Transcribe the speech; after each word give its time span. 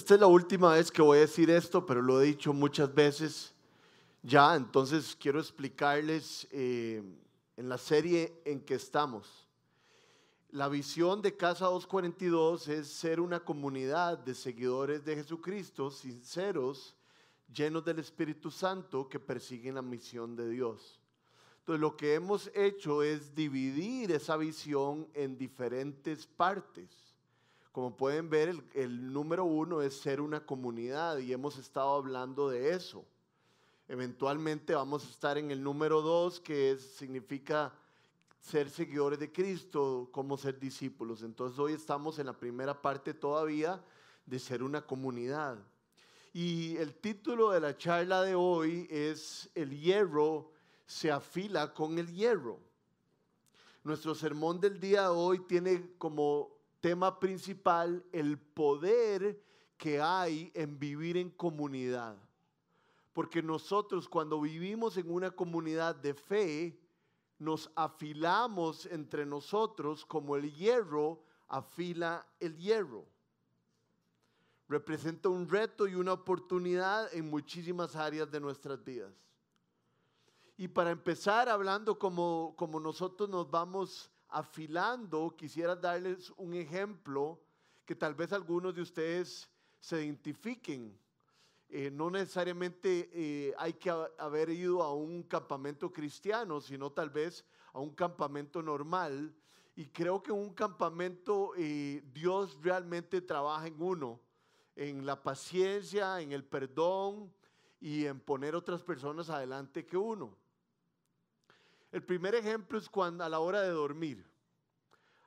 Esta 0.00 0.14
es 0.14 0.20
la 0.20 0.28
última 0.28 0.72
vez 0.72 0.90
que 0.90 1.02
voy 1.02 1.18
a 1.18 1.20
decir 1.20 1.50
esto, 1.50 1.84
pero 1.84 2.00
lo 2.00 2.22
he 2.22 2.24
dicho 2.24 2.54
muchas 2.54 2.94
veces 2.94 3.52
ya, 4.22 4.56
entonces 4.56 5.14
quiero 5.14 5.38
explicarles 5.38 6.48
eh, 6.52 7.02
en 7.54 7.68
la 7.68 7.76
serie 7.76 8.40
en 8.46 8.62
que 8.62 8.76
estamos. 8.76 9.46
La 10.52 10.70
visión 10.70 11.20
de 11.20 11.36
Casa 11.36 11.66
242 11.66 12.68
es 12.68 12.88
ser 12.88 13.20
una 13.20 13.40
comunidad 13.40 14.16
de 14.16 14.34
seguidores 14.34 15.04
de 15.04 15.16
Jesucristo, 15.16 15.90
sinceros, 15.90 16.96
llenos 17.54 17.84
del 17.84 17.98
Espíritu 17.98 18.50
Santo, 18.50 19.06
que 19.06 19.20
persiguen 19.20 19.74
la 19.74 19.82
misión 19.82 20.34
de 20.34 20.48
Dios. 20.48 20.98
Entonces 21.58 21.80
lo 21.82 21.94
que 21.94 22.14
hemos 22.14 22.50
hecho 22.54 23.02
es 23.02 23.34
dividir 23.34 24.12
esa 24.12 24.38
visión 24.38 25.06
en 25.12 25.36
diferentes 25.36 26.26
partes. 26.26 27.09
Como 27.72 27.96
pueden 27.96 28.28
ver, 28.28 28.62
el, 28.74 29.12
número 29.12 29.44
uno 29.44 29.80
es 29.80 29.96
ser 30.00 30.20
una 30.20 30.44
comunidad 30.44 31.18
y 31.18 31.32
hemos 31.32 31.56
estado 31.56 31.94
hablando 31.94 32.50
de 32.50 32.74
eso. 32.74 33.04
Eventualmente 33.86 34.74
vamos 34.74 35.06
a 35.06 35.10
estar 35.10 35.38
en 35.38 35.50
el 35.50 35.62
número 35.62 36.02
dos, 36.02 36.40
que 36.40 36.76
significa 36.78 37.72
ser 38.40 38.70
seguidores 38.70 39.20
de 39.20 39.30
Cristo, 39.30 40.08
como 40.10 40.36
ser 40.36 40.58
discípulos. 40.58 41.22
Entonces 41.22 41.58
hoy 41.58 41.74
estamos 41.74 42.18
en 42.18 42.26
la 42.26 42.36
primera 42.36 42.80
parte 42.80 43.14
todavía 43.14 43.80
de 44.26 44.38
ser 44.38 44.62
una 44.62 44.84
comunidad. 44.84 45.58
Y 46.32 46.76
el 46.76 46.94
título 46.94 47.50
de 47.50 47.60
la 47.60 47.76
charla 47.76 48.22
de 48.22 48.34
hoy 48.34 48.88
es 48.90 49.48
El 49.54 49.78
hierro 49.78 50.50
se 50.86 51.12
afila 51.12 51.72
con 51.72 51.98
el 51.98 52.12
hierro. 52.12 52.58
Nuestro 53.84 54.12
sermón 54.12 54.60
del 54.60 54.80
día 54.80 55.02
de 55.02 55.08
hoy 55.08 55.38
tiene 55.46 55.94
como 55.98 56.59
tema 56.80 57.18
principal 57.18 58.04
el 58.12 58.38
poder 58.38 59.42
que 59.76 60.00
hay 60.00 60.50
en 60.54 60.78
vivir 60.78 61.16
en 61.16 61.30
comunidad. 61.30 62.16
Porque 63.12 63.42
nosotros 63.42 64.08
cuando 64.08 64.40
vivimos 64.40 64.96
en 64.96 65.10
una 65.10 65.30
comunidad 65.30 65.94
de 65.96 66.14
fe, 66.14 66.78
nos 67.38 67.70
afilamos 67.74 68.86
entre 68.86 69.24
nosotros 69.24 70.04
como 70.04 70.36
el 70.36 70.52
hierro 70.54 71.22
afila 71.50 72.26
el 72.38 72.56
hierro. 72.56 73.04
Representa 74.68 75.28
un 75.28 75.48
reto 75.48 75.88
y 75.88 75.96
una 75.96 76.12
oportunidad 76.12 77.12
en 77.12 77.28
muchísimas 77.28 77.96
áreas 77.96 78.30
de 78.30 78.40
nuestras 78.40 78.82
vidas. 78.84 79.12
Y 80.56 80.68
para 80.68 80.90
empezar 80.90 81.48
hablando 81.48 81.98
como, 81.98 82.54
como 82.56 82.78
nosotros 82.78 83.28
nos 83.28 83.50
vamos 83.50 84.09
afilando, 84.30 85.34
quisiera 85.36 85.74
darles 85.76 86.30
un 86.36 86.54
ejemplo 86.54 87.40
que 87.84 87.94
tal 87.94 88.14
vez 88.14 88.32
algunos 88.32 88.74
de 88.74 88.82
ustedes 88.82 89.50
se 89.80 90.04
identifiquen. 90.04 90.96
Eh, 91.68 91.90
no 91.90 92.10
necesariamente 92.10 93.10
eh, 93.12 93.54
hay 93.58 93.74
que 93.74 93.90
haber 93.90 94.50
ido 94.50 94.82
a 94.82 94.94
un 94.94 95.22
campamento 95.22 95.92
cristiano, 95.92 96.60
sino 96.60 96.90
tal 96.90 97.10
vez 97.10 97.44
a 97.72 97.80
un 97.80 97.90
campamento 97.90 98.62
normal. 98.62 99.34
Y 99.76 99.86
creo 99.86 100.22
que 100.22 100.32
en 100.32 100.38
un 100.38 100.52
campamento 100.52 101.52
eh, 101.56 102.02
Dios 102.12 102.58
realmente 102.60 103.20
trabaja 103.20 103.66
en 103.68 103.80
uno, 103.80 104.20
en 104.74 105.06
la 105.06 105.22
paciencia, 105.22 106.20
en 106.20 106.32
el 106.32 106.44
perdón 106.44 107.32
y 107.80 108.04
en 108.06 108.20
poner 108.20 108.54
otras 108.54 108.82
personas 108.82 109.30
adelante 109.30 109.86
que 109.86 109.96
uno. 109.96 110.36
El 111.92 112.04
primer 112.04 112.34
ejemplo 112.34 112.78
es 112.78 112.88
cuando 112.88 113.24
a 113.24 113.28
la 113.28 113.40
hora 113.40 113.62
de 113.62 113.70
dormir. 113.70 114.24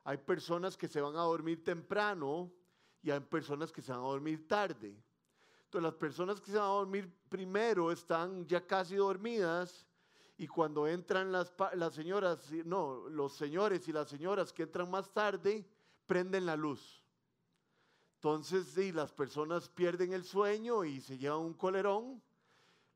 Hay 0.06 0.18
personas 0.18 0.78
que 0.78 0.88
se 0.88 1.02
van 1.02 1.16
a 1.16 1.22
dormir 1.22 1.64
temprano 1.64 2.52
y 3.02 3.12
hay 3.12 3.20
personas 3.20 3.72
que 3.72 3.82
se 3.82 3.92
van 3.92 4.02
a 4.02 4.08
dormir 4.08 4.48
tarde. 4.48 4.96
Entonces 5.66 5.84
las 5.84 5.96
personas 5.96 6.40
que 6.40 6.52
se 6.52 6.58
van 6.58 6.68
a 6.68 6.74
dormir 6.74 7.12
primero 7.30 7.92
están 7.92 8.46
ya 8.48 8.66
casi 8.66 8.96
dormidas 8.96 9.88
y 10.38 10.48
cuando 10.48 10.88
entran 10.88 11.32
las, 11.32 11.54
señoras, 11.92 12.52
no, 12.66 13.08
los 13.10 13.36
señores 13.36 13.88
y 13.88 13.94
las 13.94 14.10
señoras 14.10 14.52
que 14.52 14.64
entran 14.64 14.90
más 14.90 15.12
tarde, 15.14 15.66
prenden 16.06 16.46
la 16.46 16.56
luz. 16.56 17.04
Entonces, 18.16 18.68
sí, 18.68 18.92
las 18.92 19.12
personas 19.12 19.70
pierden 19.70 20.14
el 20.14 20.24
sueño 20.24 20.86
y 20.86 21.02
se 21.02 21.18
llevan 21.18 21.40
un 21.40 21.54
colerón, 21.54 22.22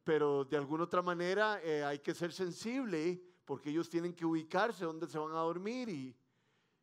pero 0.04 0.46
de 0.46 0.58
alguna 0.58 0.86
otra 0.86 1.02
manera 1.02 1.62
eh, 1.64 1.84
hay 1.84 2.00
que 2.00 2.14
ser 2.14 2.32
sensible 2.32 3.22
porque 3.48 3.70
ellos 3.70 3.90
tienen 3.90 4.14
que 4.14 4.26
ubicarse 4.26 4.84
donde 4.84 5.08
se 5.08 5.18
van 5.18 5.32
a 5.32 5.40
dormir 5.40 5.88
y, 5.88 6.14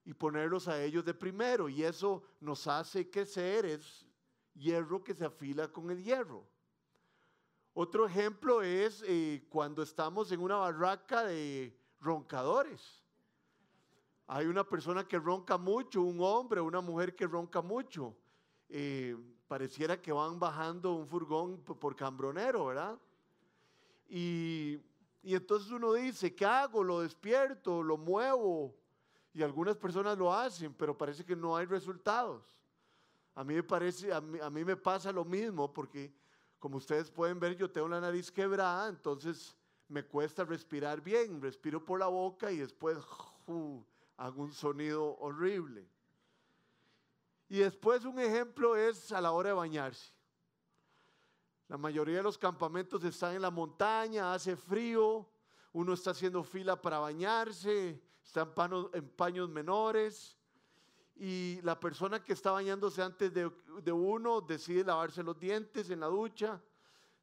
y 0.07 0.15
ponerlos 0.15 0.67
a 0.67 0.83
ellos 0.83 1.05
de 1.05 1.13
primero. 1.13 1.69
Y 1.69 1.85
eso 1.85 2.23
nos 2.41 2.67
hace 2.67 3.11
crecer, 3.11 3.67
es 3.67 4.07
hierro 4.55 5.05
que 5.05 5.15
se 5.15 5.27
afila 5.27 5.69
con 5.69 5.91
el 5.91 6.03
hierro. 6.03 6.43
Otro 7.75 8.07
ejemplo 8.07 8.63
es 8.63 9.05
eh, 9.07 9.45
cuando 9.51 9.83
estamos 9.83 10.33
en 10.33 10.41
una 10.41 10.57
barraca 10.57 11.25
de 11.25 11.77
roncadores. 12.01 13.05
Hay 14.27 14.47
una 14.47 14.65
persona 14.65 15.07
que 15.07 15.19
ronca 15.19 15.59
mucho, 15.59 16.01
un 16.01 16.19
hombre, 16.23 16.63
una 16.63 16.81
mujer 16.81 17.15
que 17.15 17.27
ronca 17.27 17.61
mucho. 17.61 18.17
Eh, 18.71 19.15
pareciera 19.47 20.01
que 20.01 20.13
van 20.13 20.41
bajando 20.41 20.95
un 20.95 21.07
furgón 21.07 21.61
por 21.61 21.95
cambronero, 21.95 22.65
¿verdad? 22.65 22.99
Y, 24.09 24.81
y 25.25 25.35
entonces 25.35 25.71
uno 25.73 25.95
dice, 25.95 26.35
¿qué 26.35 26.45
hago? 26.45 26.85
¿Lo 26.85 27.01
despierto? 27.01 27.83
¿Lo 27.83 27.97
muevo? 27.97 28.75
Y 29.33 29.43
algunas 29.43 29.77
personas 29.77 30.19
lo 30.19 30.33
hacen, 30.33 30.75
pero 30.75 30.97
parece 30.97 31.25
que 31.25 31.35
no 31.35 31.57
hay 31.57 31.65
resultados. 31.65 32.45
A 33.35 33.43
mí 33.43 33.55
me 33.55 33.63
parece, 33.63 34.13
a 34.13 34.21
mí, 34.21 34.39
a 34.39 34.51
mí 34.51 34.65
me 34.65 34.77
pasa 34.77 35.11
lo 35.11 35.25
mismo 35.25 35.73
porque 35.73 36.13
como 36.59 36.77
ustedes 36.77 37.11
pueden 37.11 37.41
ver 37.41 37.57
yo 37.57 37.71
tengo 37.71 37.89
la 37.89 38.01
nariz 38.01 38.31
quebrada, 38.31 38.89
entonces 38.89 39.57
me 39.89 40.05
cuesta 40.05 40.45
respirar 40.45 41.01
bien, 41.01 41.41
respiro 41.41 41.83
por 41.83 41.99
la 41.99 42.07
boca 42.07 42.53
y 42.53 42.59
después 42.59 42.99
hago 44.19 44.43
un 44.43 44.53
sonido 44.53 45.17
horrible. 45.19 45.89
Y 47.49 47.59
después 47.59 48.05
un 48.05 48.19
ejemplo 48.19 48.77
es 48.77 49.11
a 49.11 49.21
la 49.21 49.33
hora 49.33 49.51
de 49.51 49.55
bañarse. 49.55 50.13
La 51.69 51.79
mayoría 51.79 52.19
de 52.19 52.23
los 52.23 52.37
campamentos 52.37 53.03
están 53.05 53.35
en 53.35 53.43
la 53.43 53.51
montaña, 53.51 54.35
hace 54.35 54.57
frío, 54.57 55.29
uno 55.73 55.95
está 55.95 56.11
haciendo 56.11 56.45
fila 56.45 56.81
para 56.81 56.99
bañarse, 56.99 58.03
está 58.23 58.49
en 58.93 59.09
paños 59.11 59.49
menores 59.49 60.37
y 61.17 61.61
la 61.63 61.79
persona 61.79 62.23
que 62.23 62.33
está 62.33 62.51
bañándose 62.51 63.03
antes 63.03 63.33
de, 63.33 63.51
de, 63.83 63.93
uno 63.93 64.41
decide 64.41 64.85
lavarse 64.85 65.23
los 65.23 65.39
dientes 65.39 65.89
en 65.91 66.01
la 66.01 66.07
ducha, 66.07 66.63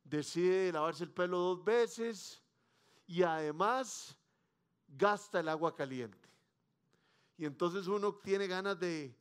decide 0.03 0.71
lavarse 0.71 1.03
el 1.03 1.11
pelo 1.11 1.37
dos 1.37 1.63
veces 1.63 2.41
y 3.05 3.23
además 3.23 4.17
gasta 4.87 5.39
el 5.39 5.49
agua 5.49 5.75
caliente. 5.75 6.29
Y 7.37 7.45
entonces 7.45 7.87
uno 7.87 8.15
tiene 8.15 8.47
ganas 8.47 8.79
de 8.79 9.15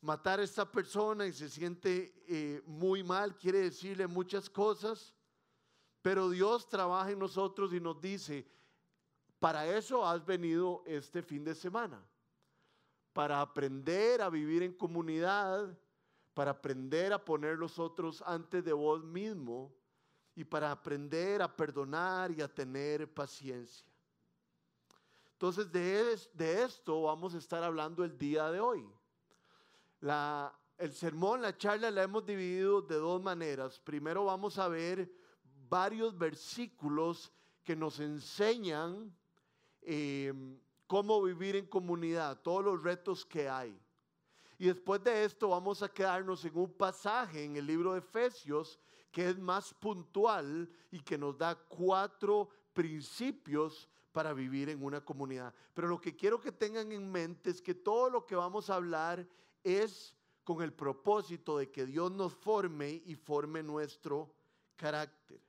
matar 0.00 0.40
a 0.40 0.44
esta 0.44 0.70
persona 0.70 1.26
y 1.26 1.32
se 1.32 1.48
siente 1.48 2.14
eh, 2.28 2.62
muy 2.66 3.02
mal, 3.02 3.36
quiere 3.36 3.58
decirle 3.58 4.06
muchas 4.06 4.48
cosas, 4.48 5.14
pero 6.02 6.30
Dios 6.30 6.68
trabaja 6.68 7.10
en 7.10 7.18
nosotros 7.18 7.72
y 7.72 7.80
nos 7.80 8.00
dice, 8.00 8.46
para 9.38 9.66
eso 9.66 10.06
has 10.06 10.24
venido 10.24 10.82
este 10.86 11.22
fin 11.22 11.44
de 11.44 11.54
semana 11.54 12.00
para 13.12 13.40
aprender 13.40 14.22
a 14.22 14.30
vivir 14.30 14.62
en 14.62 14.72
comunidad, 14.72 15.76
para 16.34 16.52
aprender 16.52 17.12
a 17.12 17.24
poner 17.24 17.58
los 17.58 17.78
otros 17.78 18.22
antes 18.24 18.64
de 18.64 18.72
vos 18.72 19.02
mismo 19.02 19.74
y 20.36 20.44
para 20.44 20.70
aprender 20.70 21.42
a 21.42 21.56
perdonar 21.56 22.30
y 22.30 22.40
a 22.40 22.46
tener 22.46 23.12
paciencia. 23.12 23.88
Entonces 25.32 25.70
de, 25.72 26.16
de 26.32 26.62
esto 26.62 27.02
vamos 27.02 27.34
a 27.34 27.38
estar 27.38 27.62
hablando 27.64 28.04
el 28.04 28.16
día 28.16 28.50
de 28.52 28.60
hoy. 28.60 28.88
El 30.00 30.92
sermón, 30.92 31.42
la 31.42 31.56
charla 31.56 31.90
la 31.90 32.04
hemos 32.04 32.24
dividido 32.24 32.82
de 32.82 32.96
dos 32.96 33.20
maneras. 33.20 33.80
Primero 33.80 34.24
vamos 34.24 34.58
a 34.58 34.68
ver 34.68 35.10
varios 35.68 36.16
versículos 36.16 37.32
que 37.64 37.74
nos 37.74 37.98
enseñan 37.98 39.12
eh, 39.82 40.32
cómo 40.86 41.20
vivir 41.22 41.56
en 41.56 41.66
comunidad, 41.66 42.40
todos 42.42 42.64
los 42.64 42.82
retos 42.82 43.26
que 43.26 43.48
hay. 43.48 43.78
Y 44.56 44.66
después 44.66 45.02
de 45.02 45.24
esto 45.24 45.48
vamos 45.48 45.82
a 45.82 45.92
quedarnos 45.92 46.44
en 46.44 46.56
un 46.56 46.72
pasaje 46.72 47.44
en 47.44 47.56
el 47.56 47.66
libro 47.66 47.92
de 47.92 47.98
Efesios 47.98 48.78
que 49.10 49.30
es 49.30 49.38
más 49.38 49.74
puntual 49.74 50.70
y 50.90 51.00
que 51.00 51.18
nos 51.18 51.36
da 51.36 51.54
cuatro 51.54 52.48
principios 52.72 53.88
para 54.12 54.32
vivir 54.32 54.68
en 54.68 54.82
una 54.82 55.00
comunidad. 55.00 55.52
Pero 55.74 55.88
lo 55.88 56.00
que 56.00 56.14
quiero 56.14 56.40
que 56.40 56.52
tengan 56.52 56.92
en 56.92 57.10
mente 57.10 57.50
es 57.50 57.60
que 57.60 57.74
todo 57.74 58.10
lo 58.10 58.26
que 58.26 58.34
vamos 58.34 58.70
a 58.70 58.76
hablar 58.76 59.26
es 59.76 60.16
con 60.44 60.62
el 60.62 60.72
propósito 60.72 61.58
de 61.58 61.70
que 61.70 61.86
Dios 61.86 62.10
nos 62.10 62.34
forme 62.34 63.02
y 63.04 63.14
forme 63.14 63.62
nuestro 63.62 64.34
carácter. 64.76 65.40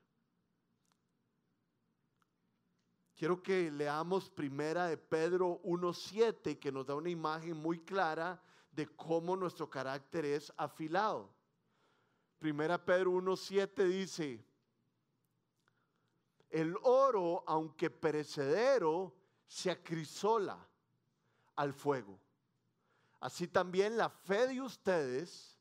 Quiero 3.15 3.41
que 3.41 3.69
leamos 3.69 4.29
primera 4.29 4.87
de 4.87 4.97
Pedro 4.97 5.61
1.7 5.63 6.57
que 6.57 6.71
nos 6.71 6.85
da 6.85 6.95
una 6.95 7.09
imagen 7.09 7.57
muy 7.57 7.79
clara 7.79 8.41
de 8.71 8.87
cómo 8.87 9.35
nuestro 9.35 9.69
carácter 9.69 10.25
es 10.25 10.53
afilado. 10.55 11.29
Primera 12.39 12.83
Pedro 12.83 13.11
1.7 13.11 13.83
dice, 13.87 14.45
el 16.49 16.75
oro, 16.83 17.43
aunque 17.45 17.89
perecedero, 17.89 19.13
se 19.47 19.69
acrisola 19.69 20.67
al 21.55 21.73
fuego. 21.73 22.19
Así 23.19 23.47
también 23.47 23.97
la 23.97 24.09
fe 24.09 24.47
de 24.47 24.61
ustedes, 24.61 25.57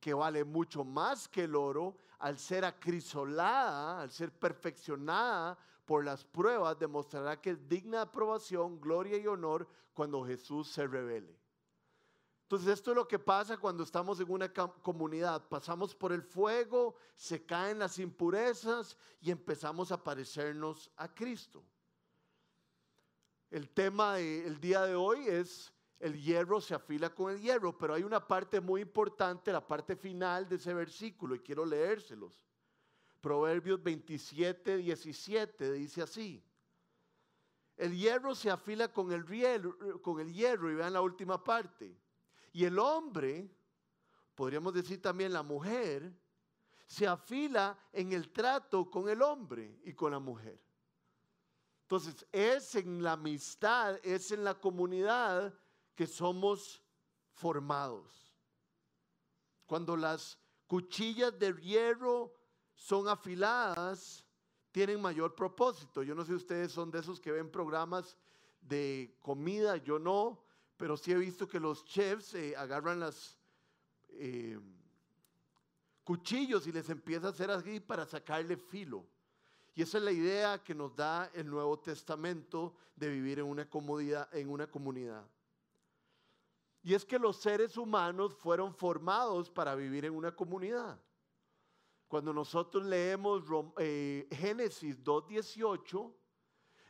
que 0.00 0.14
vale 0.14 0.44
mucho 0.44 0.84
más 0.84 1.28
que 1.28 1.44
el 1.44 1.54
oro, 1.54 1.96
al 2.18 2.38
ser 2.38 2.64
acrisolada, 2.64 4.02
al 4.02 4.10
ser 4.10 4.32
perfeccionada 4.32 5.58
por 5.84 6.04
las 6.04 6.24
pruebas, 6.24 6.78
demostrará 6.78 7.40
que 7.40 7.50
es 7.50 7.68
digna 7.68 7.98
de 7.98 8.02
aprobación, 8.04 8.80
gloria 8.80 9.18
y 9.18 9.26
honor 9.26 9.68
cuando 9.92 10.24
Jesús 10.24 10.68
se 10.68 10.86
revele. 10.86 11.38
Entonces 12.52 12.68
esto 12.74 12.90
es 12.90 12.96
lo 12.96 13.08
que 13.08 13.18
pasa 13.18 13.56
cuando 13.56 13.82
estamos 13.82 14.20
en 14.20 14.30
una 14.30 14.52
comunidad. 14.52 15.48
Pasamos 15.48 15.94
por 15.94 16.12
el 16.12 16.22
fuego, 16.22 16.96
se 17.14 17.46
caen 17.46 17.78
las 17.78 17.98
impurezas 17.98 18.98
y 19.22 19.30
empezamos 19.30 19.90
a 19.90 20.02
parecernos 20.02 20.90
a 20.96 21.14
Cristo. 21.14 21.64
El 23.50 23.70
tema 23.70 24.16
del 24.16 24.60
día 24.60 24.82
de 24.82 24.94
hoy 24.94 25.26
es 25.28 25.71
el 26.02 26.20
hierro 26.20 26.60
se 26.60 26.74
afila 26.74 27.14
con 27.14 27.32
el 27.32 27.40
hierro, 27.40 27.78
pero 27.78 27.94
hay 27.94 28.02
una 28.02 28.26
parte 28.26 28.60
muy 28.60 28.80
importante, 28.80 29.52
la 29.52 29.64
parte 29.64 29.94
final 29.94 30.48
de 30.48 30.56
ese 30.56 30.74
versículo, 30.74 31.36
y 31.36 31.38
quiero 31.38 31.64
leérselos. 31.64 32.44
Proverbios 33.20 33.80
27, 33.80 34.78
17 34.78 35.72
dice 35.74 36.02
así. 36.02 36.44
El 37.76 37.96
hierro 37.96 38.34
se 38.34 38.50
afila 38.50 38.92
con 38.92 39.12
el, 39.12 39.24
hierro, 39.24 40.02
con 40.02 40.18
el 40.18 40.32
hierro, 40.32 40.72
y 40.72 40.74
vean 40.74 40.92
la 40.92 41.00
última 41.00 41.42
parte. 41.42 41.96
Y 42.52 42.64
el 42.64 42.80
hombre, 42.80 43.48
podríamos 44.34 44.74
decir 44.74 45.00
también 45.00 45.32
la 45.32 45.44
mujer, 45.44 46.12
se 46.84 47.06
afila 47.06 47.78
en 47.92 48.12
el 48.12 48.32
trato 48.32 48.90
con 48.90 49.08
el 49.08 49.22
hombre 49.22 49.78
y 49.84 49.92
con 49.92 50.10
la 50.10 50.18
mujer. 50.18 50.60
Entonces, 51.82 52.26
es 52.32 52.74
en 52.74 53.04
la 53.04 53.12
amistad, 53.12 54.00
es 54.02 54.32
en 54.32 54.42
la 54.42 54.58
comunidad 54.58 55.54
que 55.94 56.06
somos 56.06 56.82
formados. 57.32 58.34
Cuando 59.66 59.96
las 59.96 60.38
cuchillas 60.66 61.38
de 61.38 61.52
hierro 61.60 62.34
son 62.74 63.08
afiladas, 63.08 64.24
tienen 64.70 65.00
mayor 65.00 65.34
propósito. 65.34 66.02
Yo 66.02 66.14
no 66.14 66.24
sé 66.24 66.30
si 66.32 66.36
ustedes 66.36 66.72
son 66.72 66.90
de 66.90 67.00
esos 67.00 67.20
que 67.20 67.32
ven 67.32 67.50
programas 67.50 68.16
de 68.60 69.16
comida, 69.20 69.76
yo 69.76 69.98
no, 69.98 70.42
pero 70.76 70.96
sí 70.96 71.12
he 71.12 71.16
visto 71.16 71.46
que 71.46 71.60
los 71.60 71.84
chefs 71.84 72.34
eh, 72.34 72.56
agarran 72.56 73.00
las 73.00 73.36
eh, 74.10 74.58
cuchillos 76.04 76.66
y 76.66 76.72
les 76.72 76.88
empieza 76.88 77.28
a 77.28 77.30
hacer 77.30 77.50
así 77.50 77.80
para 77.80 78.06
sacarle 78.06 78.56
filo. 78.56 79.06
Y 79.74 79.82
esa 79.82 79.98
es 79.98 80.04
la 80.04 80.12
idea 80.12 80.62
que 80.62 80.74
nos 80.74 80.94
da 80.94 81.30
el 81.34 81.48
Nuevo 81.48 81.78
Testamento 81.78 82.74
de 82.94 83.08
vivir 83.08 83.38
en 83.38 83.46
una, 83.46 83.68
en 84.32 84.50
una 84.50 84.66
comunidad. 84.66 85.26
Y 86.82 86.94
es 86.94 87.04
que 87.04 87.18
los 87.18 87.36
seres 87.36 87.76
humanos 87.76 88.34
fueron 88.34 88.74
formados 88.74 89.50
para 89.50 89.74
vivir 89.74 90.04
en 90.04 90.14
una 90.14 90.34
comunidad. 90.34 91.00
Cuando 92.08 92.32
nosotros 92.32 92.84
leemos 92.84 93.44
eh, 93.78 94.28
Génesis 94.30 95.02
2.18, 95.02 96.12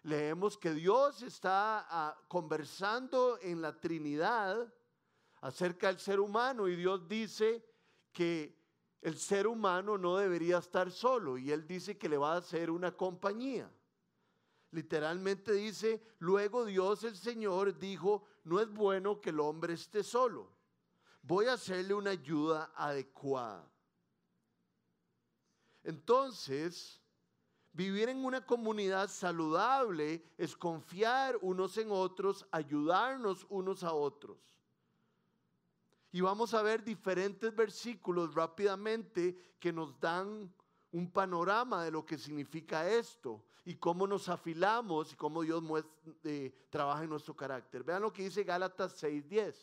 leemos 0.04 0.56
que 0.56 0.72
Dios 0.72 1.22
está 1.22 1.86
ah, 1.88 2.18
conversando 2.26 3.38
en 3.40 3.60
la 3.60 3.78
Trinidad 3.78 4.72
acerca 5.42 5.88
del 5.88 5.98
ser 5.98 6.20
humano 6.20 6.68
y 6.68 6.76
Dios 6.76 7.06
dice 7.06 7.64
que 8.12 8.58
el 9.00 9.18
ser 9.18 9.46
humano 9.46 9.98
no 9.98 10.16
debería 10.16 10.58
estar 10.58 10.90
solo 10.90 11.36
y 11.36 11.50
Él 11.50 11.66
dice 11.66 11.98
que 11.98 12.08
le 12.08 12.16
va 12.16 12.34
a 12.34 12.38
hacer 12.38 12.70
una 12.70 12.96
compañía. 12.96 13.70
Literalmente 14.70 15.52
dice, 15.52 16.02
luego 16.18 16.64
Dios 16.64 17.04
el 17.04 17.16
Señor 17.16 17.78
dijo, 17.78 18.24
no 18.44 18.60
es 18.60 18.68
bueno 18.70 19.20
que 19.20 19.30
el 19.30 19.40
hombre 19.40 19.74
esté 19.74 20.02
solo. 20.02 20.48
Voy 21.22 21.46
a 21.46 21.54
hacerle 21.54 21.94
una 21.94 22.10
ayuda 22.10 22.72
adecuada. 22.74 23.70
Entonces, 25.84 27.00
vivir 27.72 28.08
en 28.08 28.24
una 28.24 28.44
comunidad 28.44 29.08
saludable 29.08 30.24
es 30.36 30.56
confiar 30.56 31.38
unos 31.42 31.78
en 31.78 31.90
otros, 31.90 32.46
ayudarnos 32.50 33.46
unos 33.48 33.84
a 33.84 33.92
otros. 33.92 34.38
Y 36.10 36.20
vamos 36.20 36.52
a 36.54 36.62
ver 36.62 36.84
diferentes 36.84 37.54
versículos 37.54 38.34
rápidamente 38.34 39.56
que 39.58 39.72
nos 39.72 39.98
dan 39.98 40.52
un 40.90 41.10
panorama 41.10 41.84
de 41.84 41.90
lo 41.90 42.04
que 42.04 42.18
significa 42.18 42.88
esto 42.88 43.44
y 43.64 43.76
cómo 43.76 44.06
nos 44.06 44.28
afilamos 44.28 45.12
y 45.12 45.16
cómo 45.16 45.42
Dios 45.42 45.62
eh, 46.24 46.66
trabaja 46.70 47.04
en 47.04 47.10
nuestro 47.10 47.34
carácter. 47.34 47.84
Vean 47.84 48.02
lo 48.02 48.12
que 48.12 48.24
dice 48.24 48.42
Gálatas 48.44 49.02
6:10. 49.02 49.54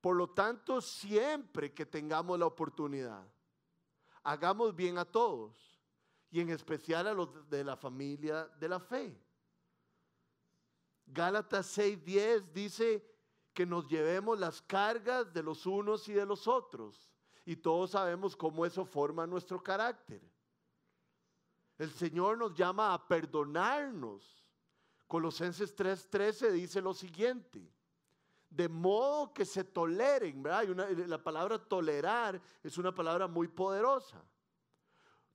Por 0.00 0.16
lo 0.16 0.30
tanto, 0.30 0.80
siempre 0.80 1.72
que 1.72 1.86
tengamos 1.86 2.38
la 2.38 2.46
oportunidad, 2.46 3.26
hagamos 4.22 4.74
bien 4.74 4.98
a 4.98 5.04
todos 5.04 5.80
y 6.30 6.40
en 6.40 6.50
especial 6.50 7.06
a 7.06 7.14
los 7.14 7.48
de 7.48 7.64
la 7.64 7.76
familia 7.76 8.46
de 8.60 8.68
la 8.68 8.78
fe. 8.78 9.18
Gálatas 11.06 11.66
6:10 11.76 12.52
dice 12.52 13.04
que 13.54 13.64
nos 13.64 13.88
llevemos 13.88 14.38
las 14.38 14.60
cargas 14.62 15.32
de 15.32 15.42
los 15.42 15.66
unos 15.66 16.08
y 16.08 16.12
de 16.12 16.26
los 16.26 16.46
otros 16.46 17.10
y 17.44 17.56
todos 17.56 17.92
sabemos 17.92 18.36
cómo 18.36 18.66
eso 18.66 18.84
forma 18.84 19.26
nuestro 19.26 19.62
carácter. 19.62 20.20
El 21.78 21.92
Señor 21.92 22.36
nos 22.36 22.54
llama 22.54 22.92
a 22.92 23.06
perdonarnos. 23.06 24.44
Colosenses 25.06 25.74
3:13 25.74 26.50
dice 26.50 26.82
lo 26.82 26.92
siguiente. 26.92 27.72
De 28.50 28.68
modo 28.68 29.32
que 29.32 29.44
se 29.44 29.62
toleren, 29.62 30.42
la 30.42 31.22
palabra 31.22 31.58
tolerar 31.58 32.40
es 32.62 32.78
una 32.78 32.94
palabra 32.94 33.28
muy 33.28 33.46
poderosa. 33.46 34.22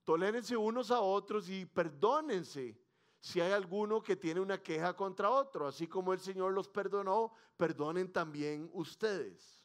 Tolérense 0.04 0.58
unos 0.58 0.92
a 0.92 1.00
otros 1.00 1.48
y 1.48 1.66
perdónense 1.66 2.78
si 3.20 3.40
hay 3.40 3.54
alguno 3.54 4.02
que 4.04 4.18
tiene 4.18 4.42
una 4.42 4.62
queja 4.62 4.94
contra 4.96 5.30
otro. 5.30 5.68
Así 5.68 5.88
como 5.88 6.12
el 6.12 6.20
Señor 6.20 6.54
los 6.54 6.68
perdonó, 6.68 7.34
perdonen 7.56 8.12
también 8.12 8.70
ustedes. 8.74 9.64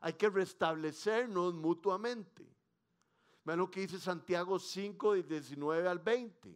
Hay 0.00 0.14
que 0.14 0.30
restablecernos 0.30 1.54
mutuamente. 1.54 2.57
Vean 3.48 3.60
lo 3.60 3.70
que 3.70 3.80
dice 3.80 3.98
Santiago 3.98 4.58
5, 4.58 5.14
19 5.22 5.88
al 5.88 5.98
20. 6.00 6.54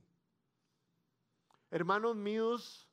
Hermanos 1.70 2.14
míos, 2.14 2.86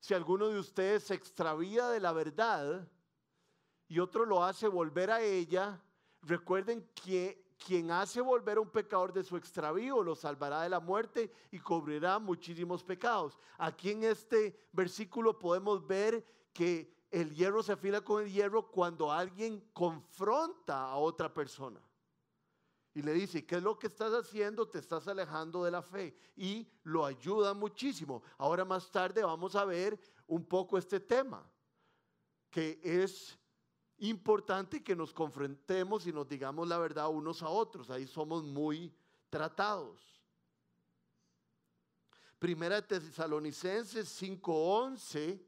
si 0.00 0.12
alguno 0.12 0.48
de 0.48 0.58
ustedes 0.58 1.04
se 1.04 1.14
extravía 1.14 1.88
de 1.88 2.00
la 2.00 2.10
verdad 2.10 2.88
y 3.86 4.00
otro 4.00 4.26
lo 4.26 4.42
hace 4.42 4.66
volver 4.66 5.12
a 5.12 5.22
ella, 5.22 5.80
recuerden 6.22 6.90
que 6.96 7.54
quien 7.64 7.92
hace 7.92 8.20
volver 8.20 8.58
a 8.58 8.62
un 8.62 8.70
pecador 8.70 9.12
de 9.12 9.22
su 9.22 9.36
extravío 9.36 10.02
lo 10.02 10.16
salvará 10.16 10.62
de 10.62 10.70
la 10.70 10.80
muerte 10.80 11.30
y 11.52 11.60
cubrirá 11.60 12.18
muchísimos 12.18 12.82
pecados. 12.82 13.38
Aquí 13.56 13.92
en 13.92 14.02
este 14.02 14.68
versículo 14.72 15.38
podemos 15.38 15.86
ver 15.86 16.26
que 16.52 16.92
el 17.12 17.32
hierro 17.36 17.62
se 17.62 17.74
afila 17.74 18.00
con 18.00 18.20
el 18.20 18.32
hierro 18.32 18.68
cuando 18.68 19.12
alguien 19.12 19.60
confronta 19.72 20.86
a 20.90 20.96
otra 20.96 21.32
persona. 21.32 21.80
Y 22.98 23.02
le 23.02 23.12
dice, 23.12 23.46
¿qué 23.46 23.58
es 23.58 23.62
lo 23.62 23.78
que 23.78 23.86
estás 23.86 24.12
haciendo? 24.12 24.66
Te 24.66 24.80
estás 24.80 25.06
alejando 25.06 25.62
de 25.62 25.70
la 25.70 25.82
fe. 25.82 26.18
Y 26.34 26.68
lo 26.82 27.06
ayuda 27.06 27.54
muchísimo. 27.54 28.24
Ahora 28.38 28.64
más 28.64 28.90
tarde 28.90 29.22
vamos 29.22 29.54
a 29.54 29.64
ver 29.64 29.96
un 30.26 30.44
poco 30.44 30.76
este 30.76 30.98
tema, 30.98 31.48
que 32.50 32.80
es 32.82 33.38
importante 33.98 34.82
que 34.82 34.96
nos 34.96 35.12
confrontemos 35.12 36.08
y 36.08 36.12
nos 36.12 36.28
digamos 36.28 36.66
la 36.66 36.76
verdad 36.76 37.08
unos 37.08 37.40
a 37.40 37.48
otros. 37.48 37.88
Ahí 37.88 38.04
somos 38.04 38.42
muy 38.42 38.92
tratados. 39.30 40.20
Primera 42.40 42.84
Tesalonicenses 42.84 44.08
5:11 44.20 45.40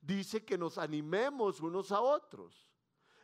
dice 0.00 0.44
que 0.44 0.56
nos 0.56 0.78
animemos 0.78 1.58
unos 1.58 1.90
a 1.90 2.00
otros. 2.00 2.70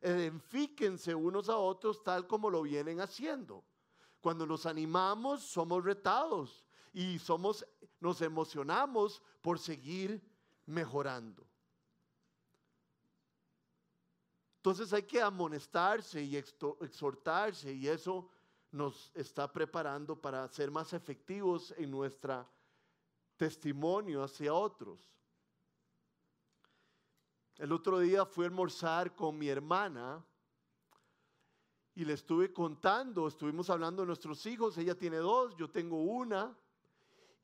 Edifíquense 0.01 1.15
unos 1.15 1.49
a 1.49 1.57
otros 1.57 2.03
tal 2.03 2.27
como 2.27 2.49
lo 2.49 2.63
vienen 2.63 3.01
haciendo. 3.01 3.65
Cuando 4.21 4.47
nos 4.47 4.67
animamos, 4.67 5.43
somos 5.43 5.85
retados 5.85 6.65
y 6.93 7.19
somos, 7.19 7.67
nos 8.01 8.21
emocionamos 8.23 9.23
por 9.41 9.59
seguir 9.59 10.23
mejorando. 10.67 11.47
Entonces 14.57 14.93
hay 14.93 15.05
que 15.05 15.23
amonestarse 15.23 16.23
y 16.23 16.37
exhortarse 16.37 17.73
y 17.73 17.89
eso 17.89 18.29
nos 18.71 19.11
está 19.15 19.51
preparando 19.51 20.21
para 20.21 20.47
ser 20.49 20.71
más 20.71 20.93
efectivos 20.93 21.75
en 21.79 21.91
nuestro 21.91 22.47
testimonio 23.37 24.23
hacia 24.23 24.53
otros. 24.53 25.20
El 27.61 27.73
otro 27.73 27.99
día 27.99 28.25
fui 28.25 28.47
a 28.47 28.49
almorzar 28.49 29.15
con 29.15 29.37
mi 29.37 29.51
hermana 29.51 30.25
Y 31.95 32.07
le 32.07 32.15
estuve 32.15 32.55
contando, 32.55 33.29
estuvimos 33.29 33.69
hablando 33.69 34.01
de 34.01 34.07
nuestros 34.07 34.47
hijos, 34.47 34.79
ella 34.79 34.95
tiene 34.95 35.19
dos, 35.19 35.55
yo 35.59 35.69
tengo 35.69 36.03
una. 36.03 36.57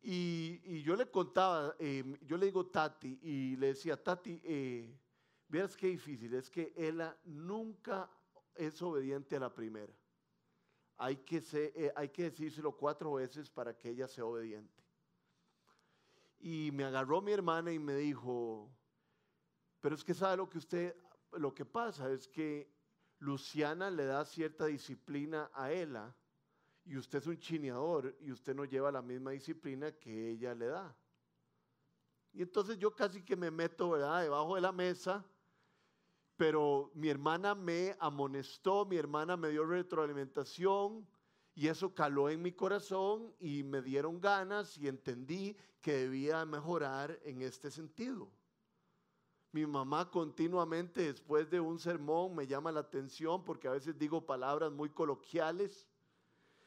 Y, 0.01 0.81
yo 0.83 0.97
le 0.97 1.11
contaba, 1.11 1.75
em, 1.79 2.17
yo 2.23 2.39
le 2.39 2.47
digo 2.47 2.65
Tati, 2.65 3.19
y 3.21 3.57
le 3.57 3.67
decía, 3.69 4.03
Tati, 4.03 4.41
eh, 4.43 4.99
veas 5.49 5.77
qué 5.77 5.89
difícil, 5.89 6.33
es 6.33 6.49
que 6.49 6.73
ella 6.75 7.15
nunca 7.25 8.09
es 8.55 8.81
obediente 8.81 9.37
a 9.37 9.41
la 9.41 9.53
primera. 9.53 9.93
Hay 10.97 11.17
que, 11.17 11.43
eh, 11.53 11.93
hay 11.95 12.09
que 12.09 12.23
decírselo 12.31 12.73
cuatro 12.73 13.13
veces 13.15 13.51
para 13.51 13.77
que 13.77 13.91
ella 13.91 14.09
sea 14.09 14.25
obediente. 14.25 14.83
Y 16.39 16.71
me 16.73 16.85
agarró 16.85 17.21
mi 17.21 17.33
hermana 17.33 17.71
y 17.71 17.79
me 17.79 17.97
dijo, 17.97 18.71
pero 19.87 19.95
es 19.95 20.03
que 20.03 20.15
sabe 20.15 20.39
lo 20.39 20.51
que 20.51 20.59
usted, 20.59 20.97
lo 21.35 21.55
que 21.55 21.65
pasa 21.65 22.11
es 22.11 22.27
que 22.27 22.69
Luciana 23.21 23.89
le 23.89 24.05
da 24.05 24.25
cierta 24.25 24.67
disciplina 24.67 25.49
a 25.55 25.71
ella 25.71 26.13
y 26.85 26.97
usted 26.97 27.21
es 27.21 27.29
un 27.29 27.39
chineador 27.39 28.17
y 28.19 28.33
usted 28.33 28.57
no 28.57 28.65
lleva 28.65 28.91
la 28.91 29.01
misma 29.01 29.31
disciplina 29.31 29.93
que 29.93 30.31
ella 30.31 30.57
le 30.57 30.67
da. 30.67 30.99
Y 32.33 32.43
entonces 32.43 32.79
yo 32.79 32.97
casi 32.97 33.23
que 33.23 33.37
me 33.37 33.53
meto, 33.53 33.91
¿verdad?, 33.91 34.23
debajo 34.23 34.57
de 34.57 34.61
la 34.63 34.73
mesa, 34.73 35.25
pero 36.37 36.91
mi 36.93 37.09
hermana 37.09 37.55
me 37.55 37.95
amonestó, 38.01 38.87
mi 38.87 38.97
hermana 38.97 39.37
me 39.37 39.51
dio 39.51 39.65
retroalimentación 39.65 41.07
y 41.55 41.69
eso 41.69 41.95
caló 41.95 42.29
en 42.29 42.43
mi 42.43 42.51
corazón 42.51 43.37
y 43.39 43.63
me 43.63 43.83
dieron 43.83 44.21
ganas 44.21 44.77
y 44.79 44.89
entendí 44.89 45.57
que 45.81 45.93
debía 45.93 46.45
mejorar 46.45 47.21
en 47.23 47.43
este 47.43 47.71
sentido. 47.71 48.33
Mi 49.53 49.67
mamá 49.67 50.11
continuamente 50.11 51.03
después 51.03 51.49
de 51.49 51.61
un 51.61 51.79
sermón 51.79 52.35
me 52.35 52.47
llama 52.47 52.73
la 52.73 52.81
atención 52.81 53.43
porque 53.45 53.69
a 53.69 53.73
veces 53.73 53.99
digo 53.99 54.25
palabras 54.25 54.71
muy 54.73 54.91
coloquiales 54.91 55.87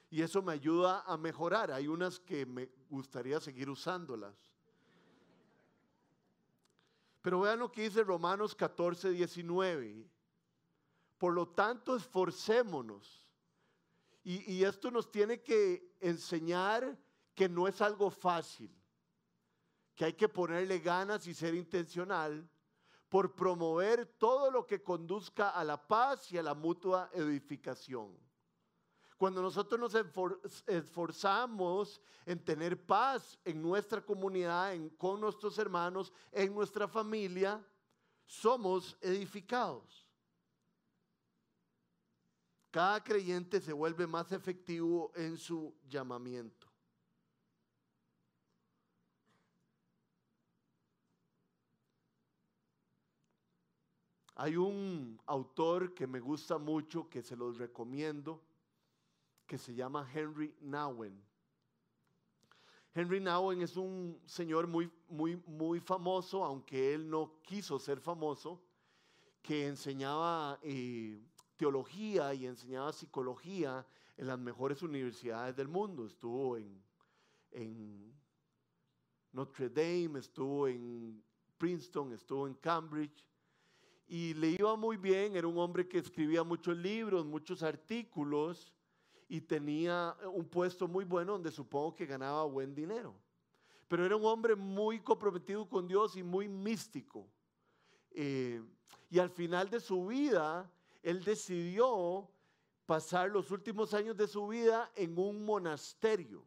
y 0.09 0.21
eso 0.21 0.41
me 0.41 0.53
ayuda 0.53 1.03
a 1.05 1.17
mejorar. 1.17 1.71
Hay 1.71 1.87
unas 1.87 2.19
que 2.19 2.45
me 2.45 2.69
gustaría 2.89 3.39
seguir 3.39 3.69
usándolas. 3.69 4.35
Pero 7.21 7.41
vean 7.41 7.59
lo 7.59 7.71
que 7.71 7.83
dice 7.83 8.03
Romanos 8.03 8.55
14, 8.55 9.11
19. 9.11 10.09
Por 11.17 11.33
lo 11.33 11.49
tanto, 11.49 11.95
esforcémonos. 11.95 13.27
Y, 14.23 14.51
y 14.51 14.63
esto 14.63 14.89
nos 14.89 15.11
tiene 15.11 15.41
que 15.41 15.95
enseñar 15.99 16.97
que 17.35 17.47
no 17.47 17.67
es 17.67 17.81
algo 17.81 18.09
fácil, 18.09 18.69
que 19.95 20.05
hay 20.05 20.13
que 20.13 20.27
ponerle 20.27 20.79
ganas 20.79 21.27
y 21.27 21.33
ser 21.33 21.53
intencional 21.53 22.49
por 23.09 23.35
promover 23.35 24.05
todo 24.05 24.51
lo 24.51 24.65
que 24.65 24.81
conduzca 24.81 25.49
a 25.49 25.63
la 25.63 25.87
paz 25.87 26.31
y 26.31 26.37
a 26.37 26.43
la 26.43 26.53
mutua 26.53 27.09
edificación. 27.13 28.15
Cuando 29.17 29.41
nosotros 29.41 29.77
nos 29.77 29.93
esforzamos 30.65 31.99
en 32.25 32.41
tener 32.41 32.85
paz 32.85 33.37
en 33.43 33.61
nuestra 33.61 33.99
comunidad, 33.99 34.73
con 34.97 35.19
nuestros 35.19 35.57
hermanos, 35.57 36.13
en 36.31 36.53
nuestra 36.53 36.87
familia, 36.87 37.61
somos 38.25 38.95
edificados. 39.01 40.07
Cada 42.71 43.03
creyente 43.03 43.59
se 43.59 43.73
vuelve 43.73 44.05
más 44.05 44.31
efectivo 44.31 45.11
en 45.15 45.35
su 45.37 45.75
llamamiento. 45.89 46.68
Hay 54.41 54.55
un 54.55 55.19
autor 55.25 55.93
que 55.93 56.07
me 56.07 56.21
gusta 56.21 56.57
mucho, 56.57 57.09
que 57.09 57.21
se 57.21 57.35
los 57.35 57.57
recomiendo, 57.57 58.41
que 59.45 59.57
se 59.57 59.75
llama 59.75 60.09
Henry 60.13 60.55
Nowen. 60.61 61.21
Henry 62.93 63.19
Nowen 63.19 63.61
es 63.61 63.75
un 63.75 64.17
señor 64.25 64.65
muy, 64.65 64.89
muy, 65.09 65.35
muy 65.45 65.81
famoso, 65.81 66.45
aunque 66.45 66.93
él 66.93 67.09
no 67.09 67.41
quiso 67.41 67.77
ser 67.79 67.99
famoso, 67.99 68.61
que 69.41 69.67
enseñaba 69.67 70.57
eh, 70.63 71.21
teología 71.57 72.33
y 72.33 72.45
enseñaba 72.45 72.93
psicología 72.93 73.85
en 74.15 74.27
las 74.27 74.39
mejores 74.39 74.81
universidades 74.81 75.53
del 75.57 75.67
mundo. 75.67 76.05
Estuvo 76.05 76.55
en, 76.55 76.81
en 77.51 78.17
Notre 79.33 79.69
Dame, 79.69 80.19
estuvo 80.19 80.65
en 80.65 81.21
Princeton, 81.57 82.13
estuvo 82.13 82.47
en 82.47 82.53
Cambridge 82.53 83.28
y 84.09 84.33
le 84.33 84.49
iba 84.49 84.75
muy 84.75 84.97
bien, 84.97 85.35
era 85.35 85.47
un 85.47 85.59
hombre 85.59 85.87
que 85.87 85.99
escribía 85.99 86.43
muchos 86.43 86.75
libros, 86.75 87.23
muchos 87.27 87.61
artículos 87.61 88.73
y 89.27 89.39
tenía 89.39 90.17
un 90.33 90.45
puesto 90.45 90.87
muy 90.87 91.05
bueno 91.05 91.33
donde 91.33 91.51
supongo 91.51 91.93
que 91.93 92.07
ganaba 92.07 92.43
buen 92.45 92.73
dinero. 92.73 93.15
Pero 93.87 94.03
era 94.03 94.15
un 94.15 94.25
hombre 94.25 94.55
muy 94.55 94.99
comprometido 94.99 95.69
con 95.69 95.87
Dios 95.87 96.15
y 96.15 96.23
muy 96.23 96.49
místico. 96.49 97.27
Eh, 98.09 98.63
y 99.11 99.19
al 99.19 99.29
final 99.29 99.69
de 99.69 99.79
su 99.79 100.07
vida, 100.07 100.71
él 101.03 101.23
decidió 101.23 102.27
pasar 102.87 103.29
los 103.29 103.51
últimos 103.51 103.93
años 103.93 104.17
de 104.17 104.27
su 104.27 104.47
vida 104.47 104.91
en 104.95 105.19
un 105.19 105.45
monasterio. 105.45 106.43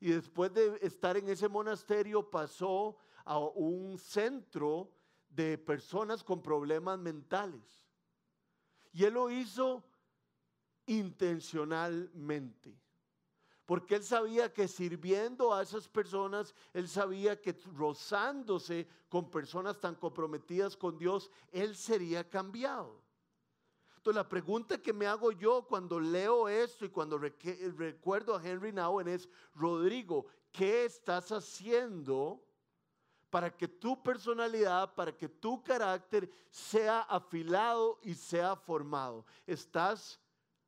Y 0.00 0.12
después 0.12 0.54
de 0.54 0.78
estar 0.80 1.18
en 1.18 1.28
ese 1.28 1.48
monasterio 1.48 2.30
pasó 2.30 2.96
a 3.26 3.38
un 3.38 3.98
centro 3.98 4.90
de 5.28 5.58
personas 5.58 6.24
con 6.24 6.42
problemas 6.42 6.98
mentales. 6.98 7.84
Y 8.92 9.04
él 9.04 9.14
lo 9.14 9.30
hizo 9.30 9.84
intencionalmente. 10.86 12.76
Porque 13.66 13.96
él 13.96 14.02
sabía 14.02 14.50
que 14.52 14.66
sirviendo 14.66 15.52
a 15.52 15.62
esas 15.62 15.86
personas, 15.88 16.54
él 16.72 16.88
sabía 16.88 17.38
que 17.38 17.54
rozándose 17.76 18.88
con 19.10 19.30
personas 19.30 19.78
tan 19.78 19.94
comprometidas 19.94 20.74
con 20.74 20.96
Dios, 20.96 21.30
él 21.52 21.76
sería 21.76 22.26
cambiado. 22.28 23.02
Entonces 23.98 24.16
la 24.16 24.28
pregunta 24.28 24.80
que 24.80 24.94
me 24.94 25.06
hago 25.06 25.32
yo 25.32 25.66
cuando 25.66 26.00
leo 26.00 26.48
esto 26.48 26.86
y 26.86 26.88
cuando 26.88 27.18
recuerdo 27.18 28.34
a 28.34 28.42
Henry 28.42 28.72
Nowen 28.72 29.08
es, 29.08 29.28
Rodrigo, 29.54 30.24
¿qué 30.50 30.86
estás 30.86 31.30
haciendo 31.30 32.42
para 33.30 33.54
que 33.54 33.68
tu 33.68 34.02
personalidad, 34.02 34.94
para 34.94 35.16
que 35.16 35.28
tu 35.28 35.62
carácter 35.62 36.30
sea 36.50 37.00
afilado 37.02 37.98
y 38.02 38.14
sea 38.14 38.56
formado. 38.56 39.24
Estás 39.46 40.20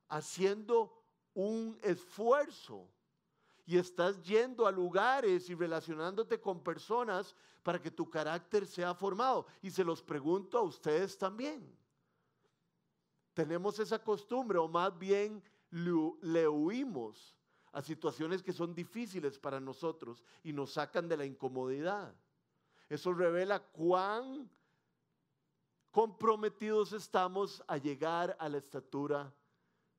haciendo 0.08 0.92
un 1.34 1.78
esfuerzo 1.82 2.88
y 3.64 3.78
estás 3.78 4.20
yendo 4.22 4.66
a 4.66 4.72
lugares 4.72 5.48
y 5.48 5.54
relacionándote 5.54 6.40
con 6.40 6.62
personas 6.62 7.34
para 7.62 7.80
que 7.80 7.90
tu 7.90 8.10
carácter 8.10 8.66
sea 8.66 8.94
formado. 8.94 9.46
Y 9.62 9.70
se 9.70 9.84
los 9.84 10.02
pregunto 10.02 10.58
a 10.58 10.62
ustedes 10.62 11.16
también. 11.16 11.76
Tenemos 13.32 13.78
esa 13.78 14.02
costumbre 14.02 14.58
o 14.58 14.68
más 14.68 14.98
bien 14.98 15.42
le 15.70 16.48
huimos 16.48 17.34
a 17.72 17.80
situaciones 17.80 18.42
que 18.42 18.52
son 18.52 18.74
difíciles 18.74 19.38
para 19.38 19.60
nosotros 19.60 20.24
y 20.42 20.52
nos 20.52 20.72
sacan 20.72 21.08
de 21.08 21.16
la 21.16 21.24
incomodidad. 21.24 22.12
Eso 22.90 23.14
revela 23.14 23.60
cuán 23.60 24.50
comprometidos 25.90 26.92
estamos 26.92 27.64
a 27.66 27.78
llegar 27.78 28.36
a 28.38 28.48
la 28.48 28.58
estatura 28.58 29.32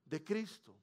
de 0.05 0.23
Cristo. 0.23 0.75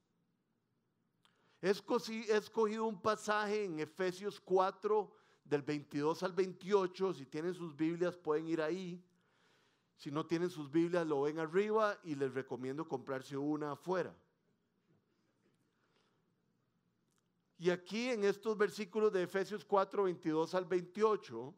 He 1.61 1.71
escogido 1.71 2.87
un 2.87 3.00
pasaje 3.00 3.65
en 3.65 3.79
Efesios 3.79 4.41
4, 4.41 5.15
del 5.49 5.62
22 5.62 6.23
al 6.23 6.33
28. 6.33 7.15
Si 7.15 7.27
tienen 7.27 7.55
sus 7.55 7.75
Biblias, 7.75 8.17
pueden 8.17 8.49
ir 8.49 8.62
ahí. 8.62 9.03
Si 9.97 10.11
no 10.11 10.25
tienen 10.25 10.50
sus 10.50 10.71
Biblias, 10.71 11.07
lo 11.07 11.23
ven 11.23 11.38
arriba 11.38 11.99
y 12.05 12.15
les 12.15 12.33
recomiendo 12.33 12.87
comprarse 12.87 13.37
una 13.37 13.73
afuera. 13.73 14.15
Y 17.59 17.71
aquí 17.71 18.09
en 18.09 18.25
estos 18.25 18.57
versículos 18.57 19.12
de 19.12 19.25
Efesios 19.25 19.65
4, 19.65 20.05
22 20.05 20.55
al 20.55 20.65
28, 20.65 21.55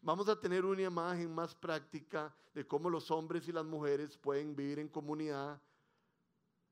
Vamos 0.00 0.28
a 0.28 0.38
tener 0.38 0.64
una 0.64 0.82
imagen 0.82 1.34
más 1.34 1.54
práctica 1.54 2.34
de 2.54 2.66
cómo 2.66 2.88
los 2.88 3.10
hombres 3.10 3.46
y 3.48 3.52
las 3.52 3.64
mujeres 3.64 4.16
pueden 4.16 4.54
vivir 4.54 4.78
en 4.78 4.88
comunidad, 4.88 5.60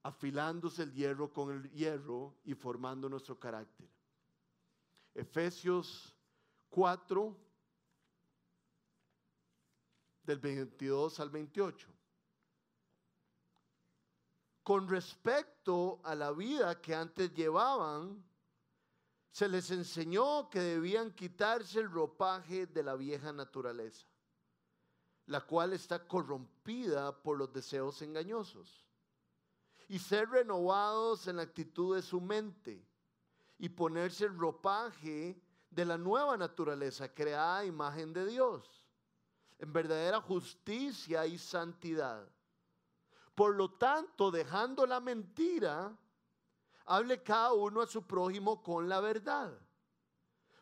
afilándose 0.02 0.84
el 0.84 0.92
hierro 0.92 1.32
con 1.32 1.50
el 1.50 1.70
hierro 1.72 2.36
y 2.44 2.54
formando 2.54 3.08
nuestro 3.08 3.38
carácter. 3.38 3.88
Efesios 5.14 6.14
4, 6.70 7.36
del 10.22 10.38
22 10.38 11.20
al 11.20 11.30
28. 11.30 11.88
Con 14.62 14.88
respecto 14.88 16.00
a 16.02 16.14
la 16.14 16.32
vida 16.32 16.80
que 16.80 16.94
antes 16.94 17.32
llevaban, 17.32 18.22
se 19.36 19.50
les 19.50 19.70
enseñó 19.70 20.48
que 20.48 20.60
debían 20.60 21.12
quitarse 21.12 21.80
el 21.80 21.90
ropaje 21.90 22.66
de 22.66 22.82
la 22.82 22.96
vieja 22.96 23.34
naturaleza, 23.34 24.06
la 25.26 25.42
cual 25.42 25.74
está 25.74 26.08
corrompida 26.08 27.22
por 27.22 27.36
los 27.36 27.52
deseos 27.52 28.00
engañosos, 28.00 28.86
y 29.88 29.98
ser 29.98 30.30
renovados 30.30 31.28
en 31.28 31.36
la 31.36 31.42
actitud 31.42 31.96
de 31.96 32.00
su 32.00 32.18
mente 32.18 32.82
y 33.58 33.68
ponerse 33.68 34.24
el 34.24 34.38
ropaje 34.38 35.38
de 35.68 35.84
la 35.84 35.98
nueva 35.98 36.38
naturaleza 36.38 37.12
creada 37.12 37.58
a 37.58 37.66
imagen 37.66 38.14
de 38.14 38.24
Dios, 38.24 38.88
en 39.58 39.70
verdadera 39.70 40.18
justicia 40.22 41.26
y 41.26 41.36
santidad. 41.36 42.26
Por 43.34 43.54
lo 43.54 43.70
tanto, 43.72 44.30
dejando 44.30 44.86
la 44.86 44.98
mentira, 44.98 45.94
hable 46.86 47.22
cada 47.22 47.52
uno 47.52 47.82
a 47.82 47.86
su 47.86 48.06
prójimo 48.06 48.62
con 48.62 48.88
la 48.88 49.00
verdad, 49.00 49.52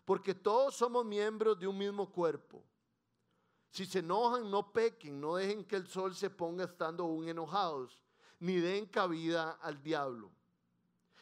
porque 0.05 0.35
todos 0.35 0.75
somos 0.75 1.05
miembros 1.05 1.59
de 1.59 1.69
un 1.69 1.79
mismo 1.79 2.11
cuerpo. 2.11 2.65
Si 3.71 3.85
se 3.87 3.99
enojan, 3.99 4.51
no 4.51 4.73
pequen, 4.73 5.21
no 5.21 5.37
dejen 5.37 5.65
que 5.65 5.77
el 5.77 5.87
sol 5.87 6.15
se 6.15 6.31
ponga 6.31 6.65
estando 6.65 7.05
aún 7.05 7.29
enojados, 7.29 7.99
ni 8.39 8.57
den 8.57 8.87
cabida 8.87 9.53
al 9.63 9.83
diablo. 9.83 10.31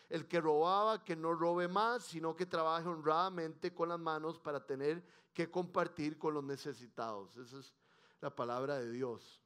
El 0.09 0.28
que 0.28 0.40
robaba, 0.40 1.02
que 1.02 1.16
no 1.16 1.32
robe 1.32 1.66
más, 1.66 2.04
sino 2.04 2.37
que 2.37 2.44
trabaje 2.44 2.87
honradamente 2.87 3.73
con 3.73 3.88
las 3.88 3.99
manos 3.99 4.38
para 4.38 4.64
tener 4.64 5.02
que 5.32 5.50
compartir 5.50 6.18
con 6.18 6.35
los 6.35 6.44
necesitados. 6.44 7.35
Esa 7.38 7.59
es 7.59 7.73
la 8.21 8.35
palabra 8.35 8.78
de 8.78 8.92
Dios. 8.92 9.40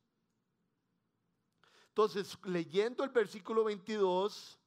Entonces, 1.88 2.36
leyendo 2.44 3.04
el 3.04 3.10
versículo 3.10 3.62
22, 3.64 4.58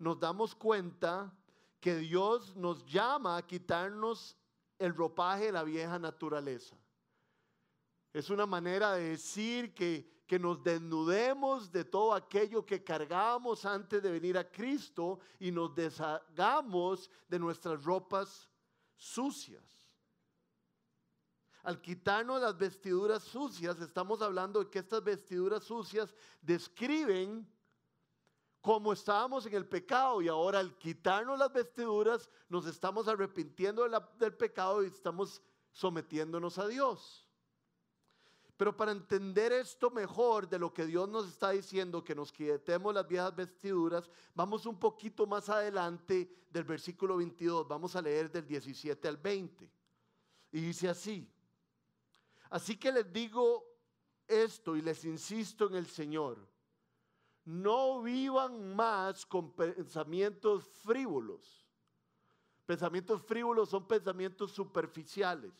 nos 0.00 0.18
damos 0.18 0.54
cuenta 0.54 1.32
que 1.78 1.96
Dios 1.96 2.56
nos 2.56 2.84
llama 2.86 3.36
a 3.36 3.46
quitarnos 3.46 4.36
el 4.78 4.94
ropaje 4.94 5.46
de 5.46 5.52
la 5.52 5.62
vieja 5.62 5.98
naturaleza. 5.98 6.76
Es 8.12 8.30
una 8.30 8.46
manera 8.46 8.94
de 8.94 9.10
decir 9.10 9.74
que, 9.74 10.24
que 10.26 10.38
nos 10.38 10.62
desnudemos 10.62 11.70
de 11.70 11.84
todo 11.84 12.14
aquello 12.14 12.64
que 12.64 12.82
cargábamos 12.82 13.64
antes 13.66 14.02
de 14.02 14.10
venir 14.10 14.38
a 14.38 14.50
Cristo 14.50 15.20
y 15.38 15.52
nos 15.52 15.74
deshagamos 15.74 17.10
de 17.28 17.38
nuestras 17.38 17.84
ropas 17.84 18.50
sucias. 18.96 19.62
Al 21.62 21.80
quitarnos 21.82 22.40
las 22.40 22.56
vestiduras 22.56 23.22
sucias, 23.22 23.78
estamos 23.80 24.22
hablando 24.22 24.64
de 24.64 24.70
que 24.70 24.78
estas 24.78 25.04
vestiduras 25.04 25.62
sucias 25.62 26.14
describen 26.40 27.46
cómo 28.60 28.92
estábamos 28.92 29.46
en 29.46 29.54
el 29.54 29.66
pecado 29.66 30.20
y 30.22 30.28
ahora 30.28 30.58
al 30.58 30.76
quitarnos 30.76 31.38
las 31.38 31.52
vestiduras 31.52 32.28
nos 32.48 32.66
estamos 32.66 33.08
arrepintiendo 33.08 33.88
del 34.18 34.34
pecado 34.34 34.82
y 34.82 34.86
estamos 34.86 35.42
sometiéndonos 35.72 36.58
a 36.58 36.68
Dios. 36.68 37.26
Pero 38.56 38.76
para 38.76 38.92
entender 38.92 39.52
esto 39.52 39.90
mejor 39.90 40.46
de 40.46 40.58
lo 40.58 40.74
que 40.74 40.84
Dios 40.84 41.08
nos 41.08 41.26
está 41.26 41.50
diciendo, 41.50 42.04
que 42.04 42.14
nos 42.14 42.30
quitemos 42.30 42.92
las 42.92 43.08
viejas 43.08 43.34
vestiduras, 43.34 44.10
vamos 44.34 44.66
un 44.66 44.78
poquito 44.78 45.26
más 45.26 45.48
adelante 45.48 46.30
del 46.50 46.64
versículo 46.64 47.16
22, 47.16 47.66
vamos 47.66 47.96
a 47.96 48.02
leer 48.02 48.30
del 48.30 48.46
17 48.46 49.08
al 49.08 49.16
20. 49.16 49.70
Y 50.52 50.60
dice 50.60 50.90
así, 50.90 51.26
Así 52.50 52.76
que 52.76 52.90
les 52.90 53.10
digo 53.12 53.64
esto 54.26 54.76
y 54.76 54.82
les 54.82 55.04
insisto 55.04 55.68
en 55.68 55.76
el 55.76 55.86
Señor. 55.86 56.49
No 57.44 58.02
vivan 58.02 58.74
más 58.74 59.24
con 59.26 59.52
pensamientos 59.52 60.64
frívolos. 60.82 61.66
Pensamientos 62.66 63.22
frívolos 63.22 63.68
son 63.68 63.86
pensamientos 63.88 64.52
superficiales. 64.52 65.52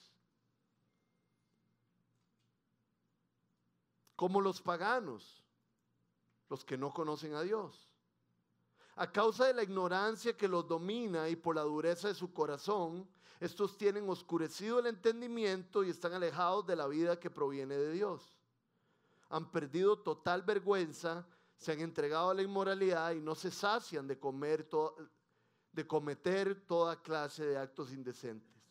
Como 4.15 4.41
los 4.41 4.61
paganos, 4.61 5.43
los 6.49 6.65
que 6.65 6.77
no 6.77 6.93
conocen 6.93 7.35
a 7.35 7.43
Dios. 7.43 7.91
A 8.97 9.11
causa 9.11 9.47
de 9.47 9.55
la 9.55 9.63
ignorancia 9.63 10.37
que 10.37 10.47
los 10.47 10.69
domina 10.69 11.29
y 11.29 11.37
por 11.37 11.57
la 11.57 11.63
dureza 11.63 12.09
de 12.09 12.15
su 12.15 12.33
corazón, 12.33 13.09
estos 13.41 13.79
tienen 13.79 14.09
oscurecido 14.11 14.79
el 14.79 14.87
entendimiento 14.87 15.83
y 15.83 15.89
están 15.89 16.13
alejados 16.13 16.67
de 16.67 16.77
la 16.77 16.87
vida 16.87 17.19
que 17.19 17.31
proviene 17.31 17.77
de 17.77 17.93
Dios. 17.93 18.37
Han 19.31 19.51
perdido 19.51 19.99
total 19.99 20.43
vergüenza, 20.43 21.27
se 21.61 21.73
han 21.73 21.81
entregado 21.81 22.31
a 22.31 22.35
la 22.35 22.41
inmoralidad 22.41 23.13
y 23.13 23.21
no 23.21 23.35
se 23.35 23.51
sacian 23.51 24.07
de, 24.07 24.19
comer 24.19 24.67
de 25.73 25.87
cometer 25.87 26.67
toda 26.67 27.03
clase 27.03 27.45
de 27.45 27.59
actos 27.59 27.93
indecentes. 27.93 28.65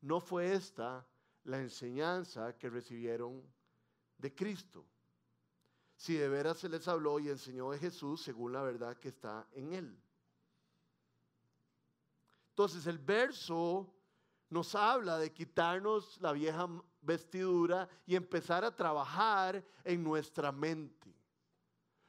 No 0.00 0.20
fue 0.20 0.54
esta 0.54 1.06
la 1.44 1.60
enseñanza 1.60 2.56
que 2.56 2.70
recibieron 2.70 3.42
de 4.16 4.34
Cristo. 4.34 4.86
Si 5.96 6.14
de 6.14 6.30
veras 6.30 6.56
se 6.56 6.70
les 6.70 6.88
habló 6.88 7.18
y 7.18 7.28
enseñó 7.28 7.70
de 7.72 7.78
Jesús 7.78 8.22
según 8.22 8.54
la 8.54 8.62
verdad 8.62 8.96
que 8.96 9.08
está 9.08 9.46
en 9.52 9.74
él. 9.74 10.02
Entonces 12.48 12.86
el 12.86 12.98
verso 12.98 13.94
nos 14.48 14.74
habla 14.74 15.18
de 15.18 15.30
quitarnos 15.30 16.18
la 16.22 16.32
vieja 16.32 16.66
vestidura 17.02 17.86
y 18.06 18.16
empezar 18.16 18.64
a 18.64 18.74
trabajar 18.74 19.62
en 19.84 20.02
nuestra 20.02 20.50
mente. 20.50 21.13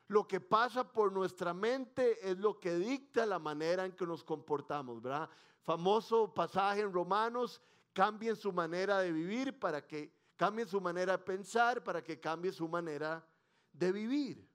Lo 0.07 0.27
que 0.27 0.39
pasa 0.39 0.91
por 0.91 1.11
nuestra 1.11 1.53
mente 1.53 2.29
es 2.29 2.37
lo 2.37 2.59
que 2.59 2.75
dicta 2.75 3.25
la 3.25 3.39
manera 3.39 3.85
en 3.85 3.93
que 3.93 4.05
nos 4.05 4.23
comportamos, 4.23 5.01
¿verdad? 5.01 5.29
Famoso 5.63 6.31
pasaje 6.31 6.81
en 6.81 6.93
Romanos, 6.93 7.59
cambien 7.91 8.35
su 8.35 8.53
manera 8.53 8.99
de 8.99 9.11
vivir 9.11 9.57
para 9.57 9.85
que 9.85 10.13
cambien 10.35 10.67
su 10.67 10.79
manera 10.79 11.13
de 11.13 11.23
pensar, 11.23 11.83
para 11.83 12.03
que 12.03 12.19
cambie 12.19 12.51
su 12.51 12.67
manera 12.67 13.25
de 13.73 13.91
vivir. 13.91 14.47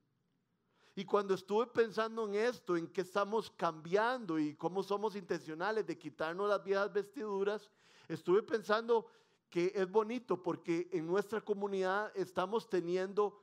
Y 0.95 1.05
cuando 1.05 1.33
estuve 1.33 1.67
pensando 1.67 2.27
en 2.27 2.35
esto, 2.35 2.77
en 2.77 2.87
qué 2.87 3.01
estamos 3.01 3.49
cambiando 3.51 4.37
y 4.39 4.55
cómo 4.55 4.83
somos 4.83 5.15
intencionales 5.15 5.85
de 5.85 5.97
quitarnos 5.97 6.49
las 6.49 6.63
viejas 6.63 6.91
vestiduras, 6.91 7.69
estuve 8.07 8.43
pensando 8.43 9.07
que 9.49 9.71
es 9.75 9.89
bonito 9.89 10.41
porque 10.41 10.89
en 10.91 11.07
nuestra 11.07 11.41
comunidad 11.41 12.11
estamos 12.15 12.69
teniendo 12.69 13.40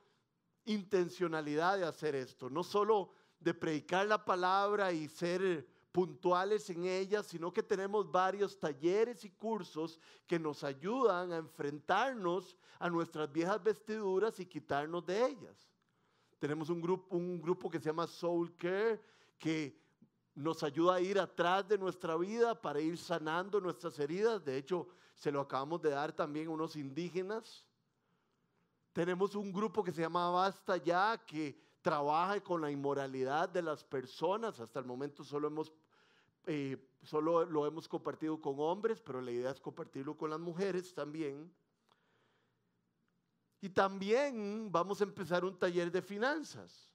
intencionalidad 0.69 1.77
de 1.77 1.85
hacer 1.85 2.15
esto, 2.15 2.49
no 2.49 2.63
solo 2.63 3.11
de 3.39 3.53
predicar 3.53 4.05
la 4.05 4.23
palabra 4.23 4.91
y 4.91 5.07
ser 5.07 5.67
puntuales 5.91 6.69
en 6.69 6.85
ella, 6.85 7.23
sino 7.23 7.51
que 7.51 7.63
tenemos 7.63 8.11
varios 8.11 8.59
talleres 8.59 9.25
y 9.25 9.31
cursos 9.31 9.99
que 10.27 10.37
nos 10.37 10.63
ayudan 10.63 11.33
a 11.33 11.37
enfrentarnos 11.37 12.55
a 12.77 12.89
nuestras 12.89 13.31
viejas 13.31 13.61
vestiduras 13.63 14.39
y 14.39 14.45
quitarnos 14.45 15.05
de 15.05 15.25
ellas. 15.25 15.67
Tenemos 16.37 16.69
un 16.69 16.81
grupo, 16.81 17.15
un 17.15 17.41
grupo 17.41 17.69
que 17.69 17.79
se 17.79 17.85
llama 17.85 18.05
Soul 18.05 18.55
Care, 18.55 19.01
que 19.37 19.81
nos 20.35 20.63
ayuda 20.63 20.95
a 20.95 21.01
ir 21.01 21.19
atrás 21.19 21.67
de 21.67 21.77
nuestra 21.77 22.15
vida 22.15 22.59
para 22.61 22.79
ir 22.79 22.97
sanando 22.97 23.59
nuestras 23.59 23.97
heridas. 23.99 24.45
De 24.45 24.57
hecho, 24.57 24.87
se 25.15 25.31
lo 25.31 25.41
acabamos 25.41 25.81
de 25.81 25.89
dar 25.89 26.13
también 26.13 26.47
a 26.47 26.51
unos 26.51 26.75
indígenas. 26.75 27.65
Tenemos 28.93 29.35
un 29.35 29.51
grupo 29.51 29.83
que 29.83 29.91
se 29.91 30.01
llama 30.01 30.29
Basta 30.29 30.77
Ya, 30.77 31.17
que 31.25 31.59
trabaja 31.81 32.41
con 32.41 32.61
la 32.61 32.71
inmoralidad 32.71 33.49
de 33.49 33.61
las 33.61 33.83
personas. 33.83 34.59
Hasta 34.59 34.79
el 34.79 34.85
momento 34.85 35.23
solo 35.23 35.47
hemos 35.47 35.73
eh, 36.45 36.77
solo 37.03 37.45
lo 37.45 37.65
hemos 37.65 37.87
compartido 37.87 38.41
con 38.41 38.59
hombres, 38.59 39.01
pero 39.01 39.21
la 39.21 39.31
idea 39.31 39.51
es 39.51 39.59
compartirlo 39.59 40.17
con 40.17 40.29
las 40.29 40.39
mujeres 40.39 40.93
también. 40.93 41.53
Y 43.61 43.69
también 43.69 44.71
vamos 44.71 45.01
a 45.01 45.03
empezar 45.03 45.43
un 45.43 45.57
taller 45.57 45.91
de 45.91 46.01
finanzas, 46.01 46.89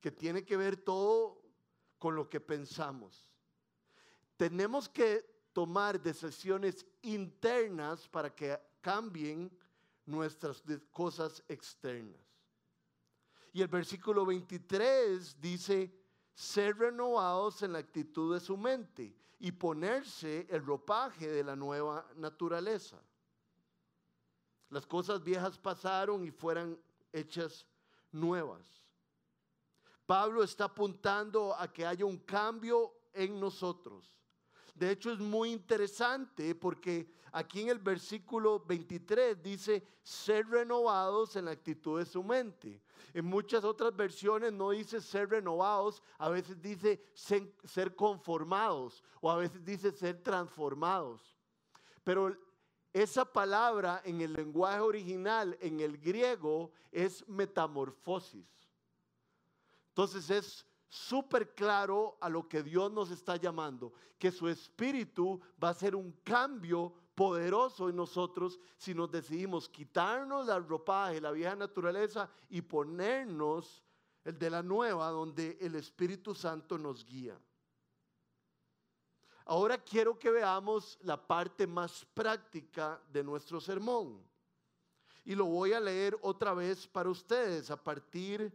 que 0.00 0.10
tiene 0.10 0.44
que 0.44 0.56
ver 0.56 0.76
todo 0.76 1.42
con 1.98 2.14
lo 2.14 2.28
que 2.28 2.40
pensamos. 2.40 3.28
Tenemos 4.36 4.88
que 4.88 5.24
tomar 5.52 6.00
decisiones 6.00 6.86
internas 7.02 8.08
para 8.08 8.34
que 8.34 8.58
cambien 8.80 9.50
nuestras 10.06 10.62
cosas 10.90 11.42
externas. 11.48 12.20
Y 13.52 13.62
el 13.62 13.68
versículo 13.68 14.26
23 14.26 15.40
dice, 15.40 15.92
ser 16.34 16.76
renovados 16.76 17.62
en 17.62 17.72
la 17.72 17.78
actitud 17.78 18.34
de 18.34 18.40
su 18.40 18.56
mente 18.56 19.16
y 19.38 19.52
ponerse 19.52 20.46
el 20.50 20.64
ropaje 20.64 21.28
de 21.28 21.44
la 21.44 21.54
nueva 21.54 22.06
naturaleza. 22.16 23.00
Las 24.70 24.86
cosas 24.86 25.22
viejas 25.22 25.56
pasaron 25.58 26.24
y 26.24 26.30
fueran 26.30 26.76
hechas 27.12 27.66
nuevas. 28.10 28.82
Pablo 30.06 30.42
está 30.42 30.64
apuntando 30.64 31.54
a 31.54 31.72
que 31.72 31.86
haya 31.86 32.04
un 32.04 32.18
cambio 32.18 32.92
en 33.12 33.38
nosotros. 33.38 34.12
De 34.74 34.90
hecho 34.90 35.12
es 35.12 35.20
muy 35.20 35.52
interesante 35.52 36.54
porque 36.54 37.08
aquí 37.30 37.60
en 37.60 37.68
el 37.68 37.78
versículo 37.78 38.58
23 38.58 39.40
dice 39.40 39.86
ser 40.02 40.48
renovados 40.48 41.36
en 41.36 41.44
la 41.44 41.52
actitud 41.52 42.00
de 42.00 42.06
su 42.06 42.24
mente. 42.24 42.82
En 43.12 43.24
muchas 43.24 43.62
otras 43.62 43.94
versiones 43.94 44.52
no 44.52 44.70
dice 44.70 45.00
ser 45.00 45.30
renovados, 45.30 46.02
a 46.18 46.28
veces 46.28 46.60
dice 46.60 47.00
ser, 47.14 47.94
conformados 47.94 49.04
o 49.20 49.30
a 49.30 49.36
veces 49.36 49.64
dice 49.64 49.92
ser 49.92 50.20
transformados. 50.20 51.36
Pero 52.02 52.36
esa 52.92 53.24
palabra 53.24 54.02
en 54.04 54.20
el 54.20 54.32
lenguaje 54.32 54.80
original, 54.80 55.56
en 55.60 55.78
el 55.78 55.98
griego, 55.98 56.72
es 56.90 57.26
metamorfosis. 57.28 58.48
Entonces 59.90 60.28
es 60.30 60.66
súper 60.94 61.54
claro 61.56 62.16
a 62.20 62.28
lo 62.28 62.48
que 62.48 62.62
Dios 62.62 62.90
nos 62.92 63.10
está 63.10 63.34
llamando, 63.34 63.92
que 64.16 64.30
su 64.30 64.48
espíritu 64.48 65.40
va 65.62 65.70
a 65.70 65.74
ser 65.74 65.96
un 65.96 66.12
cambio 66.22 66.94
poderoso 67.16 67.88
en 67.88 67.96
nosotros 67.96 68.60
si 68.76 68.94
nos 68.94 69.10
decidimos 69.10 69.68
quitarnos 69.68 70.46
la 70.46 70.60
ropaje, 70.60 71.20
la 71.20 71.32
vieja 71.32 71.56
naturaleza 71.56 72.30
y 72.48 72.62
ponernos 72.62 73.82
el 74.24 74.38
de 74.38 74.50
la 74.50 74.62
nueva, 74.62 75.10
donde 75.10 75.58
el 75.60 75.74
Espíritu 75.74 76.32
Santo 76.32 76.78
nos 76.78 77.04
guía. 77.04 77.36
Ahora 79.46 79.76
quiero 79.78 80.16
que 80.16 80.30
veamos 80.30 80.96
la 81.02 81.20
parte 81.20 81.66
más 81.66 82.06
práctica 82.14 83.02
de 83.12 83.24
nuestro 83.24 83.60
sermón. 83.60 84.22
Y 85.24 85.34
lo 85.34 85.46
voy 85.46 85.72
a 85.72 85.80
leer 85.80 86.16
otra 86.22 86.54
vez 86.54 86.86
para 86.86 87.10
ustedes 87.10 87.70
a 87.70 87.82
partir 87.82 88.52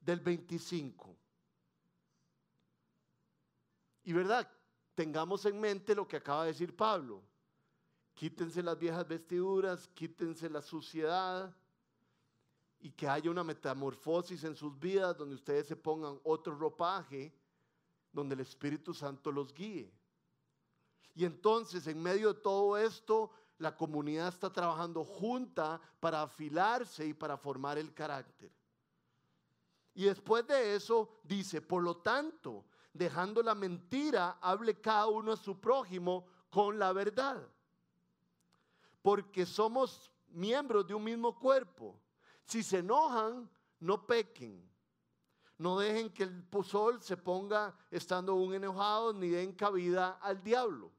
del 0.00 0.20
25. 0.20 1.21
Y 4.04 4.12
verdad, 4.12 4.50
tengamos 4.94 5.44
en 5.44 5.60
mente 5.60 5.94
lo 5.94 6.06
que 6.06 6.16
acaba 6.16 6.42
de 6.44 6.52
decir 6.52 6.74
Pablo. 6.74 7.22
Quítense 8.14 8.62
las 8.62 8.78
viejas 8.78 9.06
vestiduras, 9.06 9.88
quítense 9.94 10.50
la 10.50 10.60
suciedad 10.60 11.54
y 12.78 12.90
que 12.90 13.08
haya 13.08 13.30
una 13.30 13.44
metamorfosis 13.44 14.44
en 14.44 14.56
sus 14.56 14.78
vidas 14.78 15.16
donde 15.16 15.36
ustedes 15.36 15.66
se 15.66 15.76
pongan 15.76 16.18
otro 16.24 16.54
ropaje, 16.54 17.32
donde 18.12 18.34
el 18.34 18.40
Espíritu 18.40 18.92
Santo 18.92 19.30
los 19.30 19.54
guíe. 19.54 19.92
Y 21.14 21.24
entonces, 21.24 21.86
en 21.86 22.02
medio 22.02 22.32
de 22.32 22.40
todo 22.40 22.76
esto, 22.76 23.30
la 23.58 23.76
comunidad 23.76 24.28
está 24.28 24.52
trabajando 24.52 25.04
junta 25.04 25.80
para 26.00 26.22
afilarse 26.22 27.06
y 27.06 27.14
para 27.14 27.36
formar 27.36 27.78
el 27.78 27.94
carácter. 27.94 28.50
Y 29.94 30.04
después 30.04 30.46
de 30.46 30.74
eso 30.74 31.20
dice, 31.22 31.60
por 31.60 31.82
lo 31.82 31.98
tanto, 31.98 32.64
dejando 32.92 33.42
la 33.42 33.54
mentira, 33.54 34.38
hable 34.40 34.80
cada 34.80 35.06
uno 35.06 35.32
a 35.32 35.36
su 35.36 35.58
prójimo 35.60 36.26
con 36.50 36.78
la 36.78 36.92
verdad. 36.92 37.48
Porque 39.00 39.46
somos 39.46 40.10
miembros 40.28 40.86
de 40.86 40.94
un 40.94 41.04
mismo 41.04 41.38
cuerpo. 41.38 41.98
Si 42.44 42.62
se 42.62 42.78
enojan, 42.78 43.48
no 43.80 44.06
pequen. 44.06 44.70
No 45.58 45.78
dejen 45.78 46.10
que 46.10 46.24
el 46.24 46.44
sol 46.64 47.00
se 47.00 47.16
ponga 47.16 47.74
estando 47.90 48.34
un 48.34 48.54
enojado, 48.54 49.12
ni 49.12 49.28
den 49.28 49.52
cabida 49.52 50.18
al 50.20 50.42
diablo. 50.42 50.90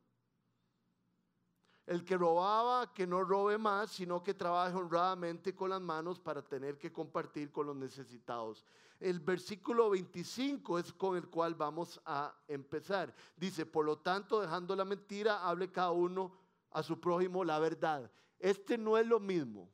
El 1.85 2.05
que 2.05 2.17
robaba, 2.17 2.93
que 2.93 3.05
no 3.05 3.23
robe 3.23 3.57
más, 3.57 3.91
sino 3.91 4.23
que 4.23 4.33
trabaje 4.33 4.75
honradamente 4.75 5.53
con 5.53 5.69
las 5.69 5.81
manos 5.81 6.19
para 6.19 6.41
tener 6.41 6.77
que 6.77 6.93
compartir 6.93 7.51
con 7.51 7.67
los 7.67 7.75
necesitados. 7.75 8.63
El 8.99 9.19
versículo 9.19 9.89
25 9.89 10.79
es 10.79 10.93
con 10.93 11.17
el 11.17 11.27
cual 11.27 11.55
vamos 11.55 11.99
a 12.05 12.33
empezar. 12.47 13.13
Dice, 13.35 13.65
por 13.65 13.85
lo 13.85 13.97
tanto, 13.97 14.39
dejando 14.39 14.75
la 14.77 14.85
mentira, 14.85 15.45
hable 15.45 15.69
cada 15.71 15.91
uno 15.91 16.31
a 16.71 16.81
su 16.81 16.99
prójimo 17.01 17.43
la 17.43 17.59
verdad. 17.59 18.09
Este 18.39 18.77
no 18.77 18.97
es 18.97 19.05
lo 19.05 19.19
mismo. 19.19 19.69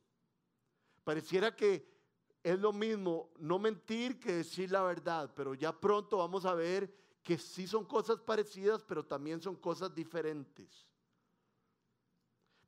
Pareciera 1.04 1.56
que 1.56 1.88
es 2.44 2.60
lo 2.60 2.74
mismo 2.74 3.32
no 3.38 3.60
mentir 3.60 4.20
que 4.20 4.34
decir 4.34 4.72
la 4.72 4.82
verdad, 4.82 5.32
pero 5.36 5.54
ya 5.54 5.78
pronto 5.78 6.18
vamos 6.18 6.46
a 6.46 6.54
ver 6.56 6.92
que 7.22 7.38
sí 7.38 7.68
son 7.68 7.86
cosas 7.86 8.20
parecidas, 8.20 8.84
pero 8.84 9.06
también 9.06 9.42
son 9.42 9.56
cosas 9.56 9.94
diferentes. 9.94 10.89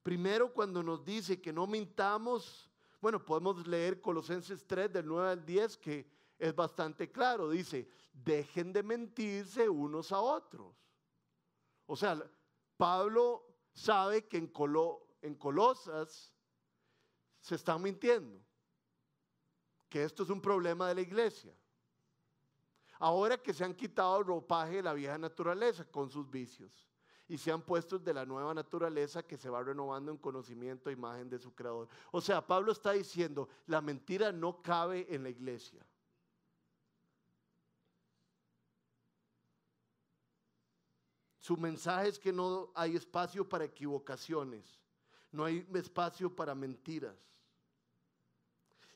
Primero, 0.03 0.51
cuando 0.51 0.81
nos 0.81 1.05
dice 1.05 1.39
que 1.39 1.53
no 1.53 1.67
mintamos, 1.67 2.69
bueno, 2.99 3.23
podemos 3.23 3.67
leer 3.67 4.01
Colosenses 4.01 4.65
3 4.65 4.91
del 4.91 5.05
9 5.05 5.29
al 5.29 5.45
10, 5.45 5.77
que 5.77 6.07
es 6.39 6.55
bastante 6.55 7.11
claro. 7.11 7.49
Dice, 7.49 7.87
dejen 8.11 8.73
de 8.73 8.81
mentirse 8.81 9.69
unos 9.69 10.11
a 10.11 10.19
otros. 10.19 10.75
O 11.85 11.95
sea, 11.95 12.19
Pablo 12.77 13.45
sabe 13.73 14.27
que 14.27 14.37
en, 14.37 14.51
en 15.21 15.35
Colosas 15.35 16.33
se 17.39 17.55
están 17.55 17.81
mintiendo, 17.81 18.39
que 19.87 20.03
esto 20.03 20.23
es 20.23 20.29
un 20.29 20.41
problema 20.41 20.87
de 20.87 20.95
la 20.95 21.01
iglesia. 21.01 21.55
Ahora 22.97 23.37
que 23.37 23.53
se 23.53 23.63
han 23.63 23.75
quitado 23.75 24.19
el 24.19 24.25
ropaje 24.25 24.77
de 24.77 24.83
la 24.83 24.93
vieja 24.93 25.17
naturaleza 25.17 25.85
con 25.85 26.09
sus 26.09 26.29
vicios 26.29 26.90
y 27.31 27.37
se 27.37 27.49
han 27.49 27.61
puesto 27.61 27.97
de 27.97 28.13
la 28.13 28.25
nueva 28.25 28.53
naturaleza 28.53 29.23
que 29.23 29.37
se 29.37 29.49
va 29.49 29.63
renovando 29.63 30.11
en 30.11 30.17
conocimiento 30.17 30.89
e 30.89 30.93
imagen 30.93 31.29
de 31.29 31.39
su 31.39 31.55
creador. 31.55 31.87
O 32.11 32.19
sea, 32.19 32.45
Pablo 32.45 32.73
está 32.73 32.91
diciendo, 32.91 33.47
la 33.67 33.79
mentira 33.79 34.33
no 34.33 34.61
cabe 34.61 35.07
en 35.09 35.23
la 35.23 35.29
iglesia. 35.29 35.79
Su 41.39 41.55
mensaje 41.55 42.09
es 42.09 42.19
que 42.19 42.33
no 42.33 42.69
hay 42.75 42.97
espacio 42.97 43.47
para 43.47 43.63
equivocaciones, 43.63 44.65
no 45.31 45.45
hay 45.45 45.65
espacio 45.73 46.35
para 46.35 46.53
mentiras. 46.53 47.15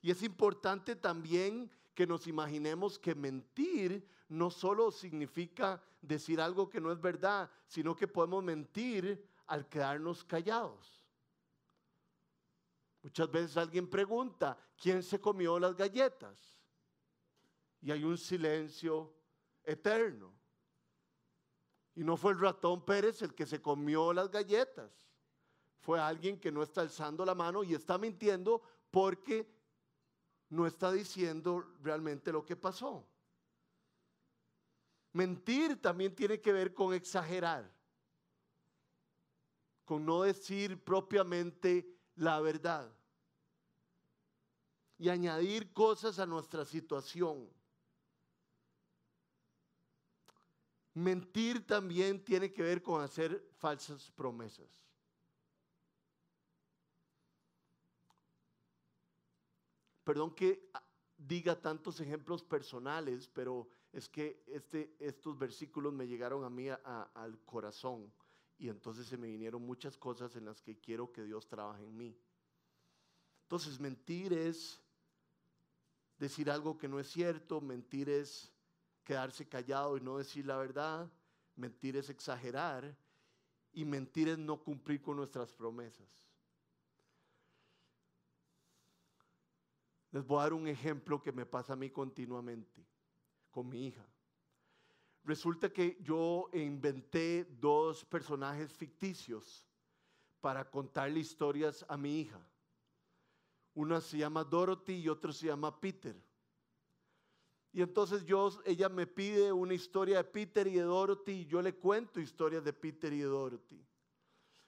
Y 0.02 0.12
es 0.12 0.22
importante 0.24 0.98
también 0.98 1.72
que 1.94 2.06
nos 2.06 2.28
imaginemos 2.28 3.00
que 3.00 3.16
mentir 3.16 4.06
no 4.28 4.52
solo 4.52 4.92
significa 4.92 5.82
decir 6.08 6.40
algo 6.40 6.70
que 6.70 6.82
no 6.82 6.92
es 6.92 7.00
verdad, 7.00 7.50
sino 7.68 7.96
que 7.96 8.08
podemos 8.08 8.44
mentir 8.44 9.28
al 9.48 9.68
quedarnos 9.68 10.24
callados. 10.24 11.04
Muchas 13.02 13.30
veces 13.30 13.58
alguien 13.58 13.88
pregunta, 13.88 14.58
¿quién 14.76 15.04
se 15.04 15.22
comió 15.22 15.60
las 15.60 15.76
galletas? 15.76 16.58
Y 17.82 17.92
hay 17.92 18.04
un 18.04 18.18
silencio 18.18 19.14
eterno. 19.64 20.34
Y 21.94 22.04
no 22.04 22.18
fue 22.18 22.34
el 22.34 22.40
ratón 22.40 22.84
Pérez 22.84 23.22
el 23.22 23.34
que 23.34 23.46
se 23.46 23.62
comió 23.62 24.12
las 24.12 24.30
galletas. 24.30 24.92
Fue 25.80 26.00
alguien 26.00 26.40
que 26.40 26.52
no 26.52 26.64
está 26.64 26.82
alzando 26.82 27.24
la 27.24 27.36
mano 27.36 27.64
y 27.64 27.76
está 27.76 27.98
mintiendo 27.98 28.62
porque 28.90 29.48
no 30.50 30.66
está 30.66 30.92
diciendo 30.92 31.64
realmente 31.82 32.32
lo 32.32 32.44
que 32.44 32.56
pasó. 32.56 33.08
Mentir 35.16 35.82
también 35.82 36.14
tiene 36.14 36.42
que 36.42 36.52
ver 36.52 36.74
con 36.74 36.94
exagerar, 36.94 37.74
con 39.86 40.06
no 40.06 40.24
decir 40.24 40.84
propiamente 40.84 41.88
la 42.16 42.42
verdad 42.42 42.94
y 44.98 45.08
añadir 45.08 45.72
cosas 45.72 46.20
a 46.20 46.26
nuestra 46.26 46.66
situación. 46.66 47.50
Mentir 50.96 51.66
también 51.66 52.22
tiene 52.22 52.52
que 52.52 52.64
ver 52.64 52.84
con 52.84 53.02
hacer 53.02 53.52
falsas 53.54 54.12
promesas. 54.12 54.68
Perdón 60.04 60.36
que 60.36 60.70
diga 61.18 61.58
tantos 61.58 62.02
ejemplos 62.02 62.44
personales, 62.44 63.30
pero 63.30 63.70
es 63.96 64.10
que 64.10 64.44
este, 64.48 64.94
estos 65.00 65.40
versículos 65.40 65.94
me 65.94 66.06
llegaron 66.06 66.44
a 66.44 66.50
mí 66.50 66.68
al 66.68 67.40
corazón 67.46 68.12
y 68.58 68.68
entonces 68.68 69.08
se 69.08 69.16
me 69.16 69.28
vinieron 69.28 69.66
muchas 69.66 69.96
cosas 69.96 70.36
en 70.36 70.44
las 70.44 70.62
que 70.62 70.78
quiero 70.78 71.14
que 71.14 71.24
Dios 71.24 71.48
trabaje 71.48 71.86
en 71.86 71.96
mí. 71.96 72.18
Entonces 73.44 73.80
mentir 73.80 74.34
es 74.34 74.82
decir 76.20 76.52
algo 76.52 76.78
que 76.78 76.90
no 76.90 77.00
es 77.00 77.08
cierto, 77.08 77.62
mentir 77.62 78.10
es 78.10 78.52
quedarse 79.06 79.48
callado 79.48 79.96
y 79.96 80.02
no 80.02 80.18
decir 80.18 80.46
la 80.46 80.58
verdad, 80.58 81.10
mentir 81.56 81.96
es 81.96 82.10
exagerar 82.10 82.98
y 83.72 83.86
mentir 83.86 84.28
es 84.28 84.38
no 84.38 84.62
cumplir 84.62 85.02
con 85.02 85.16
nuestras 85.16 85.54
promesas. 85.54 86.28
Les 90.12 90.26
voy 90.28 90.40
a 90.40 90.44
dar 90.44 90.54
un 90.54 90.68
ejemplo 90.68 91.24
que 91.24 91.32
me 91.32 91.46
pasa 91.46 91.74
a 91.74 91.78
mí 91.78 91.90
continuamente 91.90 92.95
con 93.56 93.70
mi 93.70 93.88
hija. 93.88 94.06
Resulta 95.24 95.72
que 95.72 95.98
yo 96.02 96.50
inventé 96.52 97.46
dos 97.46 98.04
personajes 98.04 98.74
ficticios 98.74 99.66
para 100.42 100.70
contarle 100.70 101.22
historias 101.22 101.86
a 101.88 101.96
mi 101.96 102.20
hija. 102.20 102.46
Una 103.74 104.02
se 104.02 104.18
llama 104.18 104.44
Dorothy 104.44 104.96
y 104.96 105.08
otro 105.08 105.32
se 105.32 105.48
llama 105.48 105.80
Peter. 105.80 106.22
Y 107.72 107.82
entonces 107.82 108.26
yo, 108.26 108.52
ella 108.66 108.90
me 108.90 109.08
pide 109.08 109.54
una 109.54 109.74
historia 109.74 110.18
de 110.18 110.26
Peter 110.26 110.68
y 110.68 110.74
de 110.74 110.82
Dorothy 110.82 111.32
y 111.32 111.46
yo 111.46 111.62
le 111.62 111.76
cuento 111.76 112.20
historias 112.20 112.62
de 112.62 112.74
Peter 112.74 113.14
y 113.14 113.20
de 113.20 113.26
Dorothy. 113.26 113.82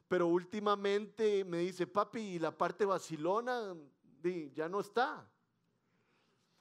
Pero 0.07 0.27
últimamente 0.27 1.43
me 1.43 1.57
dice, 1.57 1.85
papi, 1.85 2.21
¿y 2.21 2.39
la 2.39 2.57
parte 2.57 2.85
vacilona? 2.85 3.75
ya 4.53 4.67
no 4.69 4.79
está 4.79 5.29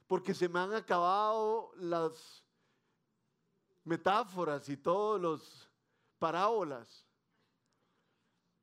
porque 0.07 0.33
se 0.33 0.47
me 0.47 0.59
han 0.59 0.73
acabado 0.73 1.71
las 1.75 2.43
metáforas 3.83 4.67
y 4.69 4.77
todos 4.77 5.19
los 5.19 5.69
parábolas. 6.17 7.05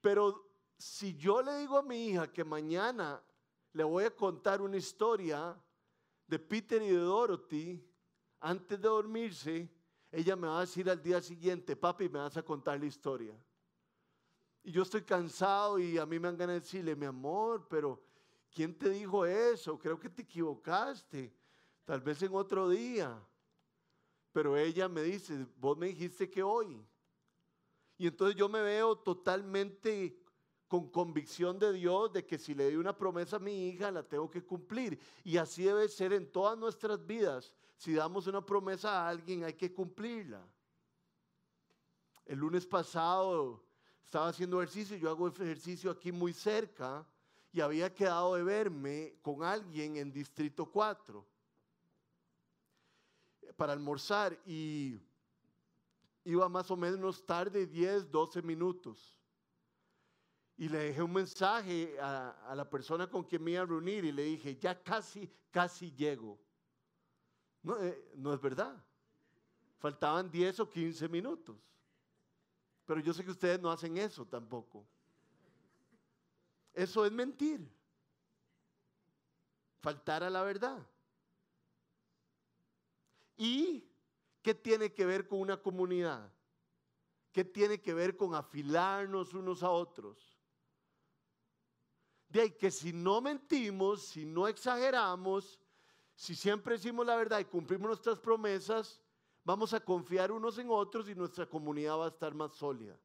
Pero 0.00 0.50
si 0.78 1.16
yo 1.16 1.42
le 1.42 1.58
digo 1.58 1.78
a 1.78 1.82
mi 1.82 2.08
hija 2.08 2.32
que 2.32 2.44
mañana 2.44 3.22
le 3.72 3.84
voy 3.84 4.04
a 4.04 4.14
contar 4.14 4.60
una 4.60 4.76
historia 4.76 5.56
de 6.26 6.38
Peter 6.38 6.80
y 6.82 6.88
de 6.88 6.98
Dorothy, 6.98 7.86
antes 8.40 8.80
de 8.80 8.88
dormirse, 8.88 9.70
ella 10.10 10.36
me 10.36 10.46
va 10.46 10.58
a 10.58 10.60
decir 10.60 10.88
al 10.88 11.02
día 11.02 11.20
siguiente, 11.20 11.76
papi, 11.76 12.08
me 12.08 12.18
vas 12.18 12.36
a 12.36 12.42
contar 12.42 12.78
la 12.78 12.86
historia. 12.86 13.34
Y 14.62 14.72
yo 14.72 14.82
estoy 14.82 15.02
cansado 15.02 15.78
y 15.78 15.98
a 15.98 16.06
mí 16.06 16.18
me 16.18 16.28
dan 16.28 16.36
ganas 16.36 16.54
de 16.54 16.60
decirle, 16.60 16.96
mi 16.96 17.06
amor, 17.06 17.66
pero 17.68 18.02
¿quién 18.54 18.78
te 18.78 18.88
dijo 18.88 19.26
eso? 19.26 19.78
Creo 19.78 19.98
que 19.98 20.08
te 20.08 20.22
equivocaste. 20.22 21.34
Tal 21.84 22.00
vez 22.00 22.22
en 22.22 22.34
otro 22.34 22.68
día. 22.68 23.20
Pero 24.32 24.56
ella 24.56 24.88
me 24.88 25.02
dice, 25.02 25.46
vos 25.56 25.76
me 25.76 25.88
dijiste 25.88 26.30
que 26.30 26.42
hoy. 26.42 26.82
Y 27.98 28.06
entonces 28.06 28.36
yo 28.36 28.48
me 28.48 28.62
veo 28.62 28.96
totalmente 28.96 30.20
con 30.66 30.90
convicción 30.90 31.58
de 31.58 31.72
Dios 31.72 32.12
de 32.12 32.24
que 32.24 32.38
si 32.38 32.54
le 32.54 32.64
doy 32.64 32.76
una 32.76 32.96
promesa 32.96 33.36
a 33.36 33.40
mi 33.40 33.68
hija, 33.68 33.90
la 33.90 34.02
tengo 34.02 34.30
que 34.30 34.44
cumplir. 34.44 34.98
Y 35.22 35.36
así 35.36 35.64
debe 35.64 35.88
ser 35.88 36.12
en 36.12 36.30
todas 36.30 36.56
nuestras 36.56 37.04
vidas. 37.04 37.54
Si 37.76 37.92
damos 37.92 38.26
una 38.26 38.44
promesa 38.44 39.02
a 39.02 39.08
alguien, 39.08 39.44
hay 39.44 39.54
que 39.54 39.72
cumplirla. 39.72 40.44
El 42.24 42.38
lunes 42.38 42.66
pasado 42.66 43.62
estaba 44.02 44.28
haciendo 44.28 44.62
ejercicio, 44.62 44.96
yo 44.96 45.10
hago 45.10 45.28
ejercicio 45.28 45.90
aquí 45.90 46.10
muy 46.10 46.32
cerca 46.32 47.06
y 47.54 47.60
había 47.60 47.94
quedado 47.94 48.34
de 48.34 48.42
verme 48.42 49.14
con 49.22 49.44
alguien 49.44 49.96
en 49.96 50.12
Distrito 50.12 50.66
4 50.66 51.24
para 53.54 53.72
almorzar 53.72 54.36
y 54.44 55.00
iba 56.24 56.48
más 56.48 56.68
o 56.72 56.76
menos 56.76 57.24
tarde, 57.24 57.64
10, 57.64 58.10
12 58.10 58.42
minutos. 58.42 59.20
Y 60.56 60.68
le 60.68 60.78
dejé 60.78 61.00
un 61.04 61.12
mensaje 61.12 61.96
a, 62.00 62.54
la 62.56 62.68
persona 62.68 63.08
con 63.08 63.22
quien 63.22 63.44
me 63.44 63.52
iba 63.52 63.62
a 63.62 63.66
reunir 63.66 64.04
y 64.04 64.10
le 64.10 64.24
dije, 64.24 64.56
ya 64.56 64.82
casi, 64.82 65.30
casi 65.52 65.92
llego. 65.92 66.36
No, 67.62 67.80
eh, 67.80 68.10
no 68.16 68.34
es 68.34 68.40
verdad. 68.40 68.84
Faltaban 69.78 70.28
10 70.28 70.58
o 70.58 70.68
15 70.68 71.08
minutos. 71.08 71.56
Pero 72.84 72.98
yo 72.98 73.14
sé 73.14 73.24
que 73.24 73.30
ustedes 73.30 73.60
no 73.60 73.70
hacen 73.70 73.96
eso 73.96 74.26
tampoco. 74.26 74.84
Eso 76.74 77.06
es 77.06 77.12
mentir. 77.12 77.66
Faltar 79.80 80.24
a 80.24 80.30
la 80.30 80.42
verdad. 80.42 80.84
¿Y 83.36 83.88
qué 84.42 84.54
tiene 84.54 84.92
que 84.92 85.06
ver 85.06 85.26
con 85.26 85.40
una 85.40 85.56
comunidad? 85.56 86.30
¿Qué 87.32 87.44
tiene 87.44 87.80
que 87.80 87.94
ver 87.94 88.16
con 88.16 88.34
afilarnos 88.34 89.34
unos 89.34 89.62
a 89.62 89.70
otros? 89.70 90.38
De 92.28 92.40
ahí 92.40 92.50
que 92.50 92.70
si 92.70 92.92
no 92.92 93.20
mentimos, 93.20 94.02
si 94.02 94.24
no 94.24 94.48
exageramos, 94.48 95.60
si 96.16 96.34
siempre 96.34 96.74
decimos 96.74 97.06
la 97.06 97.16
verdad 97.16 97.40
y 97.40 97.44
cumplimos 97.44 97.88
nuestras 97.88 98.18
promesas, 98.18 99.00
vamos 99.44 99.72
a 99.74 99.80
confiar 99.80 100.32
unos 100.32 100.58
en 100.58 100.68
otros 100.70 101.08
y 101.08 101.14
nuestra 101.14 101.46
comunidad 101.46 101.98
va 101.98 102.06
a 102.06 102.08
estar 102.08 102.34
más 102.34 102.54
sólida. 102.54 102.98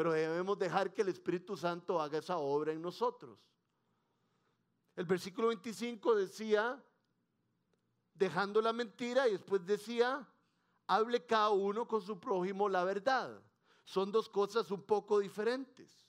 Pero 0.00 0.12
debemos 0.12 0.58
dejar 0.58 0.94
que 0.94 1.02
el 1.02 1.10
Espíritu 1.10 1.58
Santo 1.58 2.00
haga 2.00 2.16
esa 2.16 2.38
obra 2.38 2.72
en 2.72 2.80
nosotros. 2.80 3.38
El 4.96 5.04
versículo 5.04 5.48
25 5.48 6.14
decía, 6.14 6.82
dejando 8.14 8.62
la 8.62 8.72
mentira, 8.72 9.28
y 9.28 9.32
después 9.32 9.62
decía, 9.66 10.26
hable 10.86 11.26
cada 11.26 11.50
uno 11.50 11.86
con 11.86 12.00
su 12.00 12.18
prójimo 12.18 12.66
la 12.66 12.82
verdad. 12.82 13.42
Son 13.84 14.10
dos 14.10 14.30
cosas 14.30 14.70
un 14.70 14.82
poco 14.84 15.18
diferentes. 15.18 16.08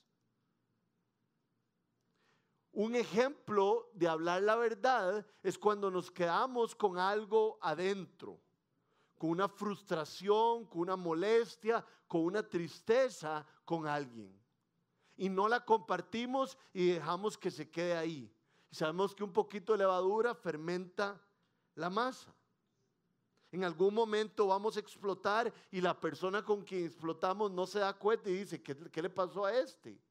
Un 2.71 2.95
ejemplo 2.95 3.89
de 3.91 4.07
hablar 4.07 4.41
la 4.43 4.55
verdad 4.55 5.27
es 5.43 5.57
cuando 5.57 5.91
nos 5.91 6.09
quedamos 6.09 6.75
con 6.75 6.97
algo 6.97 7.59
adentro, 7.61 8.39
con 9.21 9.29
una 9.29 9.47
frustración, 9.47 10.65
con 10.65 10.81
una 10.81 10.95
molestia, 10.95 11.85
con 12.07 12.21
una 12.21 12.41
tristeza 12.41 13.45
con 13.63 13.85
alguien. 13.85 14.35
Y 15.15 15.29
no 15.29 15.47
la 15.47 15.63
compartimos 15.63 16.57
y 16.73 16.93
dejamos 16.93 17.37
que 17.37 17.51
se 17.51 17.69
quede 17.69 17.95
ahí. 17.95 18.33
sabemos 18.71 19.13
que 19.13 19.23
un 19.23 19.31
poquito 19.31 19.73
de 19.73 19.77
levadura 19.77 20.33
fermenta 20.33 21.21
la 21.75 21.87
masa. 21.91 22.33
En 23.51 23.63
algún 23.63 23.93
momento 23.93 24.47
vamos 24.47 24.75
a 24.75 24.79
explotar 24.79 25.53
y 25.69 25.81
la 25.81 25.99
persona 25.99 26.43
con 26.43 26.63
quien 26.63 26.85
explotamos 26.85 27.51
no 27.51 27.67
se 27.67 27.77
da 27.77 27.93
cuenta 27.93 28.27
y 28.27 28.39
dice, 28.39 28.63
¿qué, 28.63 28.75
qué 28.75 29.03
le 29.03 29.09
pasó 29.11 29.45
a 29.45 29.53
este? 29.53 30.01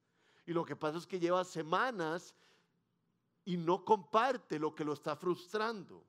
Y 0.47 0.53
lo 0.53 0.65
que 0.65 0.77
pasa 0.77 0.99
es 0.99 1.07
que 1.09 1.19
lleva 1.19 1.43
semanas 1.43 2.33
y 3.45 3.57
no 3.57 3.85
comparte 3.85 4.57
lo 4.57 4.73
que 4.73 4.85
lo 4.85 4.93
está 4.93 5.17
frustrando. 5.17 6.05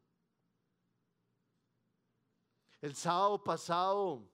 El 2.81 2.95
sábado 2.95 3.43
pasado, 3.43 4.27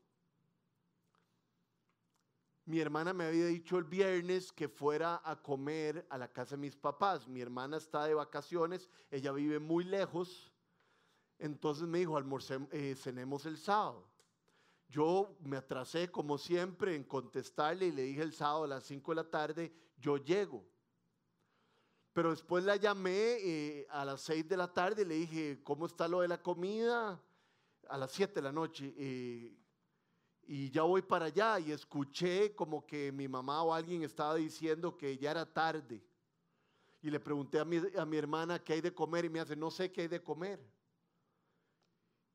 mi 2.63 2.79
hermana 2.79 3.13
me 3.13 3.25
había 3.25 3.45
dicho 3.47 3.77
el 3.77 3.83
viernes 3.83 4.53
que 4.53 4.69
fuera 4.69 5.21
a 5.25 5.35
comer 5.35 6.07
a 6.09 6.17
la 6.17 6.31
casa 6.31 6.55
de 6.55 6.61
mis 6.61 6.77
papás. 6.77 7.27
Mi 7.27 7.41
hermana 7.41 7.75
está 7.75 8.05
de 8.05 8.13
vacaciones, 8.13 8.89
ella 9.11 9.33
vive 9.33 9.59
muy 9.59 9.83
lejos. 9.83 10.53
Entonces 11.37 11.89
me 11.89 11.99
dijo, 11.99 12.15
almorcemos, 12.15 12.69
eh, 12.71 12.95
cenemos 12.95 13.45
el 13.45 13.57
sábado. 13.57 14.07
Yo 14.87 15.35
me 15.41 15.57
atrasé 15.57 16.09
como 16.09 16.37
siempre 16.37 16.95
en 16.95 17.03
contestarle 17.03 17.87
y 17.87 17.91
le 17.91 18.03
dije 18.03 18.21
el 18.21 18.31
sábado 18.31 18.63
a 18.63 18.67
las 18.67 18.85
5 18.85 19.11
de 19.11 19.15
la 19.15 19.29
tarde, 19.29 19.73
yo 19.97 20.15
llego. 20.15 20.65
Pero 22.13 22.29
después 22.29 22.63
la 22.63 22.77
llamé 22.77 23.11
eh, 23.11 23.87
a 23.89 24.05
las 24.05 24.21
6 24.21 24.47
de 24.47 24.55
la 24.55 24.71
tarde 24.73 25.01
y 25.01 25.05
le 25.05 25.15
dije, 25.15 25.61
¿cómo 25.65 25.85
está 25.85 26.07
lo 26.07 26.21
de 26.21 26.29
la 26.29 26.41
comida? 26.41 27.21
A 27.89 27.97
las 27.97 28.11
7 28.11 28.35
de 28.35 28.41
la 28.41 28.51
noche. 28.51 28.93
Y 30.49 30.71
ya 30.71 30.83
voy 30.83 31.01
para 31.01 31.25
allá 31.25 31.59
y 31.59 31.71
escuché 31.71 32.55
como 32.55 32.85
que 32.85 33.11
mi 33.11 33.27
mamá 33.27 33.63
o 33.63 33.73
alguien 33.73 34.03
estaba 34.03 34.35
diciendo 34.35 34.95
que 34.97 35.17
ya 35.17 35.31
era 35.31 35.45
tarde. 35.45 36.01
Y 37.01 37.09
le 37.09 37.19
pregunté 37.19 37.59
a 37.59 37.65
mi, 37.65 37.81
a 37.97 38.05
mi 38.05 38.17
hermana 38.17 38.63
qué 38.63 38.73
hay 38.73 38.81
de 38.81 38.93
comer 38.93 39.25
y 39.25 39.29
me 39.29 39.39
hace, 39.39 39.55
no 39.55 39.69
sé 39.69 39.91
qué 39.91 40.01
hay 40.01 40.07
de 40.07 40.23
comer. 40.23 40.59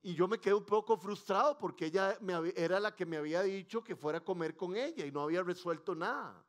Y 0.02 0.14
yo 0.14 0.26
me 0.26 0.38
quedé 0.38 0.54
un 0.54 0.64
poco 0.64 0.96
frustrado 0.96 1.56
porque 1.56 1.86
ella 1.86 2.18
era 2.56 2.80
la 2.80 2.94
que 2.94 3.06
me 3.06 3.16
había 3.16 3.42
dicho 3.42 3.84
que 3.84 3.94
fuera 3.94 4.18
a 4.18 4.24
comer 4.24 4.56
con 4.56 4.76
ella 4.76 5.06
y 5.06 5.12
no 5.12 5.20
había 5.20 5.42
resuelto 5.44 5.94
nada. 5.94 6.44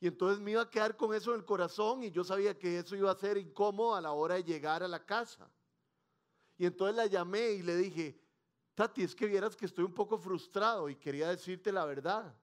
Y 0.00 0.08
entonces 0.08 0.40
me 0.40 0.50
iba 0.50 0.62
a 0.62 0.68
quedar 0.68 0.96
con 0.96 1.14
eso 1.14 1.32
en 1.32 1.40
el 1.40 1.46
corazón 1.46 2.02
y 2.02 2.10
yo 2.10 2.24
sabía 2.24 2.58
que 2.58 2.80
eso 2.80 2.96
iba 2.96 3.10
a 3.10 3.16
ser 3.16 3.38
incómodo 3.38 3.94
a 3.94 4.00
la 4.00 4.10
hora 4.12 4.34
de 4.34 4.44
llegar 4.44 4.82
a 4.82 4.88
la 4.88 5.06
casa. 5.06 5.48
Y 6.56 6.66
entonces 6.66 6.96
la 6.96 7.06
llamé 7.06 7.52
y 7.52 7.62
le 7.62 7.76
dije, 7.76 8.20
Tati, 8.74 9.02
es 9.02 9.14
que 9.14 9.26
vieras 9.26 9.56
que 9.56 9.66
estoy 9.66 9.84
un 9.84 9.94
poco 9.94 10.18
frustrado 10.18 10.88
y 10.88 10.96
quería 10.96 11.28
decirte 11.28 11.72
la 11.72 11.84
verdad. 11.84 12.34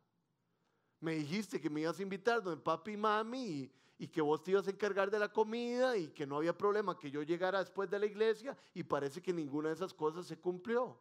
Me 1.00 1.16
dijiste 1.16 1.60
que 1.60 1.70
me 1.70 1.82
ibas 1.82 2.00
a 2.00 2.04
invitar 2.04 2.42
donde 2.42 2.62
papi 2.62 2.92
y 2.92 2.98
mami 2.98 3.44
y, 3.44 3.72
y 3.98 4.08
que 4.08 4.22
vos 4.22 4.42
te 4.44 4.52
ibas 4.52 4.68
a 4.68 4.72
encargar 4.72 5.10
de 5.10 5.20
la 5.20 5.32
comida 5.32 5.98
y 5.98 6.10
que 6.10 6.28
no 6.28 6.38
había 6.38 6.58
problema 6.58 6.98
que 6.98 7.10
yo 7.10 7.24
llegara 7.24 7.60
después 7.60 7.90
de 7.90 8.00
la 8.00 8.06
iglesia 8.06 8.56
y 8.74 8.84
parece 8.84 9.22
que 9.22 9.34
ninguna 9.34 9.70
de 9.70 9.76
esas 9.76 9.94
cosas 9.94 10.28
se 10.28 10.40
cumplió. 10.40 11.00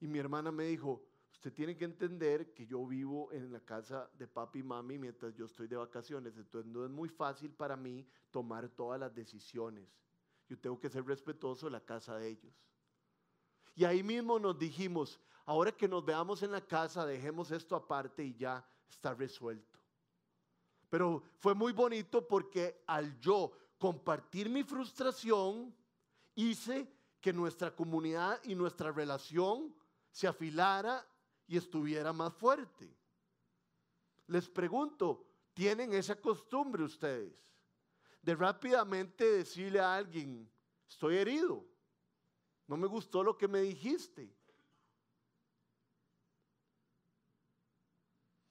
Y 0.00 0.06
mi 0.06 0.18
hermana 0.18 0.50
me 0.50 0.64
dijo, 0.64 1.06
Usted 1.34 1.52
tiene 1.52 1.76
que 1.76 1.84
entender 1.84 2.54
que 2.54 2.64
yo 2.64 2.86
vivo 2.86 3.30
en 3.30 3.52
la 3.52 3.60
casa 3.60 4.08
de 4.16 4.26
papi 4.26 4.60
y 4.60 4.62
mami 4.62 4.98
mientras 4.98 5.34
yo 5.34 5.44
estoy 5.44 5.66
de 5.66 5.76
vacaciones, 5.76 6.38
entonces 6.38 6.70
no 6.72 6.84
es 6.84 6.90
muy 6.90 7.10
fácil 7.10 7.52
para 7.52 7.76
mí 7.76 8.06
tomar 8.30 8.68
todas 8.70 8.98
las 8.98 9.14
decisiones. 9.14 9.86
Yo 10.48 10.58
tengo 10.58 10.78
que 10.78 10.90
ser 10.90 11.04
respetuoso 11.04 11.66
de 11.66 11.72
la 11.72 11.80
casa 11.80 12.16
de 12.16 12.28
ellos. 12.28 12.54
Y 13.74 13.84
ahí 13.84 14.02
mismo 14.02 14.38
nos 14.38 14.58
dijimos, 14.58 15.20
ahora 15.46 15.72
que 15.72 15.88
nos 15.88 16.04
veamos 16.04 16.42
en 16.42 16.52
la 16.52 16.60
casa, 16.60 17.04
dejemos 17.04 17.50
esto 17.50 17.74
aparte 17.74 18.24
y 18.24 18.34
ya 18.34 18.64
está 18.88 19.14
resuelto. 19.14 19.78
Pero 20.88 21.22
fue 21.40 21.54
muy 21.54 21.72
bonito 21.72 22.26
porque 22.26 22.82
al 22.86 23.18
yo 23.18 23.52
compartir 23.78 24.48
mi 24.48 24.62
frustración, 24.62 25.74
hice 26.34 26.88
que 27.20 27.32
nuestra 27.32 27.74
comunidad 27.74 28.40
y 28.44 28.54
nuestra 28.54 28.92
relación 28.92 29.74
se 30.10 30.26
afilara 30.26 31.04
y 31.46 31.56
estuviera 31.56 32.12
más 32.12 32.32
fuerte. 32.34 32.94
Les 34.26 34.48
pregunto, 34.48 35.26
¿tienen 35.52 35.92
esa 35.94 36.20
costumbre 36.20 36.84
ustedes? 36.84 37.34
De 38.24 38.34
rápidamente 38.34 39.22
decirle 39.22 39.80
a 39.80 39.96
alguien, 39.96 40.50
estoy 40.88 41.18
herido, 41.18 41.62
no 42.66 42.78
me 42.78 42.86
gustó 42.86 43.22
lo 43.22 43.36
que 43.36 43.46
me 43.46 43.60
dijiste. 43.60 44.34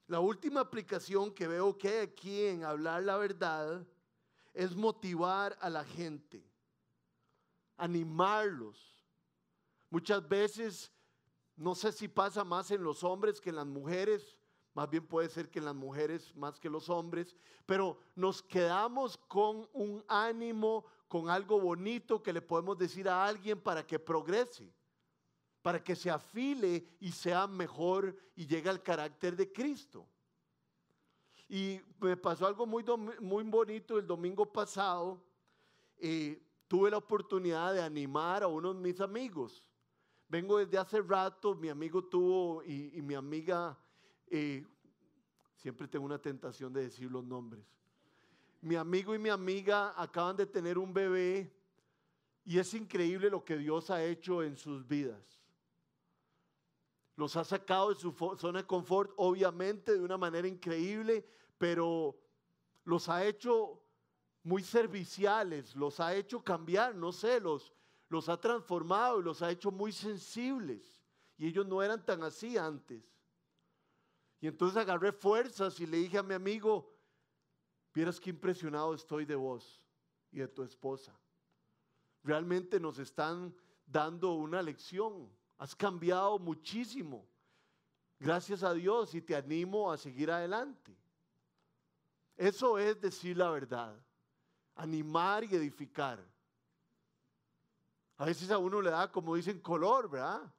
La 0.06 0.20
última 0.20 0.60
aplicación 0.60 1.34
que 1.34 1.48
veo 1.48 1.76
que 1.76 1.88
hay 1.88 1.98
aquí 2.02 2.46
en 2.46 2.64
hablar 2.64 3.02
la 3.02 3.18
verdad 3.18 3.84
es 4.54 4.76
motivar 4.76 5.58
a 5.60 5.72
la 5.72 5.84
gente, 5.84 6.48
animarlos. 7.76 8.94
Muchas 9.90 10.28
veces 10.30 10.92
no 11.56 11.74
sé 11.74 11.92
si 11.92 12.08
pasa 12.08 12.44
más 12.44 12.70
en 12.70 12.84
los 12.84 13.04
hombres 13.04 13.42
que 13.42 13.50
en 13.50 13.56
las 13.56 13.66
mujeres, 13.66 14.38
más 14.74 14.90
bien 14.90 15.06
puede 15.06 15.30
ser 15.30 15.50
que 15.50 15.60
en 15.60 15.66
las 15.66 15.76
mujeres 15.76 16.36
más 16.36 16.60
que 16.60 16.70
los 16.70 16.90
hombres, 16.90 17.36
pero 17.66 17.98
nos 18.16 18.42
quedamos 18.42 19.18
con 19.18 19.70
un 19.74 20.04
ánimo, 20.08 20.86
con 21.08 21.30
algo 21.30 21.60
bonito 21.60 22.24
que 22.24 22.34
le 22.34 22.42
podemos 22.42 22.78
decir 22.78 23.08
a 23.08 23.26
alguien 23.26 23.60
para 23.62 23.86
que 23.86 24.00
progrese, 24.00 24.74
para 25.62 25.84
que 25.84 25.96
se 25.96 26.10
afile 26.10 26.86
y 27.00 27.12
sea 27.12 27.48
mejor 27.48 28.16
y 28.36 28.48
llegue 28.48 28.70
al 28.70 28.82
carácter 28.82 29.36
de 29.36 29.52
Cristo. 29.52 30.08
Y 31.48 31.80
me 32.00 32.18
pasó 32.18 32.48
algo 32.48 32.66
muy, 32.66 32.84
muy 33.20 33.44
bonito 33.44 34.00
el 34.00 34.08
domingo 34.08 34.52
pasado. 34.52 35.22
Eh, 35.98 36.42
tuve 36.68 36.90
la 36.90 36.98
oportunidad 36.98 37.74
de 37.74 37.84
animar 37.84 38.42
a 38.42 38.48
uno 38.48 38.74
de 38.74 38.80
mis 38.80 39.00
amigos. 39.00 39.64
Vengo 40.28 40.58
desde 40.58 40.80
hace 40.80 41.00
rato, 41.02 41.54
mi 41.54 41.70
amigo 41.70 42.04
tuvo 42.04 42.64
y, 42.64 43.00
mi 43.04 43.14
amiga, 43.14 43.78
eh, 44.28 44.66
siempre 45.56 45.88
tengo 45.88 46.06
una 46.06 46.20
tentación 46.20 46.74
de 46.74 46.84
decir 46.84 47.10
los 47.12 47.24
nombres. 47.24 47.64
Mi 48.62 48.76
amigo 48.76 49.14
y 49.14 49.20
mi 49.20 49.30
amiga 49.30 49.94
acaban 49.96 50.38
de 50.38 50.46
tener 50.46 50.78
un 50.78 50.94
bebé 50.94 51.54
y 52.46 52.60
es 52.60 52.74
increíble 52.74 53.30
lo 53.30 53.44
que 53.44 53.58
Dios 53.58 53.90
ha 53.90 54.04
hecho 54.04 54.44
en 54.44 54.58
sus 54.58 54.88
vidas. 54.88 55.42
Los 57.16 57.36
ha 57.36 57.44
sacado 57.44 57.90
de 57.90 57.96
su 57.96 58.12
zona 58.38 58.60
de 58.60 58.68
confort, 58.68 59.12
obviamente, 59.18 59.94
de 59.94 60.00
una 60.00 60.18
manera 60.18 60.48
increíble, 60.48 61.26
pero 61.58 62.18
los 62.86 63.08
ha 63.08 63.24
hecho 63.26 63.82
muy 64.44 64.64
serviciales, 64.64 65.76
los 65.76 66.00
ha 66.00 66.16
hecho 66.16 66.44
cambiar, 66.44 66.96
no 66.96 67.12
sé, 67.12 67.40
los, 67.40 67.72
los 68.10 68.30
ha 68.30 68.40
transformado 68.40 69.20
y 69.20 69.24
los 69.24 69.42
ha 69.42 69.52
hecho 69.52 69.72
muy 69.72 69.92
sensibles. 69.92 71.02
Y 71.38 71.48
ellos 71.48 71.66
no 71.66 71.82
eran 71.82 72.06
tan 72.06 72.24
así 72.24 72.58
antes. 72.58 73.13
Y 74.44 74.48
entonces 74.48 74.76
agarré 74.76 75.14
fuerzas 75.14 75.80
y 75.80 75.88
le 75.88 75.96
dije 75.96 76.18
a 76.18 76.22
mi 76.22 76.34
amigo, 76.34 76.94
vieras 77.94 78.20
qué 78.20 78.30
impresionado 78.30 78.94
estoy 78.94 79.24
de 79.24 79.36
vos 79.36 79.82
y 80.34 80.40
de 80.40 80.50
tu 80.50 80.64
esposa. 80.64 81.18
Realmente 82.26 82.78
nos 82.78 83.00
están 83.00 83.56
dando 83.86 84.34
una 84.34 84.62
lección. 84.62 85.30
Has 85.58 85.74
cambiado 85.74 86.40
muchísimo. 86.40 87.26
Gracias 88.20 88.64
a 88.64 88.74
Dios 88.74 89.16
y 89.16 89.22
te 89.22 89.34
animo 89.34 89.90
a 89.90 89.98
seguir 89.98 90.30
adelante. 90.30 90.94
Eso 92.36 92.78
es 92.78 93.00
decir 93.00 93.38
la 93.38 93.50
verdad, 93.50 93.96
animar 94.76 95.46
y 95.46 95.56
edificar. 95.56 96.22
A 98.18 98.26
veces 98.26 98.52
a 98.52 98.58
uno 98.58 98.82
le 98.82 98.90
da, 98.90 99.10
como 99.10 99.36
dicen, 99.36 99.62
color, 99.62 100.10
¿verdad? 100.10 100.54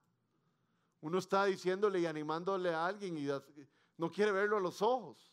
Uno 1.03 1.19
está 1.19 1.45
diciéndole 1.45 2.01
y 2.01 2.07
animándole 2.07 2.73
a 2.73 2.87
alguien 2.87 3.19
y 3.19 3.27
no 3.97 4.11
quiere 4.11 4.33
verlo 4.33 4.57
a 4.57 4.61
los 4.61 4.83
ojos. 4.83 5.33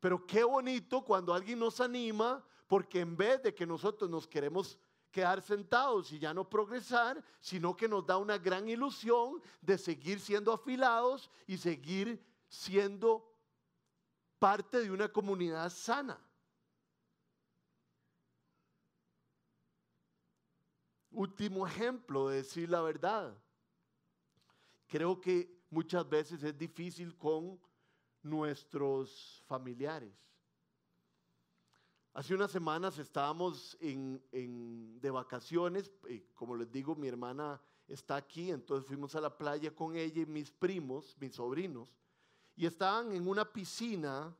Pero 0.00 0.26
qué 0.26 0.44
bonito 0.44 1.02
cuando 1.02 1.34
alguien 1.34 1.58
nos 1.58 1.80
anima, 1.80 2.44
porque 2.66 3.00
en 3.00 3.16
vez 3.16 3.42
de 3.42 3.54
que 3.54 3.66
nosotros 3.66 4.10
nos 4.10 4.26
queremos 4.26 4.78
quedar 5.10 5.40
sentados 5.40 6.12
y 6.12 6.18
ya 6.18 6.34
no 6.34 6.48
progresar, 6.48 7.24
sino 7.40 7.76
que 7.76 7.88
nos 7.88 8.04
da 8.04 8.18
una 8.18 8.38
gran 8.38 8.68
ilusión 8.68 9.42
de 9.62 9.78
seguir 9.78 10.20
siendo 10.20 10.52
afilados 10.52 11.30
y 11.46 11.56
seguir 11.56 12.22
siendo 12.48 13.26
parte 14.38 14.80
de 14.80 14.90
una 14.90 15.08
comunidad 15.08 15.70
sana. 15.70 16.20
Último 21.10 21.66
ejemplo 21.66 22.28
de 22.28 22.36
decir 22.36 22.68
la 22.68 22.82
verdad. 22.82 23.34
Creo 24.86 25.18
que 25.18 25.55
muchas 25.76 26.08
veces 26.08 26.42
es 26.42 26.56
difícil 26.56 27.14
con 27.18 27.60
nuestros 28.22 29.42
familiares. 29.46 30.14
Hace 32.14 32.34
unas 32.34 32.50
semanas 32.50 32.98
estábamos 32.98 33.76
en, 33.78 34.98
de 34.98 35.10
vacaciones, 35.10 35.92
eh, 36.08 36.30
como 36.34 36.56
les 36.56 36.72
digo, 36.72 36.94
mi 36.94 37.08
hermana 37.08 37.60
está 37.86 38.16
aquí, 38.16 38.50
entonces 38.50 38.88
fuimos 38.88 39.14
a 39.16 39.20
la 39.20 39.36
playa 39.36 39.70
con 39.74 39.94
ella 39.94 40.22
y 40.22 40.24
mis 40.24 40.50
primos, 40.50 41.14
mis 41.20 41.34
sobrinos, 41.34 41.94
y 42.56 42.64
estaban 42.64 43.12
en 43.12 43.28
una 43.28 43.44
piscina, 43.44 44.34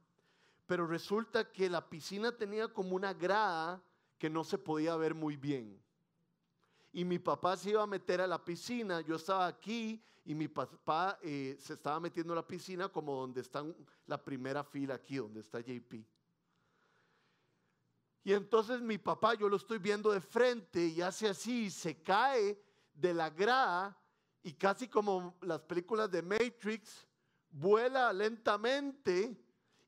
pero 0.65 0.87
resulta 0.87 1.53
que 1.53 1.69
la 1.69 1.87
piscina 1.87 2.33
tenía 2.33 2.67
como 2.67 2.97
una 2.97 3.13
grada 3.13 3.83
que 4.17 4.31
no 4.31 4.43
se 4.43 4.57
podía 4.57 4.97
ver 4.97 5.15
muy 5.15 5.37
bien. 5.37 5.79
Y 6.93 7.05
mi 7.05 7.19
papá 7.19 7.57
se 7.57 7.71
iba 7.71 7.83
a 7.83 7.87
meter 7.87 8.21
a 8.21 8.27
la 8.27 8.43
piscina, 8.43 9.01
yo 9.01 9.17
estaba 9.17 9.47
aquí 9.47 10.03
y 10.25 10.35
mi 10.35 10.49
papá 10.49 11.19
eh, 11.23 11.57
se 11.61 11.75
estaba 11.75 12.01
metiendo 12.01 12.33
a 12.33 12.37
la 12.37 12.47
piscina 12.47 12.89
como 12.89 13.15
donde 13.15 13.43
está 13.43 13.65
la 14.07 14.23
primera 14.23 14.65
fila 14.65 14.95
aquí, 14.95 15.17
donde 15.17 15.41
está 15.41 15.61
JP. 15.61 16.05
Y 18.25 18.33
entonces 18.33 18.81
mi 18.81 18.99
papá, 18.99 19.35
yo 19.35 19.49
lo 19.49 19.57
estoy 19.57 19.79
viendo 19.79 20.11
de 20.11 20.21
frente 20.21 20.85
y 20.87 21.01
hace 21.01 21.29
así, 21.29 21.71
se 21.71 22.03
cae 22.03 22.61
de 22.93 23.15
la 23.15 23.31
grada 23.31 23.97
y 24.43 24.53
casi 24.53 24.89
como 24.89 25.37
las 25.43 25.61
películas 25.61 26.11
de 26.11 26.23
Matrix, 26.23 27.07
vuela 27.51 28.13
lentamente 28.13 29.37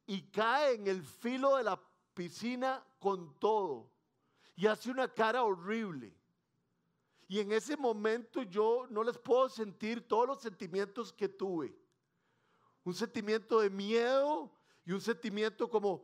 y 0.07 0.23
cae 0.31 0.75
en 0.75 0.87
el 0.87 1.03
filo 1.03 1.57
de 1.57 1.65
la 1.65 1.81
piscina 2.15 2.85
con 2.99 3.39
todo. 3.39 3.91
Y 4.57 4.67
hace 4.67 4.91
una 4.91 5.07
cara 5.07 5.45
horrible. 5.45 6.18
Y 7.29 7.41
en 7.41 7.53
ese 7.53 7.77
momento 7.77 8.43
yo 8.43 8.87
no 8.89 9.05
les 9.05 9.19
puedo 9.19 9.51
sentir 9.51 10.09
todos 10.09 10.27
los 10.27 10.41
sentimientos 10.41 11.13
que 11.13 11.29
tuve. 11.29 11.79
Un 12.85 12.95
sentimiento 12.95 13.61
de 13.61 13.69
miedo 13.69 14.51
y 14.87 14.93
un 14.93 15.01
sentimiento 15.03 15.69
como, 15.69 16.03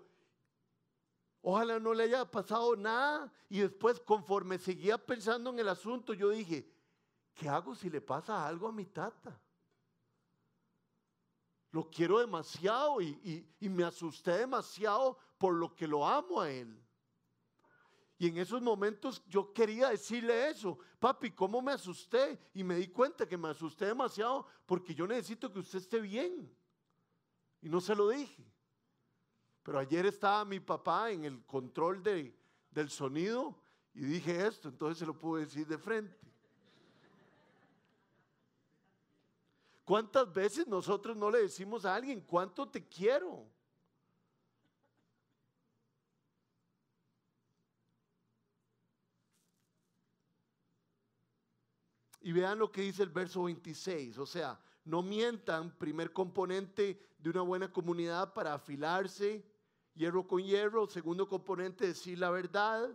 ojalá 1.40 1.80
no 1.80 1.94
le 1.94 2.04
haya 2.04 2.30
pasado 2.30 2.76
nada. 2.76 3.32
Y 3.48 3.60
después, 3.60 3.98
conforme 4.00 4.58
seguía 4.58 4.98
pensando 4.98 5.48
en 5.48 5.58
el 5.58 5.68
asunto, 5.70 6.12
yo 6.12 6.28
dije, 6.28 6.70
¿qué 7.32 7.48
hago 7.48 7.74
si 7.74 7.88
le 7.88 8.02
pasa 8.02 8.46
algo 8.46 8.68
a 8.68 8.72
mi 8.72 8.84
tata? 8.84 9.40
Lo 11.70 11.88
quiero 11.90 12.18
demasiado 12.18 13.00
y, 13.00 13.48
me 13.60 13.82
asusté 13.82 14.32
demasiado 14.32 15.16
por 15.38 15.54
lo 15.54 15.74
que 15.74 15.88
lo 15.88 16.06
amo 16.06 16.42
a 16.42 16.50
él. 16.50 16.83
Y 18.18 18.28
en 18.28 18.38
esos 18.38 18.62
momentos 18.62 19.22
yo 19.26 19.52
quería 19.52 19.90
decirle 19.90 20.48
eso, 20.48 20.78
papi, 21.00 21.32
¿cómo 21.32 21.60
me 21.60 21.72
asusté? 21.72 22.38
Y 22.54 22.62
me 22.62 22.76
di 22.76 22.88
cuenta 22.88 23.26
que 23.26 23.36
me 23.36 23.48
asusté 23.48 23.86
demasiado 23.86 24.46
porque 24.66 24.94
yo 24.94 25.06
necesito 25.06 25.52
que 25.52 25.58
usted 25.58 25.78
esté 25.78 26.00
bien. 26.00 26.50
Y 27.60 27.68
no 27.68 27.80
se 27.80 27.94
lo 27.94 28.08
dije. 28.08 28.44
Pero 29.62 29.78
ayer 29.78 30.06
estaba 30.06 30.44
mi 30.44 30.60
papá 30.60 31.10
en 31.10 31.24
el 31.24 31.44
control 31.44 32.02
de, 32.02 32.36
del 32.70 32.90
sonido 32.90 33.58
y 33.94 34.04
dije 34.04 34.46
esto, 34.46 34.68
entonces 34.68 34.98
se 34.98 35.06
lo 35.06 35.18
pude 35.18 35.44
decir 35.44 35.66
de 35.66 35.78
frente. 35.78 36.16
¿Cuántas 39.84 40.32
veces 40.32 40.66
nosotros 40.66 41.16
no 41.16 41.30
le 41.30 41.42
decimos 41.42 41.84
a 41.84 41.94
alguien, 41.94 42.20
cuánto 42.20 42.68
te 42.68 42.86
quiero? 42.86 43.46
Y 52.24 52.32
vean 52.32 52.58
lo 52.58 52.72
que 52.72 52.80
dice 52.80 53.02
el 53.02 53.10
verso 53.10 53.42
26, 53.42 54.16
o 54.16 54.24
sea, 54.24 54.58
no 54.86 55.02
mientan, 55.02 55.70
primer 55.76 56.10
componente 56.10 56.98
de 57.18 57.28
una 57.28 57.42
buena 57.42 57.70
comunidad 57.70 58.32
para 58.32 58.54
afilarse, 58.54 59.44
hierro 59.92 60.26
con 60.26 60.42
hierro, 60.42 60.86
segundo 60.86 61.28
componente 61.28 61.86
decir 61.86 62.18
la 62.18 62.30
verdad, 62.30 62.88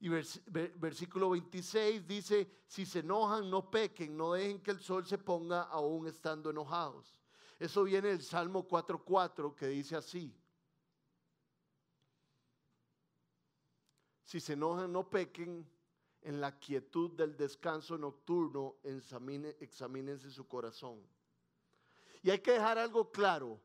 y 0.00 0.08
versículo 0.08 1.28
26 1.28 2.06
dice, 2.06 2.50
si 2.66 2.86
se 2.86 3.00
enojan, 3.00 3.50
no 3.50 3.70
pequen, 3.70 4.16
no 4.16 4.32
dejen 4.32 4.62
que 4.62 4.70
el 4.70 4.80
sol 4.80 5.06
se 5.06 5.18
ponga 5.18 5.64
aún 5.64 6.06
estando 6.06 6.48
enojados. 6.48 7.14
Eso 7.58 7.84
viene 7.84 8.08
del 8.08 8.22
Salmo 8.22 8.66
4.4 8.66 9.54
que 9.54 9.66
dice 9.66 9.94
así. 9.94 10.34
Si 14.24 14.40
se 14.40 14.54
enojan, 14.54 14.90
no 14.90 15.06
pequen. 15.06 15.75
En 16.26 16.40
la 16.40 16.58
quietud 16.58 17.12
del 17.12 17.36
descanso 17.36 17.96
nocturno, 17.96 18.78
examínense 18.82 20.28
su 20.28 20.48
corazón. 20.48 21.00
Y 22.20 22.30
hay 22.30 22.40
que 22.40 22.50
dejar 22.50 22.78
algo 22.78 23.12
claro. 23.12 23.60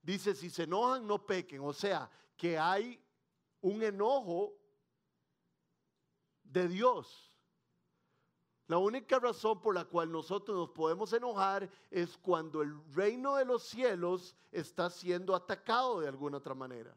Dice, 0.00 0.32
si 0.36 0.48
se 0.48 0.62
enojan, 0.62 1.04
no 1.04 1.26
pequen. 1.26 1.60
O 1.62 1.72
sea, 1.72 2.08
que 2.36 2.56
hay 2.56 3.04
un 3.62 3.82
enojo 3.82 4.54
de 6.44 6.68
Dios. 6.68 7.32
La 8.68 8.78
única 8.78 9.18
razón 9.18 9.60
por 9.60 9.74
la 9.74 9.84
cual 9.84 10.12
nosotros 10.12 10.56
nos 10.56 10.70
podemos 10.70 11.12
enojar 11.12 11.68
es 11.90 12.16
cuando 12.16 12.62
el 12.62 12.80
reino 12.94 13.34
de 13.34 13.44
los 13.44 13.64
cielos 13.64 14.36
está 14.52 14.88
siendo 14.88 15.34
atacado 15.34 15.98
de 15.98 16.06
alguna 16.06 16.38
otra 16.38 16.54
manera. 16.54 16.96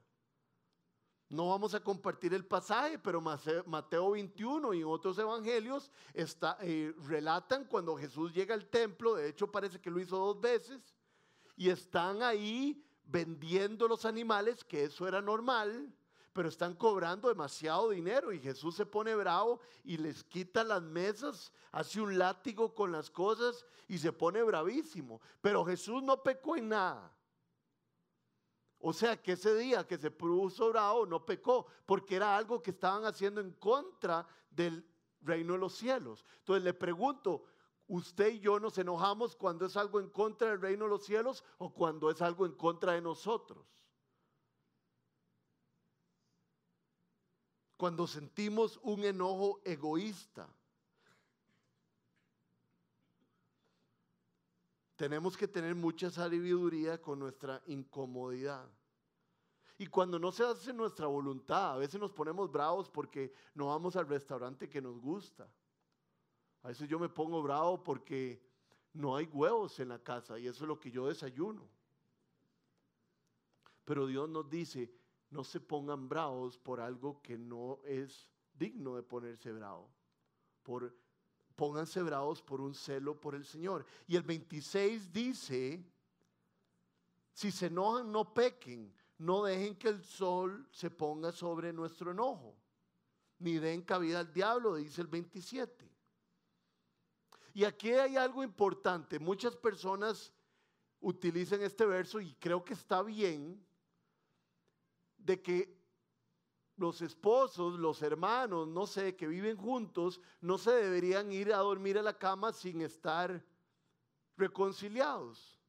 No 1.29 1.49
vamos 1.49 1.73
a 1.73 1.81
compartir 1.81 2.33
el 2.33 2.45
pasaje, 2.45 2.97
pero 2.97 3.21
Mateo 3.21 4.11
21 4.11 4.73
y 4.73 4.83
otros 4.83 5.17
evangelios 5.17 5.91
eh, 6.13 6.93
relatan 7.05 7.65
cuando 7.65 7.97
Jesús 7.97 8.33
llega 8.33 8.53
al 8.53 8.67
templo, 8.67 9.15
de 9.15 9.29
hecho 9.29 9.51
parece 9.51 9.81
que 9.81 9.91
lo 9.91 9.99
hizo 9.99 10.17
dos 10.17 10.39
veces, 10.39 10.95
y 11.57 11.69
están 11.69 12.23
ahí 12.23 12.81
vendiendo 13.03 13.87
los 13.87 14.05
animales, 14.05 14.63
que 14.63 14.85
eso 14.85 15.05
era 15.05 15.21
normal, 15.21 15.93
pero 16.31 16.49
están 16.49 16.75
cobrando 16.75 17.29
demasiado 17.29 17.89
dinero 17.89 18.31
y 18.31 18.39
Jesús 18.39 18.75
se 18.75 18.85
pone 18.85 19.15
bravo 19.15 19.59
y 19.83 19.97
les 19.97 20.23
quita 20.23 20.63
las 20.63 20.83
mesas, 20.83 21.51
hace 21.71 21.99
un 21.99 22.17
látigo 22.17 22.75
con 22.75 22.91
las 22.91 23.09
cosas 23.09 23.65
y 23.87 23.97
se 23.97 24.13
pone 24.13 24.43
bravísimo. 24.43 25.19
Pero 25.41 25.65
Jesús 25.65 26.03
no 26.03 26.21
pecó 26.21 26.55
en 26.55 26.69
nada. 26.69 27.11
O 28.79 28.93
sea 28.93 29.21
que 29.21 29.33
ese 29.33 29.55
día 29.55 29.87
que 29.87 29.97
se 29.97 30.11
puso 30.11 30.69
bravo 30.69 31.05
no 31.05 31.25
pecó, 31.25 31.65
porque 31.85 32.15
era 32.15 32.37
algo 32.37 32.61
que 32.61 32.71
estaban 32.71 33.05
haciendo 33.05 33.41
en 33.41 33.51
contra 33.53 34.27
del 34.51 34.85
reino 35.21 35.53
de 35.53 35.59
los 35.59 35.73
cielos. 35.73 36.23
Entonces 36.39 36.63
le 36.63 36.73
pregunto, 36.73 37.45
¿usted 37.87 38.33
y 38.33 38.39
yo 38.39 38.59
nos 38.59 38.77
enojamos 38.77 39.35
cuando 39.35 39.65
es 39.65 39.75
algo 39.77 39.99
en 39.99 40.09
contra 40.09 40.49
del 40.49 40.61
reino 40.61 40.85
de 40.85 40.91
los 40.91 41.05
cielos 41.05 41.43
o 41.57 41.73
cuando 41.73 42.11
es 42.11 42.21
algo 42.21 42.45
en 42.45 42.53
contra 42.53 42.93
de 42.93 43.01
nosotros? 43.01 43.65
Cuando 47.77 48.07
sentimos 48.07 48.79
un 48.83 49.03
enojo 49.03 49.61
egoísta. 49.63 50.47
Tenemos 54.97 55.37
que 55.37 55.47
tener 55.47 55.75
mucha 55.75 56.09
sabiduría 56.09 56.99
con 56.99 57.19
nuestra 57.19 57.61
incomodidad. 57.67 58.67
Y 59.77 59.85
cuando 59.85 60.17
no 60.17 60.31
se 60.31 60.43
hace 60.43 60.73
nuestra 60.73 61.05
voluntad, 61.05 61.73
a 61.73 61.77
veces 61.77 62.01
nos 62.01 62.11
ponemos 62.11 62.51
bravos 62.51 62.89
porque 62.89 63.31
no 63.53 63.67
vamos 63.67 63.95
al 63.95 64.07
restaurante 64.07 64.67
que 64.67 64.81
nos 64.81 64.99
gusta. 64.99 65.47
A 66.63 66.69
veces 66.69 66.89
yo 66.89 66.97
me 66.97 67.09
pongo 67.09 67.43
bravo 67.43 67.83
porque 67.83 68.43
no 68.93 69.15
hay 69.15 69.25
huevos 69.27 69.79
en 69.79 69.89
la 69.89 69.99
casa 69.99 70.39
y 70.39 70.47
eso 70.47 70.63
es 70.63 70.67
lo 70.67 70.79
que 70.79 70.89
yo 70.89 71.07
desayuno. 71.07 71.61
Pero 73.85 74.07
Dios 74.07 74.27
nos 74.27 74.49
dice, 74.49 74.91
no 75.29 75.43
se 75.43 75.59
pongan 75.59 76.09
bravos 76.09 76.57
por 76.57 76.81
algo 76.81 77.21
que 77.21 77.37
no 77.37 77.79
es 77.85 78.31
digno 78.55 78.95
de 78.95 79.03
ponerse 79.03 79.53
bravo. 79.53 79.91
Por, 80.63 80.97
pónganse 81.57 82.01
bravos 82.01 82.41
por 82.41 82.61
un 82.61 82.73
celo 82.73 83.19
por 83.19 83.35
el 83.35 83.43
Señor. 83.43 83.85
Y 84.07 84.15
el 84.15 84.23
26 84.23 85.11
dice, 85.11 85.83
si 87.33 87.51
se 87.51 87.65
enojan, 87.65 88.09
no 88.09 88.33
pequen 88.33 88.95
no 89.19 89.43
dejen 89.43 89.75
que 89.75 89.89
el 89.89 90.03
sol 90.03 90.67
se 90.71 90.91
ponga 90.91 91.31
sobre 91.31 91.73
nuestro 91.73 92.11
enojo, 92.11 92.55
ni 93.39 93.57
den 93.57 93.81
cabida 93.81 94.19
al 94.19 94.31
diablo, 94.31 94.75
dice 94.75 95.01
el 95.01 95.07
27. 95.07 95.89
Y 97.53 97.63
aquí 97.63 97.91
hay 97.91 98.15
algo 98.15 98.43
importante. 98.43 99.17
Muchas 99.17 99.55
personas 99.55 100.31
utilizan 100.99 101.61
este 101.61 101.85
verso 101.85 102.21
y 102.21 102.33
creo 102.35 102.63
que 102.63 102.73
está 102.73 103.01
bien 103.01 103.65
de 105.17 105.41
que 105.41 105.76
los 106.77 107.01
esposos, 107.01 107.79
los 107.79 108.01
hermanos, 108.01 108.67
no 108.67 108.85
sé, 108.85 109.15
que 109.15 109.27
viven 109.27 109.57
juntos, 109.57 110.21
no 110.41 110.57
se 110.57 110.71
deberían 110.71 111.31
ir 111.31 111.51
a 111.51 111.57
dormir 111.57 111.97
a 111.97 112.03
la 112.03 112.17
cama 112.17 112.53
sin 112.53 112.81
estar 112.81 113.43
reconciliados. 114.37 115.59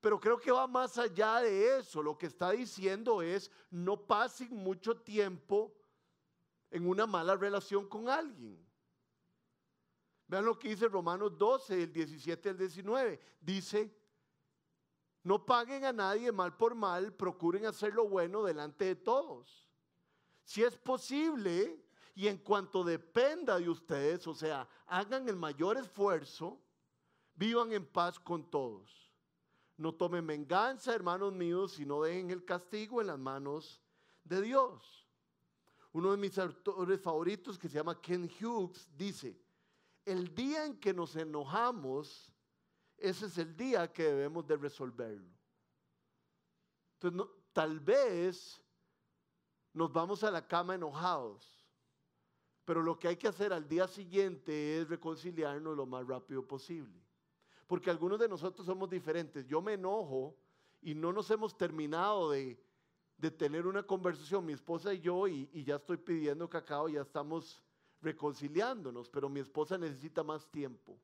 Pero 0.00 0.20
creo 0.20 0.38
que 0.38 0.52
va 0.52 0.68
más 0.68 0.96
allá 0.98 1.40
de 1.40 1.78
eso. 1.78 2.02
Lo 2.02 2.16
que 2.16 2.26
está 2.26 2.52
diciendo 2.52 3.20
es, 3.20 3.50
no 3.70 4.06
pasen 4.06 4.54
mucho 4.54 4.96
tiempo 4.96 5.74
en 6.70 6.88
una 6.88 7.06
mala 7.06 7.34
relación 7.34 7.88
con 7.88 8.08
alguien. 8.08 8.64
Vean 10.28 10.44
lo 10.44 10.58
que 10.58 10.68
dice 10.68 10.88
Romanos 10.88 11.36
12, 11.36 11.82
el 11.82 11.92
17 11.92 12.50
al 12.50 12.58
19. 12.58 13.20
Dice, 13.40 13.92
no 15.24 15.44
paguen 15.44 15.84
a 15.84 15.92
nadie 15.92 16.30
mal 16.30 16.56
por 16.56 16.76
mal, 16.76 17.12
procuren 17.12 17.66
hacer 17.66 17.92
lo 17.92 18.08
bueno 18.08 18.44
delante 18.44 18.84
de 18.84 18.94
todos. 18.94 19.65
Si 20.46 20.62
es 20.62 20.76
posible 20.76 21.84
y 22.14 22.28
en 22.28 22.38
cuanto 22.38 22.84
dependa 22.84 23.58
de 23.58 23.68
ustedes, 23.68 24.28
o 24.28 24.32
sea, 24.32 24.66
hagan 24.86 25.28
el 25.28 25.34
mayor 25.34 25.76
esfuerzo, 25.76 26.62
vivan 27.34 27.72
en 27.72 27.84
paz 27.84 28.20
con 28.20 28.48
todos. 28.48 29.10
No 29.76 29.92
tomen 29.92 30.24
venganza, 30.24 30.94
hermanos 30.94 31.32
míos, 31.32 31.72
sino 31.72 32.00
dejen 32.00 32.30
el 32.30 32.44
castigo 32.44 33.00
en 33.00 33.08
las 33.08 33.18
manos 33.18 33.82
de 34.22 34.40
Dios. 34.40 35.08
Uno 35.90 36.12
de 36.12 36.16
mis 36.16 36.38
autores 36.38 37.00
favoritos, 37.00 37.58
que 37.58 37.68
se 37.68 37.74
llama 37.74 38.00
Ken 38.00 38.30
Hughes, 38.40 38.88
dice, 38.96 39.36
el 40.04 40.32
día 40.32 40.64
en 40.64 40.78
que 40.78 40.94
nos 40.94 41.16
enojamos, 41.16 42.32
ese 42.96 43.26
es 43.26 43.36
el 43.36 43.56
día 43.56 43.92
que 43.92 44.04
debemos 44.04 44.46
de 44.46 44.56
resolverlo. 44.56 45.34
Entonces, 47.00 47.36
tal 47.52 47.80
vez 47.80 48.62
nos 49.76 49.92
vamos 49.92 50.24
a 50.24 50.30
la 50.30 50.48
cama 50.48 50.74
enojados, 50.74 51.68
pero 52.64 52.82
lo 52.82 52.98
que 52.98 53.08
hay 53.08 53.16
que 53.16 53.28
hacer 53.28 53.52
al 53.52 53.68
día 53.68 53.86
siguiente 53.86 54.80
es 54.80 54.88
reconciliarnos 54.88 55.76
lo 55.76 55.84
más 55.84 56.06
rápido 56.06 56.46
posible. 56.46 56.98
Porque 57.66 57.90
algunos 57.90 58.18
de 58.18 58.26
nosotros 58.26 58.64
somos 58.64 58.88
diferentes. 58.88 59.46
Yo 59.46 59.60
me 59.60 59.74
enojo 59.74 60.34
y 60.80 60.94
no 60.94 61.12
nos 61.12 61.30
hemos 61.30 61.58
terminado 61.58 62.30
de, 62.30 62.58
tener 63.36 63.66
una 63.66 63.82
conversación, 63.82 64.46
mi 64.46 64.54
esposa 64.54 64.94
y 64.94 65.00
yo, 65.00 65.28
y, 65.28 65.50
y 65.52 65.62
ya 65.62 65.76
estoy 65.76 65.98
pidiendo 65.98 66.48
cacao, 66.48 66.88
ya 66.88 67.02
estamos 67.02 67.62
reconciliándonos, 68.00 69.10
pero 69.10 69.28
mi 69.28 69.40
esposa 69.40 69.76
necesita 69.76 70.22
más 70.22 70.50
tiempo. 70.50 70.98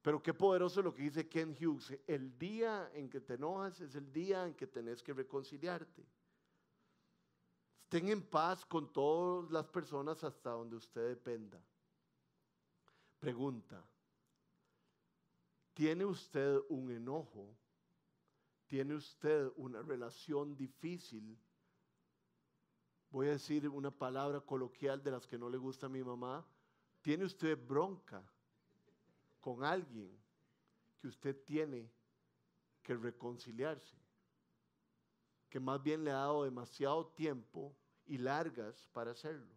Pero 0.00 0.22
qué 0.22 0.32
poderoso 0.32 0.80
lo 0.80 0.94
que 0.94 1.02
dice 1.02 1.28
Ken 1.28 1.56
Hughes. 1.60 1.92
El 2.06 2.38
día 2.38 2.88
en 2.94 3.10
que 3.10 3.20
te 3.20 3.34
enojas 3.34 3.80
es 3.80 3.96
el 3.96 4.12
día 4.12 4.46
en 4.46 4.54
que 4.54 4.68
tenés 4.68 5.02
que 5.02 5.12
reconciliarte. 5.12 6.06
Estén 7.92 8.08
en 8.08 8.22
paz 8.22 8.64
con 8.64 8.90
todas 8.90 9.50
las 9.50 9.66
personas 9.66 10.24
hasta 10.24 10.48
donde 10.48 10.76
usted 10.76 11.08
dependa. 11.10 11.62
Pregunta, 13.20 13.84
¿Tiene 15.74 16.06
usted 16.06 16.58
un 16.70 16.90
enojo? 16.90 17.54
¿Tiene 18.66 18.94
usted 18.94 19.52
una 19.56 19.82
relación 19.82 20.56
difícil? 20.56 21.38
Voy 23.10 23.26
a 23.26 23.32
decir 23.32 23.68
una 23.68 23.90
palabra 23.90 24.40
coloquial 24.40 25.02
de 25.02 25.10
las 25.10 25.26
que 25.26 25.36
no 25.36 25.50
le 25.50 25.58
gusta 25.58 25.84
a 25.84 25.90
mi 25.90 26.02
mamá. 26.02 26.46
¿Tiene 27.02 27.26
usted 27.26 27.58
bronca 27.62 28.22
con 29.38 29.64
alguien 29.64 30.18
que 30.98 31.08
usted 31.08 31.36
tiene 31.44 31.90
que 32.82 32.96
reconciliarse? 32.96 33.98
Que 35.50 35.60
más 35.60 35.82
bien 35.82 36.04
le 36.04 36.10
ha 36.10 36.14
dado 36.14 36.44
demasiado 36.44 37.08
tiempo 37.08 37.76
y 38.06 38.18
largas 38.18 38.86
para 38.92 39.12
hacerlo. 39.12 39.54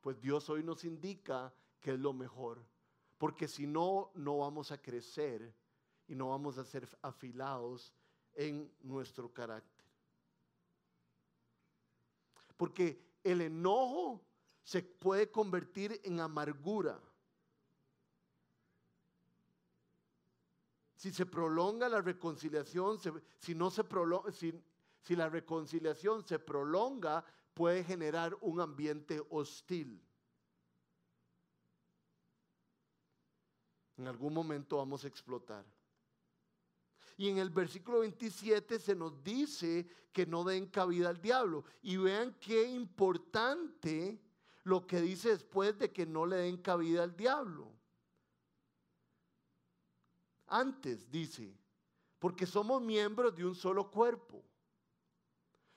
Pues 0.00 0.20
Dios 0.20 0.48
hoy 0.50 0.62
nos 0.62 0.84
indica 0.84 1.52
que 1.80 1.92
es 1.92 1.98
lo 1.98 2.12
mejor 2.12 2.64
porque 3.18 3.48
si 3.48 3.66
no, 3.66 4.10
no 4.14 4.38
vamos 4.38 4.70
a 4.70 4.76
crecer 4.76 5.54
y 6.06 6.14
no 6.14 6.28
vamos 6.28 6.58
a 6.58 6.64
ser 6.64 6.86
afilados 7.00 7.94
en 8.34 8.70
nuestro 8.82 9.32
carácter. 9.32 9.86
Porque 12.56 13.00
el 13.22 13.40
enojo 13.40 14.20
se 14.62 14.82
puede 14.82 15.30
convertir 15.30 16.00
en 16.04 16.20
amargura. 16.20 17.00
Si 20.96 21.12
se 21.12 21.26
prolonga 21.26 21.88
la 21.88 22.00
reconciliación, 22.00 22.98
si, 23.38 23.54
no 23.54 23.70
se 23.70 23.84
prolonga, 23.84 24.32
la 25.10 25.28
reconciliación 25.28 26.26
se 26.26 26.38
prolonga, 26.38 27.24
puede 27.52 27.84
generar 27.84 28.34
un 28.40 28.60
ambiente 28.60 29.22
hostil. 29.30 30.02
En 33.96 34.08
algún 34.08 34.32
momento 34.32 34.78
vamos 34.78 35.04
a 35.04 35.08
explotar. 35.08 35.64
Y 37.16 37.28
en 37.28 37.38
el 37.38 37.50
versículo 37.50 38.00
27 38.00 38.78
se 38.78 38.94
nos 38.96 39.22
dice 39.22 39.86
que 40.12 40.26
no 40.26 40.42
den 40.42 40.66
cabida 40.66 41.10
al 41.10 41.20
diablo. 41.20 41.64
Y 41.82 41.96
vean 41.96 42.36
qué 42.40 42.64
importante 42.64 44.20
lo 44.64 44.86
que 44.86 45.00
dice 45.00 45.28
después 45.28 45.78
de 45.78 45.92
que 45.92 46.06
no 46.06 46.26
le 46.26 46.36
den 46.36 46.56
cabida 46.56 47.04
al 47.04 47.16
diablo. 47.16 47.70
Antes 50.46 51.10
dice, 51.10 51.56
porque 52.18 52.46
somos 52.46 52.82
miembros 52.82 53.34
de 53.36 53.44
un 53.44 53.54
solo 53.54 53.90
cuerpo. 53.90 54.42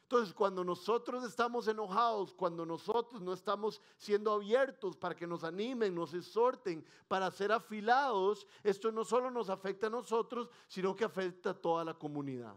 Entonces, 0.10 0.34
cuando 0.34 0.64
nosotros 0.64 1.26
estamos 1.26 1.68
enojados, 1.68 2.34
cuando 2.34 2.66
nosotros 2.66 3.22
no 3.22 3.34
estamos 3.34 3.82
siendo 3.98 4.32
abiertos 4.32 4.96
para 4.96 5.14
que 5.14 5.28
nos 5.28 5.44
animen, 5.44 5.94
nos 5.94 6.14
exhorten, 6.14 6.86
para 7.10 7.30
ser 7.30 7.52
afilados, 7.52 8.48
esto 8.64 8.90
no 8.90 9.04
solo 9.04 9.30
nos 9.30 9.50
afecta 9.50 9.88
a 9.88 9.90
nosotros, 9.90 10.50
sino 10.66 10.96
que 10.96 11.04
afecta 11.04 11.50
a 11.50 11.54
toda 11.54 11.84
la 11.84 11.94
comunidad. 11.94 12.56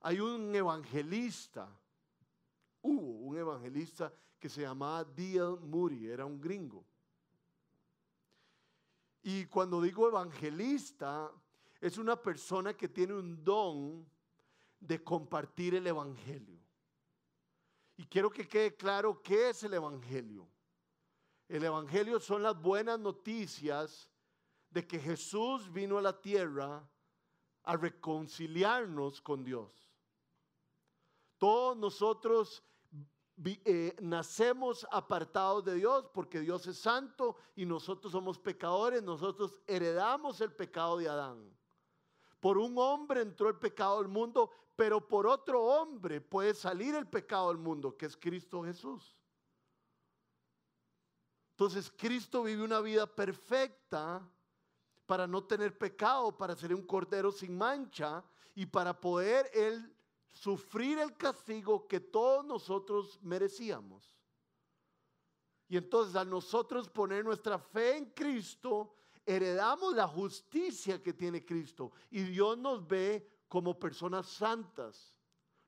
Hay 0.00 0.18
un 0.18 0.54
evangelista, 0.56 1.68
hubo 2.80 3.18
un 3.28 3.36
evangelista 3.36 4.10
que 4.38 4.48
se 4.48 4.62
llamaba 4.62 5.04
D.L. 5.04 5.58
Moody, 5.60 6.08
era 6.08 6.24
un 6.24 6.40
gringo. 6.40 6.86
Y 9.20 9.44
cuando 9.44 9.82
digo 9.82 10.08
evangelista, 10.08 11.30
es 11.80 11.96
una 11.98 12.20
persona 12.20 12.76
que 12.76 12.88
tiene 12.88 13.14
un 13.14 13.42
don 13.42 14.06
de 14.78 15.02
compartir 15.02 15.74
el 15.74 15.86
Evangelio. 15.86 16.58
Y 17.96 18.06
quiero 18.06 18.30
que 18.30 18.48
quede 18.48 18.76
claro 18.76 19.22
qué 19.22 19.50
es 19.50 19.62
el 19.62 19.74
Evangelio. 19.74 20.48
El 21.48 21.64
Evangelio 21.64 22.20
son 22.20 22.42
las 22.42 22.60
buenas 22.60 22.98
noticias 22.98 24.08
de 24.70 24.86
que 24.86 24.98
Jesús 24.98 25.72
vino 25.72 25.98
a 25.98 26.02
la 26.02 26.20
tierra 26.20 26.88
a 27.62 27.76
reconciliarnos 27.76 29.20
con 29.20 29.44
Dios. 29.44 29.90
Todos 31.38 31.76
nosotros 31.76 32.62
eh, 33.42 33.96
nacemos 34.00 34.86
apartados 34.90 35.64
de 35.64 35.74
Dios 35.74 36.06
porque 36.12 36.40
Dios 36.40 36.66
es 36.66 36.78
santo 36.78 37.36
y 37.56 37.64
nosotros 37.64 38.12
somos 38.12 38.38
pecadores, 38.38 39.02
nosotros 39.02 39.58
heredamos 39.66 40.40
el 40.40 40.52
pecado 40.52 40.98
de 40.98 41.08
Adán. 41.08 41.59
Por 42.40 42.58
un 42.58 42.76
hombre 42.78 43.20
entró 43.20 43.48
el 43.48 43.56
pecado 43.56 43.98
al 43.98 44.08
mundo, 44.08 44.50
pero 44.74 45.06
por 45.06 45.26
otro 45.26 45.62
hombre 45.62 46.20
puede 46.20 46.54
salir 46.54 46.94
el 46.94 47.06
pecado 47.06 47.48
del 47.48 47.58
mundo, 47.58 47.96
que 47.96 48.06
es 48.06 48.16
Cristo 48.16 48.64
Jesús. 48.64 49.16
Entonces 51.50 51.92
Cristo 51.94 52.42
vive 52.42 52.62
una 52.62 52.80
vida 52.80 53.06
perfecta 53.06 54.26
para 55.04 55.26
no 55.26 55.44
tener 55.44 55.76
pecado, 55.76 56.34
para 56.34 56.56
ser 56.56 56.74
un 56.74 56.86
cordero 56.86 57.30
sin 57.30 57.58
mancha 57.58 58.24
y 58.54 58.64
para 58.64 58.98
poder 58.98 59.50
Él 59.52 59.94
sufrir 60.32 60.98
el 60.98 61.14
castigo 61.16 61.86
que 61.86 62.00
todos 62.00 62.44
nosotros 62.44 63.18
merecíamos. 63.20 64.16
Y 65.68 65.76
entonces 65.76 66.16
al 66.16 66.30
nosotros 66.30 66.88
poner 66.88 67.24
nuestra 67.24 67.58
fe 67.58 67.98
en 67.98 68.06
Cristo, 68.06 68.94
heredamos 69.30 69.94
la 69.94 70.08
justicia 70.08 71.02
que 71.02 71.12
tiene 71.12 71.44
Cristo. 71.44 71.92
Y 72.10 72.22
Dios 72.22 72.58
nos 72.58 72.86
ve 72.86 73.44
como 73.48 73.78
personas 73.78 74.26
santas. 74.26 75.14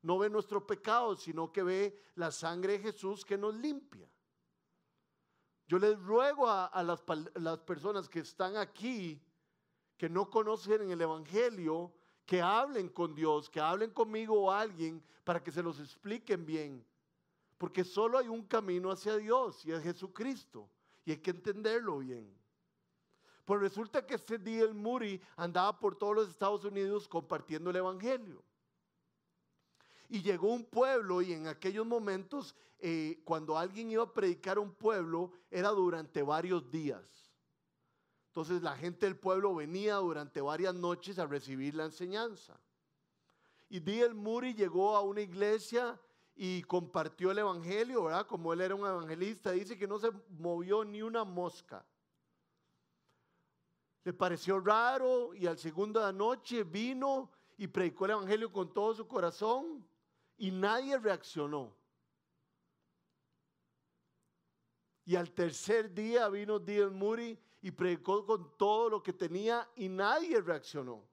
No 0.02 0.18
ve 0.18 0.28
nuestro 0.28 0.66
pecado, 0.66 1.16
sino 1.16 1.52
que 1.52 1.62
ve 1.62 2.02
la 2.16 2.32
sangre 2.32 2.74
de 2.74 2.78
Jesús 2.80 3.24
que 3.24 3.38
nos 3.38 3.54
limpia. 3.54 4.08
Yo 5.68 5.78
les 5.78 5.98
ruego 6.00 6.50
a, 6.50 6.82
las, 6.82 7.02
las 7.36 7.58
personas 7.60 8.08
que 8.08 8.18
están 8.18 8.56
aquí, 8.56 9.22
que 9.96 10.08
no 10.08 10.28
conocen 10.28 10.90
el 10.90 11.00
Evangelio, 11.00 11.94
que 12.26 12.42
hablen 12.42 12.88
con 12.88 13.14
Dios, 13.14 13.48
que 13.48 13.60
hablen 13.60 13.90
conmigo 13.90 14.42
o 14.42 14.50
alguien 14.50 15.02
para 15.22 15.42
que 15.42 15.52
se 15.52 15.62
los 15.62 15.78
expliquen 15.78 16.44
bien. 16.44 16.84
Porque 17.56 17.84
solo 17.84 18.18
hay 18.18 18.26
un 18.26 18.44
camino 18.44 18.90
hacia 18.90 19.16
Dios 19.16 19.64
y 19.64 19.70
es 19.70 19.82
Jesucristo. 19.82 20.68
Y 21.04 21.12
hay 21.12 21.18
que 21.18 21.30
entenderlo 21.30 21.98
bien. 21.98 22.41
Pues 23.44 23.60
resulta 23.60 24.06
que 24.06 24.14
ese 24.14 24.38
día 24.38 24.64
el 24.64 25.20
andaba 25.36 25.78
por 25.78 25.96
todos 25.96 26.14
los 26.14 26.28
Estados 26.28 26.64
Unidos 26.64 27.08
compartiendo 27.08 27.70
el 27.70 27.76
Evangelio. 27.76 28.42
Y 30.08 30.22
llegó 30.22 30.52
un 30.52 30.64
pueblo 30.64 31.22
y 31.22 31.32
en 31.32 31.48
aquellos 31.48 31.86
momentos, 31.86 32.54
eh, 32.78 33.20
cuando 33.24 33.56
alguien 33.56 33.90
iba 33.90 34.04
a 34.04 34.12
predicar 34.12 34.58
a 34.58 34.60
un 34.60 34.72
pueblo, 34.72 35.32
era 35.50 35.70
durante 35.70 36.22
varios 36.22 36.70
días. 36.70 37.32
Entonces 38.28 38.62
la 38.62 38.76
gente 38.76 39.06
del 39.06 39.16
pueblo 39.16 39.54
venía 39.54 39.96
durante 39.96 40.40
varias 40.40 40.74
noches 40.74 41.18
a 41.18 41.26
recibir 41.26 41.74
la 41.74 41.84
enseñanza. 41.84 42.58
Y 43.68 43.80
el 44.00 44.14
Muri 44.14 44.54
llegó 44.54 44.96
a 44.96 45.00
una 45.00 45.22
iglesia 45.22 45.98
y 46.34 46.62
compartió 46.62 47.30
el 47.30 47.38
evangelio, 47.38 48.04
¿verdad? 48.04 48.26
Como 48.26 48.52
él 48.52 48.60
era 48.60 48.74
un 48.74 48.86
evangelista, 48.86 49.52
dice 49.52 49.78
que 49.78 49.88
no 49.88 49.98
se 49.98 50.10
movió 50.28 50.84
ni 50.84 51.02
una 51.02 51.24
mosca. 51.24 51.84
Le 54.04 54.12
pareció 54.12 54.58
raro 54.58 55.34
y 55.34 55.46
al 55.46 55.58
segundo 55.58 56.00
de 56.00 56.06
la 56.06 56.12
noche 56.12 56.64
vino 56.64 57.30
y 57.56 57.68
predicó 57.68 58.06
el 58.06 58.12
Evangelio 58.12 58.52
con 58.52 58.72
todo 58.72 58.94
su 58.94 59.06
corazón 59.06 59.86
y 60.36 60.50
nadie 60.50 60.98
reaccionó. 60.98 61.76
Y 65.04 65.16
al 65.16 65.32
tercer 65.32 65.92
día 65.92 66.28
vino 66.28 66.58
D.L. 66.58 66.90
Moody 66.90 67.38
y 67.60 67.70
predicó 67.70 68.24
con 68.24 68.56
todo 68.56 68.90
lo 68.90 69.02
que 69.02 69.12
tenía 69.12 69.68
y 69.76 69.88
nadie 69.88 70.40
reaccionó. 70.40 71.04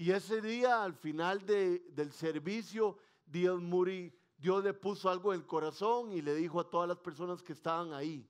Y 0.00 0.12
ese 0.12 0.40
día, 0.40 0.82
al 0.82 0.94
final 0.94 1.44
del 1.44 2.12
servicio. 2.12 2.96
Moody, 3.26 4.10
Dios 4.38 4.64
le 4.64 4.72
puso 4.72 5.10
algo 5.10 5.34
en 5.34 5.40
el 5.40 5.46
corazón 5.46 6.10
y 6.12 6.22
le 6.22 6.34
dijo 6.34 6.58
a 6.58 6.68
todas 6.68 6.88
las 6.88 6.96
personas 6.96 7.42
que 7.42 7.52
estaban 7.52 7.92
ahí, 7.92 8.26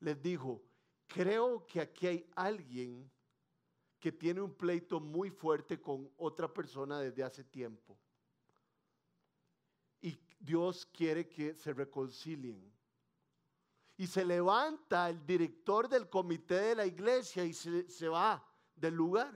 les 0.00 0.20
dijo, 0.20 0.60
Creo 1.06 1.66
que 1.66 1.80
aquí 1.80 2.06
hay 2.06 2.30
alguien 2.34 3.10
que 4.04 4.12
tiene 4.12 4.42
un 4.42 4.54
pleito 4.54 5.00
muy 5.00 5.30
fuerte 5.30 5.80
con 5.80 6.10
otra 6.18 6.52
persona 6.52 7.00
desde 7.00 7.22
hace 7.22 7.42
tiempo. 7.42 7.98
Y 10.02 10.18
Dios 10.38 10.84
quiere 10.84 11.26
que 11.26 11.54
se 11.54 11.72
reconcilien. 11.72 12.70
Y 13.96 14.06
se 14.06 14.24
levanta 14.24 15.08
el 15.08 15.24
director 15.24 15.88
del 15.88 16.10
comité 16.10 16.60
de 16.60 16.74
la 16.74 16.84
iglesia 16.84 17.44
y 17.44 17.54
se, 17.54 18.08
va 18.08 18.46
del 18.74 18.94
lugar. 18.94 19.32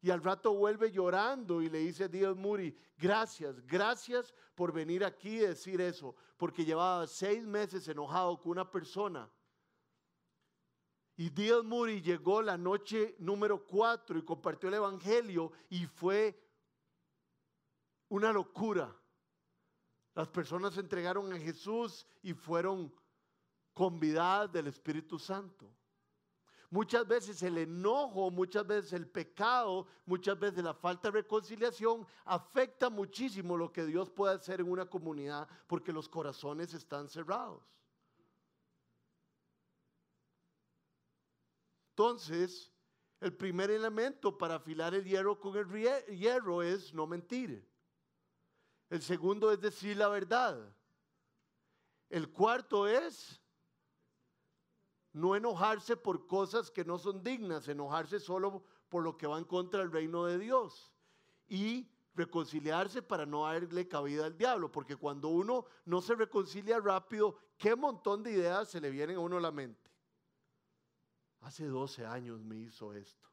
Y 0.00 0.10
al 0.10 0.22
rato 0.22 0.54
vuelve 0.54 0.92
llorando 0.92 1.60
y 1.60 1.68
le 1.68 1.78
dice 1.78 2.04
a 2.04 2.08
Dios 2.08 2.36
Muri, 2.36 2.76
gracias, 2.96 3.60
gracias 3.66 4.32
por 4.54 4.72
venir 4.72 5.04
aquí 5.04 5.36
y 5.36 5.38
decir 5.38 5.80
eso, 5.80 6.14
porque 6.36 6.64
llevaba 6.64 7.06
seis 7.08 7.44
meses 7.44 7.88
enojado 7.88 8.38
con 8.38 8.52
una 8.52 8.70
persona 8.70 9.28
y 11.20 11.28
D.L. 11.28 11.64
Moody 11.64 12.00
llegó 12.00 12.40
la 12.40 12.56
noche 12.56 13.14
número 13.18 13.66
cuatro 13.66 14.18
y 14.18 14.24
compartió 14.24 14.70
el 14.70 14.76
Evangelio 14.76 15.52
y 15.68 15.84
fue 15.84 16.42
una 18.08 18.32
locura. 18.32 18.96
Las 20.14 20.28
personas 20.28 20.72
se 20.72 20.80
entregaron 20.80 21.30
a 21.30 21.38
Jesús 21.38 22.06
y 22.22 22.32
fueron 22.32 22.90
convidadas 23.74 24.50
del 24.50 24.68
Espíritu 24.68 25.18
Santo. 25.18 25.70
Muchas 26.70 27.06
veces 27.06 27.42
el 27.42 27.58
enojo, 27.58 28.30
muchas 28.30 28.66
veces 28.66 28.94
el 28.94 29.06
pecado, 29.06 29.88
muchas 30.06 30.38
veces 30.38 30.64
la 30.64 30.72
falta 30.72 31.08
de 31.08 31.20
reconciliación 31.20 32.06
afecta 32.24 32.88
muchísimo 32.88 33.58
lo 33.58 33.70
que 33.70 33.84
Dios 33.84 34.08
puede 34.08 34.36
hacer 34.36 34.60
en 34.60 34.70
una 34.70 34.86
comunidad 34.86 35.46
porque 35.66 35.92
los 35.92 36.08
corazones 36.08 36.72
están 36.72 37.10
cerrados. 37.10 37.62
Entonces, 42.00 42.72
el 43.20 43.36
primer 43.36 43.70
elemento 43.70 44.38
para 44.38 44.54
afilar 44.54 44.94
el 44.94 45.04
hierro 45.04 45.38
con 45.38 45.54
el 45.54 45.68
hierro 46.16 46.62
es 46.62 46.94
no 46.94 47.06
mentir. 47.06 47.70
El 48.88 49.02
segundo 49.02 49.52
es 49.52 49.60
decir 49.60 49.98
la 49.98 50.08
verdad. 50.08 50.74
El 52.08 52.30
cuarto 52.30 52.88
es 52.88 53.38
no 55.12 55.36
enojarse 55.36 55.94
por 55.94 56.26
cosas 56.26 56.70
que 56.70 56.86
no 56.86 56.98
son 56.98 57.22
dignas, 57.22 57.68
enojarse 57.68 58.18
solo 58.18 58.64
por 58.88 59.02
lo 59.02 59.18
que 59.18 59.26
va 59.26 59.36
en 59.36 59.44
contra 59.44 59.80
del 59.80 59.92
reino 59.92 60.24
de 60.24 60.38
Dios. 60.38 60.94
Y 61.48 61.86
reconciliarse 62.14 63.02
para 63.02 63.26
no 63.26 63.44
darle 63.44 63.86
cabida 63.86 64.24
al 64.24 64.38
diablo, 64.38 64.72
porque 64.72 64.96
cuando 64.96 65.28
uno 65.28 65.66
no 65.84 66.00
se 66.00 66.14
reconcilia 66.14 66.80
rápido, 66.80 67.36
qué 67.58 67.76
montón 67.76 68.22
de 68.22 68.32
ideas 68.32 68.70
se 68.70 68.80
le 68.80 68.88
vienen 68.88 69.16
a 69.16 69.20
uno 69.20 69.36
a 69.36 69.42
la 69.42 69.50
mente. 69.50 69.89
Hace 71.40 71.66
12 71.66 72.04
años 72.04 72.40
me 72.42 72.56
hizo 72.56 72.92
esto. 72.92 73.28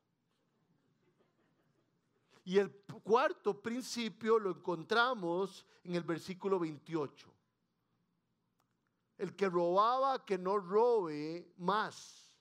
Y 2.45 2.57
el 2.57 2.71
cuarto 3.03 3.61
principio 3.61 4.39
lo 4.39 4.51
encontramos 4.51 5.65
en 5.83 5.95
el 5.95 6.03
versículo 6.03 6.57
28. 6.57 7.27
El 9.17 9.35
que 9.35 9.49
robaba, 9.49 10.23
que 10.23 10.37
no 10.37 10.57
robe 10.57 11.51
más, 11.57 12.31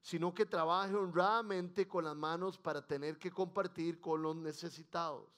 sino 0.00 0.32
que 0.32 0.46
trabaje 0.46 0.94
honradamente 0.94 1.88
con 1.88 2.04
las 2.04 2.14
manos 2.14 2.58
para 2.58 2.86
tener 2.86 3.18
que 3.18 3.32
compartir 3.32 4.00
con 4.00 4.22
los 4.22 4.36
necesitados. 4.36 5.28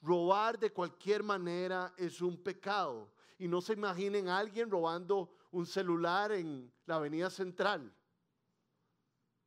Robar 0.00 0.58
de 0.58 0.72
cualquier 0.72 1.22
manera 1.22 1.94
es 1.96 2.20
un 2.20 2.42
pecado. 2.42 3.12
Y 3.38 3.46
no 3.46 3.60
se 3.60 3.74
imaginen 3.74 4.28
a 4.28 4.38
alguien 4.38 4.68
robando 4.68 5.37
un 5.50 5.66
celular 5.66 6.32
en 6.32 6.72
la 6.86 6.96
avenida 6.96 7.30
central. 7.30 7.92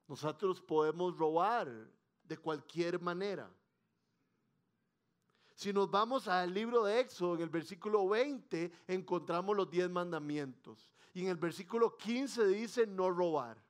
Nosotros 0.08 0.62
podemos 0.62 1.18
robar 1.18 1.70
de 2.24 2.38
cualquier 2.38 3.00
manera. 3.00 3.50
Si 5.56 5.72
nos 5.72 5.92
vamos 5.92 6.28
al 6.28 6.54
libro 6.54 6.84
de 6.84 7.00
Éxodo, 7.00 7.36
en 7.36 7.42
el 7.42 7.50
versículo 7.50 8.08
20 8.08 8.72
encontramos 8.88 9.56
los 9.56 9.70
10 9.70 9.90
mandamientos. 9.90 10.92
Y 11.14 11.22
en 11.22 11.28
el 11.28 11.38
versículo 11.38 11.98
15 11.98 12.48
dice 12.48 12.88
no 12.88 13.12
robar. 13.12 13.64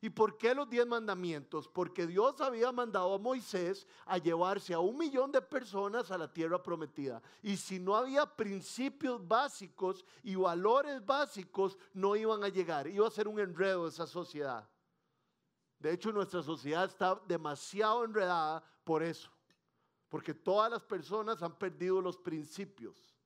¿Y 0.00 0.10
por 0.10 0.38
qué 0.38 0.54
los 0.54 0.70
diez 0.70 0.86
mandamientos? 0.86 1.66
Porque 1.66 2.06
Dios 2.06 2.40
había 2.40 2.70
mandado 2.70 3.14
a 3.14 3.18
Moisés 3.18 3.84
a 4.06 4.18
llevarse 4.18 4.72
a 4.72 4.78
un 4.78 4.96
millón 4.96 5.32
de 5.32 5.42
personas 5.42 6.12
a 6.12 6.18
la 6.18 6.32
tierra 6.32 6.62
prometida. 6.62 7.20
Y 7.42 7.56
si 7.56 7.80
no 7.80 7.96
había 7.96 8.24
principios 8.24 9.26
básicos 9.26 10.04
y 10.22 10.36
valores 10.36 11.04
básicos, 11.04 11.76
no 11.92 12.14
iban 12.14 12.44
a 12.44 12.48
llegar. 12.48 12.86
Iba 12.86 13.08
a 13.08 13.10
ser 13.10 13.26
un 13.26 13.40
enredo 13.40 13.88
esa 13.88 14.06
sociedad. 14.06 14.68
De 15.80 15.92
hecho, 15.92 16.12
nuestra 16.12 16.44
sociedad 16.44 16.84
está 16.84 17.20
demasiado 17.26 18.04
enredada 18.04 18.62
por 18.84 19.02
eso. 19.02 19.30
Porque 20.08 20.32
todas 20.32 20.70
las 20.70 20.84
personas 20.84 21.42
han 21.42 21.58
perdido 21.58 22.00
los 22.00 22.16
principios. 22.16 23.16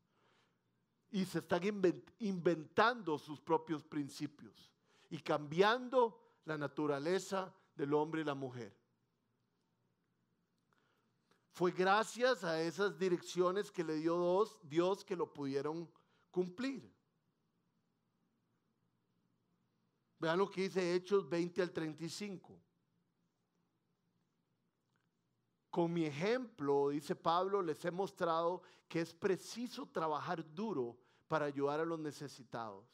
Y 1.11 1.27
se 1.27 1.41
están 1.41 1.62
inventando 2.18 3.18
sus 3.18 3.39
propios 3.43 3.85
principios. 3.85 4.73
Y 5.11 5.18
cambiando 5.18 6.22
la 6.45 6.59
naturaleza 6.59 7.55
del 7.74 7.95
hombre 7.95 8.22
y 8.22 8.24
la 8.24 8.34
mujer. 8.34 8.76
Fue 11.53 11.70
gracias 11.70 12.45
a 12.45 12.61
esas 12.61 12.99
direcciones 12.99 13.70
que 13.70 13.84
le 13.84 13.97
dio 13.97 14.47
Dios, 14.62 15.05
que 15.05 15.16
lo 15.16 15.32
pudieron 15.32 15.90
cumplir. 16.30 16.90
Vean 20.18 20.38
lo 20.38 20.51
que 20.51 20.62
dice 20.62 20.95
Hechos 20.95 21.28
20 21.28 21.62
al 21.62 21.72
35. 21.72 22.59
Con 25.68 25.93
mi 25.93 26.05
ejemplo, 26.05 26.90
dice 26.90 27.16
Pablo, 27.16 27.61
les 27.61 27.84
he 27.84 27.90
mostrado 27.90 28.62
que 28.88 29.01
es 29.01 29.12
preciso 29.14 29.86
trabajar 29.86 30.45
duro 30.55 30.99
para 31.28 31.47
ayudar 31.47 31.80
a 31.80 31.84
los 31.84 31.99
necesitados 31.99 32.86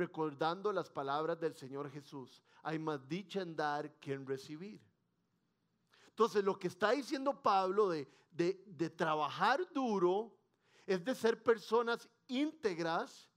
recordando 0.00 0.72
las 0.72 0.88
palabras 0.88 1.38
del 1.38 1.54
Señor 1.54 1.90
Jesús. 1.90 2.42
Hay 2.62 2.78
más 2.78 3.06
dicha 3.06 3.42
en 3.42 3.54
dar 3.54 3.98
que 4.00 4.14
en 4.14 4.26
recibir. 4.26 4.80
Entonces, 6.08 6.42
lo 6.42 6.58
que 6.58 6.68
está 6.68 6.92
diciendo 6.92 7.42
Pablo 7.42 7.90
de, 7.90 8.08
de, 8.30 8.90
trabajar 8.90 9.60
duro 9.72 10.34
es 10.86 11.04
de 11.04 11.14
ser 11.14 11.42
personas 11.42 12.08
íntegras 12.28 13.28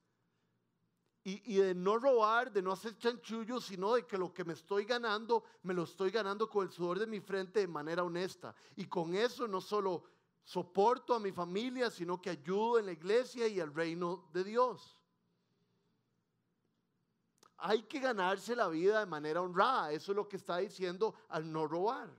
y, 1.21 1.53
y, 1.53 1.57
de 1.57 1.75
no 1.75 1.97
robar, 1.97 2.51
de 2.51 2.61
no 2.61 2.71
hacer 2.71 2.97
chanchullos, 2.97 3.65
sino 3.65 3.95
de 3.95 4.07
que 4.07 4.17
lo 4.17 4.33
que 4.33 4.45
me 4.45 4.53
estoy 4.53 4.85
ganando, 4.85 5.43
me 5.63 5.73
lo 5.73 5.83
estoy 5.83 6.11
ganando 6.11 6.49
con 6.49 6.65
el 6.65 6.71
sudor 6.71 6.97
de 6.97 7.07
mi 7.07 7.19
frente 7.19 7.59
de 7.59 7.67
manera 7.67 8.03
honesta. 8.03 8.55
Y 8.77 8.85
con 8.85 9.15
eso 9.15 9.49
no 9.49 9.59
solo 9.59 10.03
soporto 10.45 11.13
a 11.13 11.19
mi 11.19 11.33
familia, 11.33 11.89
sino 11.89 12.21
que 12.21 12.29
ayudo 12.29 12.79
en 12.79 12.85
la 12.85 12.93
iglesia 12.93 13.47
y 13.47 13.59
al 13.59 13.73
reino 13.73 14.29
de 14.31 14.45
Dios 14.45 14.97
hay 17.65 17.83
que 17.83 17.99
ganarse 17.99 18.57
la 18.57 18.67
vida 18.67 18.99
de 18.99 19.05
manera 19.05 19.41
honrada. 19.41 19.93
Eso 19.93 20.11
es 20.11 20.15
lo 20.17 20.27
que 20.27 20.35
está 20.35 20.57
diciendo 20.57 21.15
al 21.29 21.49
no 21.49 21.65
robar. 21.65 22.09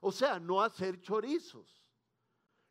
O 0.00 0.10
sea, 0.10 0.40
no 0.40 0.60
hacer 0.60 1.00
chorizos. 1.00 1.80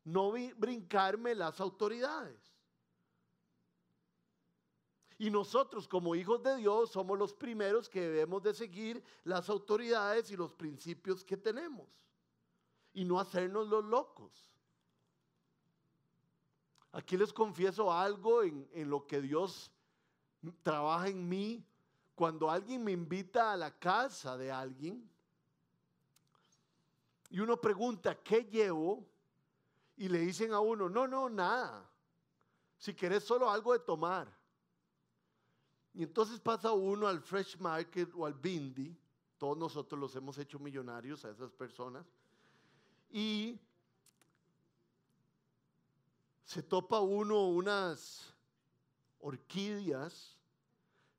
No 0.04 0.34
brincarme 0.58 1.34
las 1.34 1.62
autoridades. 1.62 2.42
Y 5.18 5.30
nosotros 5.30 5.88
como 5.88 6.14
hijos 6.14 6.44
de 6.44 6.58
Dios 6.58 6.92
somos 6.92 7.18
los 7.18 7.34
primeros 7.34 7.88
que 7.88 8.02
debemos 8.02 8.44
de 8.44 8.54
seguir 8.54 9.02
las 9.24 9.48
autoridades 9.50 10.30
y 10.30 10.36
los 10.36 10.54
principios 10.54 11.24
que 11.24 11.38
tenemos. 11.38 11.88
Y 12.92 13.06
no 13.06 13.18
hacernos 13.18 13.70
los 13.70 13.86
locos. 13.86 14.34
Aquí 16.92 17.16
les 17.16 17.32
confieso 17.32 17.94
algo 17.94 18.44
en, 18.44 18.68
en 18.74 18.90
lo 18.90 19.08
que 19.08 19.22
Dios 19.22 19.72
trabaja 20.64 21.08
en 21.08 21.28
mí 21.28 21.66
cuando 22.16 22.50
alguien 22.50 22.84
me 22.84 22.92
invita 22.92 23.52
a 23.52 23.58
la 23.58 23.72
casa 23.72 24.38
de 24.38 24.52
alguien 24.52 25.10
y 27.32 27.40
uno 27.40 27.60
pregunta, 27.60 28.22
¿qué 28.22 28.44
llevo? 28.44 29.08
Y 29.96 30.10
le 30.10 30.20
dicen 30.20 30.52
a 30.52 30.60
uno, 30.60 30.90
no, 30.90 31.08
no, 31.08 31.30
nada. 31.30 31.90
Si 32.78 32.94
querés 32.94 33.24
solo 33.24 33.50
algo 33.50 33.72
de 33.72 33.80
tomar. 33.80 34.28
Y 35.94 36.04
entonces 36.04 36.40
pasa 36.40 36.74
uno 36.74 37.08
al 37.08 37.22
Fresh 37.22 37.58
Market 37.58 38.12
o 38.16 38.26
al 38.26 38.34
Bindi, 38.34 38.98
todos 39.38 39.58
nosotros 39.58 40.00
los 40.00 40.16
hemos 40.16 40.38
hecho 40.38 40.60
millonarios 40.60 41.24
a 41.24 41.32
esas 41.32 41.52
personas, 41.52 42.06
y 43.10 43.60
se 46.44 46.62
topa 46.64 47.00
uno 47.00 47.48
unas 47.48 48.34
orquídeas, 49.22 50.40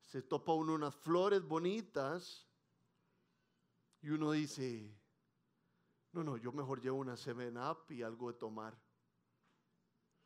se 0.00 0.22
topa 0.22 0.52
uno 0.52 0.74
unas 0.74 0.94
flores 0.94 1.42
bonitas 1.42 2.46
y 4.02 4.10
uno 4.10 4.32
dice, 4.32 4.94
no, 6.12 6.22
no, 6.22 6.36
yo 6.36 6.52
mejor 6.52 6.80
llevo 6.80 6.98
una 6.98 7.16
Seven 7.16 7.56
Up 7.56 7.84
y 7.90 8.02
algo 8.02 8.30
de 8.30 8.38
tomar. 8.38 8.76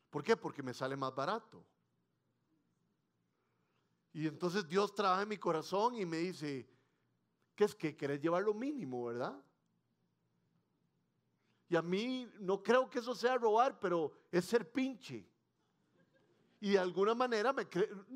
¿Por 0.09 0.23
qué? 0.23 0.35
Porque 0.35 0.63
me 0.63 0.73
sale 0.73 0.95
más 0.95 1.13
barato. 1.13 1.63
Y 4.13 4.27
entonces 4.27 4.67
Dios 4.67 4.95
trabaja 4.95 5.21
en 5.21 5.29
mi 5.29 5.37
corazón 5.37 5.95
y 5.95 6.05
me 6.05 6.17
dice, 6.17 6.67
¿qué 7.55 7.65
es 7.65 7.75
que 7.75 7.95
querés 7.95 8.19
llevar 8.19 8.43
lo 8.43 8.53
mínimo, 8.53 9.05
verdad? 9.05 9.39
Y 11.69 11.75
a 11.75 11.81
mí 11.81 12.27
no 12.39 12.63
creo 12.63 12.89
que 12.89 12.99
eso 12.99 13.13
sea 13.13 13.37
robar, 13.37 13.79
pero 13.79 14.11
es 14.31 14.45
ser 14.45 14.71
pinche. 14.71 15.29
Y 16.59 16.71
de 16.71 16.79
alguna 16.79 17.13
manera 17.13 17.53
me 17.53 17.67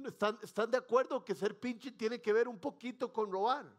están, 0.08 0.40
están 0.42 0.72
de 0.72 0.78
acuerdo 0.78 1.24
que 1.24 1.36
ser 1.36 1.60
pinche 1.60 1.92
tiene 1.92 2.20
que 2.22 2.34
ver 2.34 2.48
un 2.48 2.60
poquito 2.60 3.14
con 3.14 3.32
robar, 3.32 3.72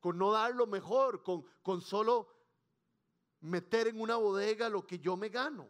con 0.00 0.16
no 0.16 0.32
dar 0.32 0.54
lo 0.54 0.66
mejor, 0.66 1.22
con, 1.22 1.44
con 1.62 1.82
solo 1.82 2.28
meter 3.40 3.88
en 3.88 4.00
una 4.00 4.16
bodega 4.16 4.70
lo 4.70 4.86
que 4.86 4.98
yo 4.98 5.16
me 5.16 5.28
gano. 5.28 5.68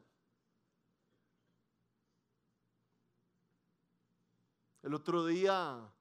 El 4.82 4.94
otro 4.94 5.26
día 5.26 5.92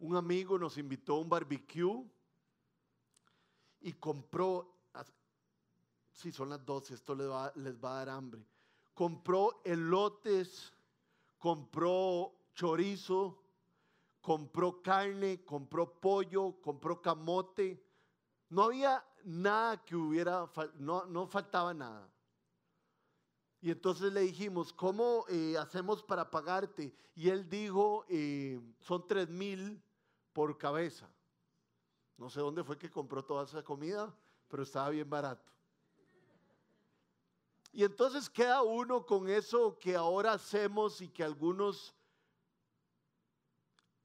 un 0.00 0.16
amigo 0.16 0.58
nos 0.58 0.76
invitó 0.78 1.14
a 1.14 1.20
un 1.20 1.28
barbecue 1.28 2.04
y 3.82 3.92
compró, 3.92 4.74
si 6.10 6.32
son 6.32 6.48
las 6.48 6.64
12, 6.66 6.94
esto 6.94 7.14
les 7.14 7.28
va, 7.28 7.52
les 7.54 7.76
va 7.76 7.92
a 7.92 8.04
dar 8.04 8.08
hambre 8.08 8.44
compró 8.96 9.60
elotes, 9.62 10.72
compró 11.36 12.32
chorizo, 12.54 13.42
compró 14.22 14.80
carne, 14.80 15.44
compró 15.44 16.00
pollo, 16.00 16.56
compró 16.62 17.02
camote. 17.02 17.78
No 18.48 18.62
había 18.62 19.04
nada 19.22 19.84
que 19.84 19.94
hubiera, 19.94 20.50
no, 20.78 21.04
no 21.04 21.26
faltaba 21.26 21.74
nada. 21.74 22.10
Y 23.60 23.70
entonces 23.70 24.14
le 24.14 24.22
dijimos, 24.22 24.72
¿cómo 24.72 25.26
eh, 25.28 25.58
hacemos 25.58 26.02
para 26.02 26.30
pagarte? 26.30 26.96
Y 27.14 27.28
él 27.28 27.50
dijo, 27.50 28.06
eh, 28.08 28.58
son 28.80 29.06
tres 29.06 29.28
mil 29.28 29.78
por 30.32 30.56
cabeza. 30.56 31.06
No 32.16 32.30
sé 32.30 32.40
dónde 32.40 32.64
fue 32.64 32.78
que 32.78 32.90
compró 32.90 33.22
toda 33.22 33.44
esa 33.44 33.62
comida, 33.62 34.14
pero 34.48 34.62
estaba 34.62 34.88
bien 34.88 35.10
barato. 35.10 35.55
Y 37.76 37.84
entonces 37.84 38.30
queda 38.30 38.62
uno 38.62 39.04
con 39.04 39.28
eso 39.28 39.78
que 39.78 39.94
ahora 39.94 40.32
hacemos 40.32 41.02
y 41.02 41.10
que 41.10 41.22
algunos 41.22 41.94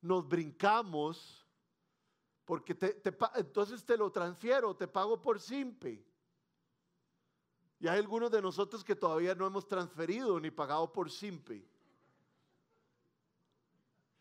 nos 0.02 0.28
brincamos, 0.28 1.48
porque 2.44 2.78
entonces 3.36 3.86
te 3.86 3.96
lo 3.96 4.12
transfiero, 4.12 4.76
te 4.76 4.90
pago 4.90 5.22
por 5.22 5.40
simple. 5.40 6.04
Y 7.80 7.88
hay 7.88 7.98
algunos 7.98 8.30
de 8.30 8.42
nosotros 8.42 8.84
que 8.84 8.94
todavía 8.94 9.34
no 9.36 9.48
hemos 9.48 9.66
transferido 9.66 10.38
ni 10.38 10.52
pagado 10.52 10.92
por 10.92 11.10
simple. 11.10 11.66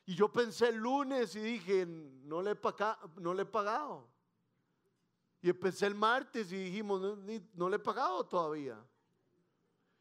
Y 0.06 0.14
yo 0.14 0.30
pensé 0.30 0.68
el 0.68 0.76
lunes 0.76 1.34
y 1.34 1.40
dije, 1.40 1.86
no 1.86 2.40
le, 2.40 2.56
no 3.16 3.34
le 3.34 3.42
he 3.42 3.46
pagado. 3.46 4.06
Y 5.42 5.50
empecé 5.50 5.88
el 5.88 5.96
martes 5.96 6.52
y 6.52 6.56
dijimos, 6.56 7.18
no 7.54 7.68
le 7.68 7.74
he 7.74 7.80
pagado 7.80 8.24
todavía. 8.24 8.80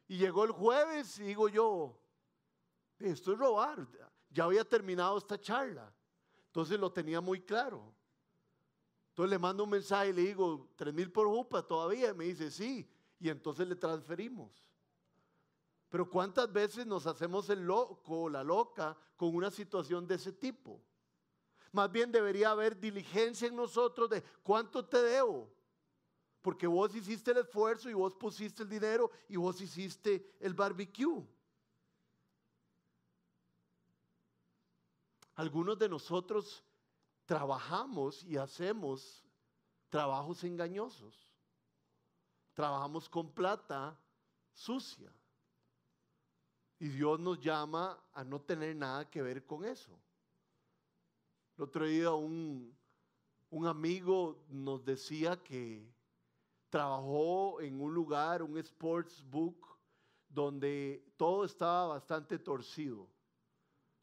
Y 0.09 0.17
llegó 0.17 0.43
el 0.43 0.51
jueves 0.51 1.19
y 1.19 1.23
digo 1.23 1.47
yo, 1.49 1.95
esto 2.97 3.31
es 3.31 3.37
robar. 3.37 3.87
Ya 4.31 4.45
había 4.45 4.65
terminado 4.65 5.19
esta 5.19 5.39
charla. 5.39 5.93
Entonces 6.47 6.79
lo 6.79 6.91
tenía 6.91 7.21
muy 7.21 7.41
claro. 7.41 7.93
Entonces 9.09 9.29
le 9.29 9.37
mando 9.37 9.65
un 9.65 9.69
mensaje 9.69 10.09
y 10.09 10.13
le 10.13 10.21
digo, 10.23 10.71
tres 10.75 10.95
mil 10.95 11.11
por 11.11 11.27
jupa 11.27 11.61
todavía. 11.61 12.09
Y 12.09 12.13
me 12.15 12.25
dice, 12.25 12.49
sí. 12.49 12.89
Y 13.19 13.29
entonces 13.29 13.67
le 13.67 13.75
transferimos. 13.75 14.65
Pero 15.89 16.09
¿cuántas 16.09 16.51
veces 16.51 16.87
nos 16.87 17.05
hacemos 17.05 17.47
el 17.51 17.61
loco 17.61 18.29
la 18.29 18.43
loca 18.43 18.97
con 19.15 19.35
una 19.35 19.51
situación 19.51 20.07
de 20.07 20.15
ese 20.15 20.33
tipo? 20.33 20.81
Más 21.71 21.91
bien 21.91 22.11
debería 22.11 22.49
haber 22.49 22.79
diligencia 22.79 23.47
en 23.47 23.55
nosotros 23.55 24.09
de 24.09 24.23
cuánto 24.41 24.83
te 24.83 25.03
debo. 25.03 25.53
Porque 26.41 26.67
vos 26.67 26.95
hiciste 26.95 27.31
el 27.31 27.37
esfuerzo 27.37 27.89
y 27.89 27.93
vos 27.93 28.15
pusiste 28.15 28.63
el 28.63 28.69
dinero 28.69 29.11
y 29.27 29.35
vos 29.35 29.59
hiciste 29.59 30.35
el 30.39 30.53
barbecue. 30.53 31.25
Algunos 35.35 35.77
de 35.77 35.89
nosotros 35.89 36.63
trabajamos 37.25 38.23
y 38.23 38.37
hacemos 38.37 39.23
trabajos 39.89 40.43
engañosos. 40.43 41.29
Trabajamos 42.53 43.07
con 43.07 43.31
plata 43.31 43.97
sucia. 44.53 45.13
Y 46.79 46.87
Dios 46.89 47.19
nos 47.19 47.39
llama 47.39 48.01
a 48.13 48.23
no 48.23 48.41
tener 48.41 48.75
nada 48.75 49.09
que 49.09 49.21
ver 49.21 49.45
con 49.45 49.65
eso. 49.65 49.97
El 51.57 51.63
otro 51.63 51.85
día 51.85 52.11
un, 52.11 52.73
un 53.49 53.67
amigo 53.67 54.43
nos 54.49 54.83
decía 54.83 55.41
que 55.43 55.85
trabajó 56.69 57.61
en 57.61 57.81
un 57.81 57.93
lugar, 57.93 58.43
un 58.43 58.57
sports 58.57 59.23
book, 59.29 59.67
donde 60.27 61.13
todo 61.17 61.45
estaba 61.45 61.87
bastante 61.87 62.37
torcido. 62.37 63.09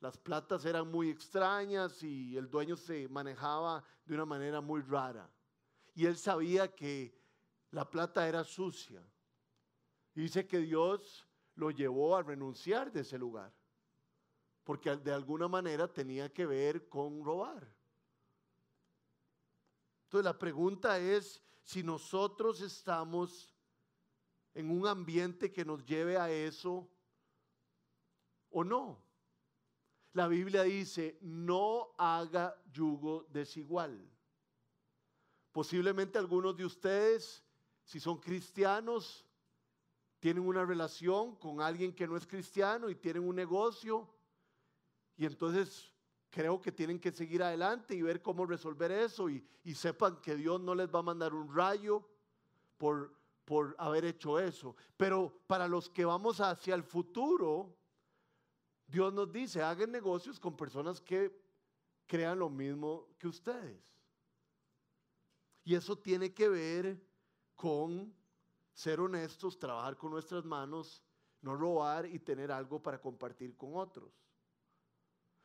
Las 0.01 0.19
platas 0.19 0.65
eran 0.65 0.91
muy 0.91 1.09
extrañas 1.09 2.03
y 2.03 2.37
el 2.37 2.51
dueño 2.51 2.77
se 2.77 3.09
manejaba 3.09 3.83
de 4.05 4.15
una 4.15 4.27
manera 4.27 4.61
muy 4.61 4.83
rara. 4.83 5.31
Y 5.95 6.05
él 6.05 6.17
sabía 6.17 6.75
que 6.75 7.19
la 7.71 7.89
plata 7.89 8.29
era 8.29 8.45
sucia. 8.45 9.03
Dice 10.15 10.47
que 10.47 10.59
Dios 10.59 11.27
lo 11.55 11.71
llevó 11.71 12.17
a 12.17 12.23
renunciar 12.23 12.93
de 12.93 13.01
ese 13.01 13.19
lugar, 13.19 13.53
porque 14.65 14.95
de 14.97 15.13
alguna 15.13 15.49
manera 15.49 15.91
tenía 15.91 16.33
que 16.33 16.45
ver 16.45 16.89
con 16.89 17.25
robar. 17.25 17.67
Entonces 20.05 20.25
la 20.25 20.39
pregunta 20.39 20.99
es 20.99 21.43
si 21.67 21.83
nosotros 21.83 22.61
estamos 22.61 23.53
en 24.55 24.71
un 24.71 24.87
ambiente 24.87 25.53
que 25.53 25.65
nos 25.65 25.85
lleve 25.85 26.17
a 26.17 26.31
eso 26.31 26.89
o 28.51 28.63
no. 28.63 29.03
La 30.13 30.29
Biblia 30.29 30.63
dice, 30.63 31.19
no 31.23 31.93
haga 31.99 32.57
yugo 32.73 33.27
desigual. 33.31 34.09
Posiblemente 35.51 36.19
algunos 36.19 36.57
de 36.57 36.65
ustedes, 36.65 37.45
si 37.83 37.99
son 37.99 38.21
cristianos, 38.21 39.27
tienen 40.21 40.47
una 40.47 40.65
relación 40.65 41.35
con 41.35 41.61
alguien 41.61 41.93
que 41.93 42.07
no 42.07 42.17
es 42.17 42.29
cristiano 42.29 42.89
y 42.89 42.95
tienen 42.95 43.27
un 43.27 43.35
negocio. 43.35 44.09
Y 45.17 45.27
entonces 45.27 45.93
creo 46.37 46.61
que 46.61 46.71
tienen 46.71 47.01
que 47.01 47.13
seguir 47.13 47.43
adelante 47.43 47.95
y 47.95 48.03
ver 48.03 48.21
cómo 48.21 48.45
resolver 48.45 48.93
eso 48.93 49.31
y, 49.31 49.43
sepan 49.75 50.21
que 50.21 50.37
Dios 50.37 50.61
no 50.61 50.75
les 50.75 50.87
va 50.95 50.99
a 50.99 51.03
mandar 51.03 51.33
un 51.33 51.49
rayo 51.55 52.07
por 52.77 53.17
por 53.47 53.75
haber 53.79 54.05
hecho 54.05 54.39
eso. 54.39 54.75
Pero 54.97 55.33
para 55.47 55.69
los 55.69 55.89
que 55.89 56.05
vamos 56.05 56.41
hacia 56.41 56.75
el 56.75 56.83
futuro, 56.83 57.75
Dios 58.89 59.15
nos 59.15 59.33
dice, 59.33 59.63
hagan 59.63 59.93
negocios 59.93 60.39
con 60.41 60.57
personas 60.57 61.01
que 61.01 61.33
crean 62.07 62.41
lo 62.41 62.51
mismo 62.51 63.07
que 63.17 63.29
ustedes. 63.29 63.81
Y 65.65 65.77
eso 65.77 65.97
tiene 65.97 66.35
que 66.35 66.49
ver 66.49 67.01
con 67.55 68.13
ser 68.75 68.99
honestos, 68.99 69.59
trabajar 69.59 69.97
con 69.97 70.11
nuestras 70.11 70.45
manos, 70.45 71.01
no 71.41 71.57
robar 71.57 72.05
y 72.05 72.19
tener 72.19 72.51
algo 72.51 72.83
para 72.83 73.01
compartir 73.01 73.57
con 73.57 73.77
otros. 73.77 74.26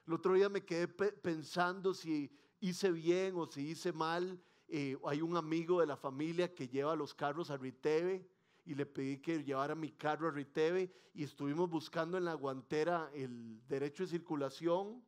El 0.08 0.14
otro 0.14 0.34
día 0.34 0.50
me 0.50 0.66
quedé 0.66 0.88
pensando 0.88 1.94
si 1.94 2.32
hice 2.60 2.92
bien 2.92 3.36
o 3.36 3.46
si 3.50 3.70
hice 3.70 3.94
mal 3.94 4.42
eh, 4.74 4.98
hay 5.06 5.22
un 5.22 5.36
amigo 5.36 5.82
de 5.82 5.86
la 5.86 5.98
familia 5.98 6.56
que 6.56 6.70
lleva 6.70 6.96
los 6.96 7.14
carros 7.14 7.52
a 7.52 7.58
Riteve 7.58 8.26
y 8.64 8.74
le 8.74 8.86
pedí 8.86 9.18
que 9.18 9.44
llevara 9.44 9.76
mi 9.76 9.92
carro 9.92 10.30
a 10.30 10.32
Riteve 10.32 10.90
y 11.14 11.26
estuvimos 11.26 11.70
buscando 11.70 12.18
en 12.18 12.24
la 12.24 12.36
guantera 12.36 13.12
el 13.14 13.62
derecho 13.68 14.04
de 14.04 14.10
circulación 14.10 15.04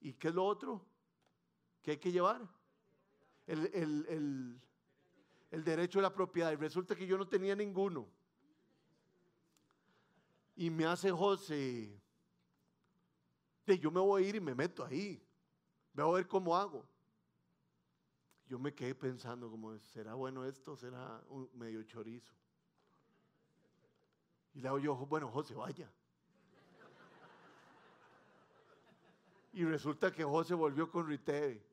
y 0.00 0.12
qué 0.12 0.28
es 0.28 0.34
lo 0.34 0.44
otro 0.44 0.84
que 1.80 1.92
hay 1.92 1.96
que 1.96 2.12
llevar. 2.12 2.46
El, 3.46 3.70
el, 3.72 4.60
el 5.50 5.64
derecho 5.64 5.98
de 5.98 6.02
la 6.02 6.12
propiedad. 6.12 6.52
Y 6.52 6.56
resulta 6.56 6.94
que 6.94 7.06
yo 7.06 7.16
no 7.16 7.26
tenía 7.26 7.56
ninguno. 7.56 8.06
Y 10.56 10.68
me 10.68 10.84
hace 10.84 11.10
José, 11.10 12.02
yo 13.74 13.90
me 13.90 14.00
voy 14.00 14.24
a 14.24 14.28
ir 14.28 14.36
y 14.36 14.40
me 14.40 14.54
meto 14.54 14.84
ahí. 14.84 15.20
Voy 15.92 16.08
a 16.08 16.14
ver 16.14 16.28
cómo 16.28 16.56
hago 16.56 16.86
yo 18.48 18.58
me 18.58 18.74
quedé 18.74 18.94
pensando 18.94 19.50
como, 19.50 19.76
¿será 19.78 20.14
bueno 20.14 20.44
esto? 20.44 20.76
¿Será 20.76 21.22
un 21.28 21.50
medio 21.54 21.82
chorizo? 21.82 22.32
Y 24.54 24.60
le 24.60 24.68
hago 24.68 24.78
yo, 24.78 24.94
bueno, 24.94 25.28
José, 25.28 25.54
vaya. 25.54 25.90
Y 29.52 29.64
resulta 29.64 30.12
que 30.12 30.22
José 30.22 30.54
volvió 30.54 30.90
con 30.90 31.06
Riteve. 31.06 31.64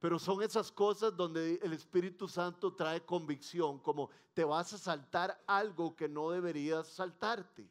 Pero 0.00 0.18
son 0.18 0.42
esas 0.42 0.72
cosas 0.72 1.14
donde 1.14 1.60
el 1.62 1.74
Espíritu 1.74 2.26
Santo 2.26 2.72
trae 2.72 3.04
convicción, 3.04 3.78
como 3.80 4.08
te 4.32 4.44
vas 4.44 4.72
a 4.72 4.78
saltar 4.78 5.38
algo 5.46 5.94
que 5.94 6.08
no 6.08 6.30
deberías 6.30 6.88
saltarte. 6.88 7.68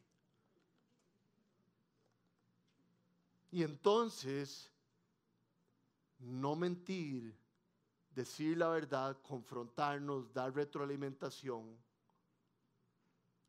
Y 3.50 3.62
entonces 3.64 4.70
no 6.18 6.54
mentir, 6.54 7.36
decir 8.10 8.56
la 8.58 8.68
verdad, 8.68 9.20
confrontarnos, 9.22 10.32
dar 10.32 10.54
retroalimentación, 10.54 11.76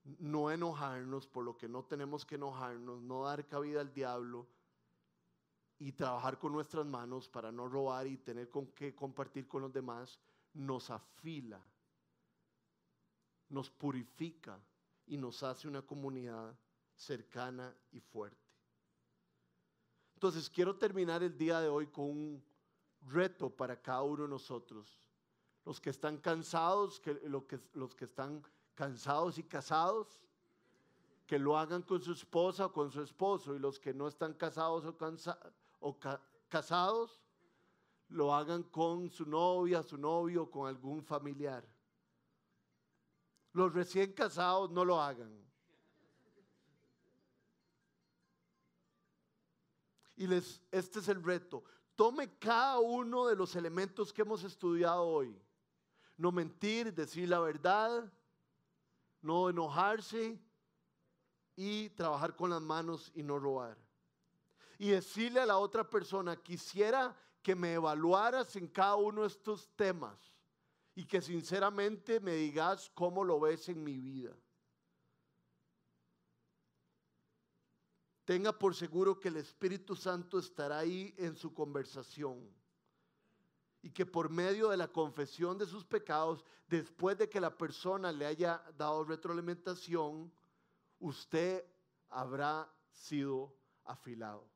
no 0.03 0.49
enojarnos 0.49 1.27
por 1.27 1.43
lo 1.43 1.57
que 1.57 1.67
no 1.67 1.83
tenemos 1.83 2.25
que 2.25 2.35
enojarnos, 2.35 3.01
no 3.01 3.23
dar 3.23 3.45
cabida 3.45 3.81
al 3.81 3.93
diablo 3.93 4.47
y 5.77 5.91
trabajar 5.91 6.39
con 6.39 6.53
nuestras 6.53 6.85
manos 6.85 7.27
para 7.29 7.51
no 7.51 7.67
robar 7.67 8.07
y 8.07 8.17
tener 8.17 8.49
con 8.49 8.67
qué 8.67 8.95
compartir 8.95 9.47
con 9.47 9.61
los 9.63 9.73
demás, 9.73 10.19
nos 10.53 10.89
afila, 10.89 11.61
nos 13.49 13.69
purifica 13.69 14.59
y 15.05 15.17
nos 15.17 15.43
hace 15.43 15.67
una 15.67 15.81
comunidad 15.81 16.55
cercana 16.95 17.75
y 17.91 17.99
fuerte. 17.99 18.40
Entonces 20.21 20.51
quiero 20.51 20.75
terminar 20.75 21.23
el 21.23 21.35
día 21.35 21.59
de 21.61 21.67
hoy 21.67 21.87
con 21.87 22.05
un 22.05 22.43
reto 23.07 23.49
para 23.49 23.81
cada 23.81 24.03
uno 24.03 24.21
de 24.21 24.29
nosotros. 24.29 25.01
Los 25.65 25.81
que 25.81 25.89
están 25.89 26.19
cansados, 26.19 26.99
que, 26.99 27.19
los 27.73 27.95
que 27.95 28.05
están 28.05 28.43
cansados 28.75 29.39
y 29.39 29.43
casados, 29.43 30.21
que 31.25 31.39
lo 31.39 31.57
hagan 31.57 31.81
con 31.81 32.03
su 32.03 32.11
esposa 32.11 32.67
o 32.67 32.71
con 32.71 32.91
su 32.91 33.01
esposo. 33.01 33.55
Y 33.55 33.57
los 33.57 33.79
que 33.79 33.95
no 33.95 34.07
están 34.07 34.35
casados 34.35 34.85
o, 35.79 35.97
casados, 36.47 37.19
lo 38.09 38.31
hagan 38.31 38.61
con 38.61 39.09
su 39.09 39.25
novia, 39.25 39.81
su 39.81 39.97
novio, 39.97 40.43
o 40.43 40.51
con 40.51 40.67
algún 40.67 41.01
familiar. 41.01 41.67
Los 43.53 43.73
recién 43.73 44.13
casados 44.13 44.69
no 44.69 44.85
lo 44.85 45.01
hagan. 45.01 45.50
Y 50.21 50.27
les, 50.27 50.61
este 50.71 50.99
es 50.99 51.07
el 51.07 51.23
reto 51.23 51.63
tome 52.01 52.35
cada 52.39 52.79
uno 52.79 53.27
de 53.27 53.35
los 53.35 53.55
elementos 53.55 54.11
que 54.11 54.23
hemos 54.23 54.43
estudiado 54.43 55.05
hoy. 55.05 55.39
No 56.17 56.31
mentir, 56.31 56.91
decir 56.91 57.29
la 57.29 57.39
verdad, 57.39 58.11
no 59.21 59.51
enojarse 59.51 60.39
y 61.55 61.89
trabajar 61.89 62.35
con 62.35 62.49
las 62.49 62.61
manos 62.61 63.11
y 63.13 63.21
no 63.21 63.37
robar. 63.37 63.77
Y 64.79 64.89
decirle 64.89 65.41
a 65.41 65.45
la 65.45 65.59
otra 65.59 65.87
persona, 65.87 66.35
quisiera 66.35 67.15
que 67.43 67.53
me 67.53 67.73
evaluaras 67.73 68.55
en 68.55 68.67
cada 68.67 68.95
uno 68.95 69.21
de 69.21 69.27
estos 69.27 69.69
temas 69.75 70.17
y 70.95 71.05
que 71.05 71.21
sinceramente 71.21 72.19
me 72.19 72.33
digas 72.33 72.89
cómo 72.95 73.23
lo 73.23 73.39
ves 73.39 73.69
en 73.69 73.83
mi 73.83 73.99
vida. 73.99 74.35
Tenga 78.31 78.57
por 78.57 78.73
seguro 78.73 79.19
que 79.19 79.27
el 79.27 79.35
Espíritu 79.35 79.93
Santo 79.93 80.39
estará 80.39 80.77
ahí 80.77 81.13
en 81.17 81.35
su 81.35 81.53
conversación. 81.53 82.49
Y 83.81 83.89
que 83.89 84.05
por 84.05 84.29
medio 84.29 84.69
de 84.69 84.77
la 84.77 84.87
confesión 84.87 85.57
de 85.57 85.65
sus 85.65 85.83
pecados, 85.83 86.45
después 86.69 87.17
de 87.17 87.29
que 87.29 87.41
la 87.41 87.57
persona 87.57 88.09
le 88.09 88.25
haya 88.25 88.63
dado 88.77 89.03
retroalimentación, 89.03 90.31
usted 90.97 91.65
habrá 92.07 92.73
sido 92.93 93.53
afilado. 93.83 94.50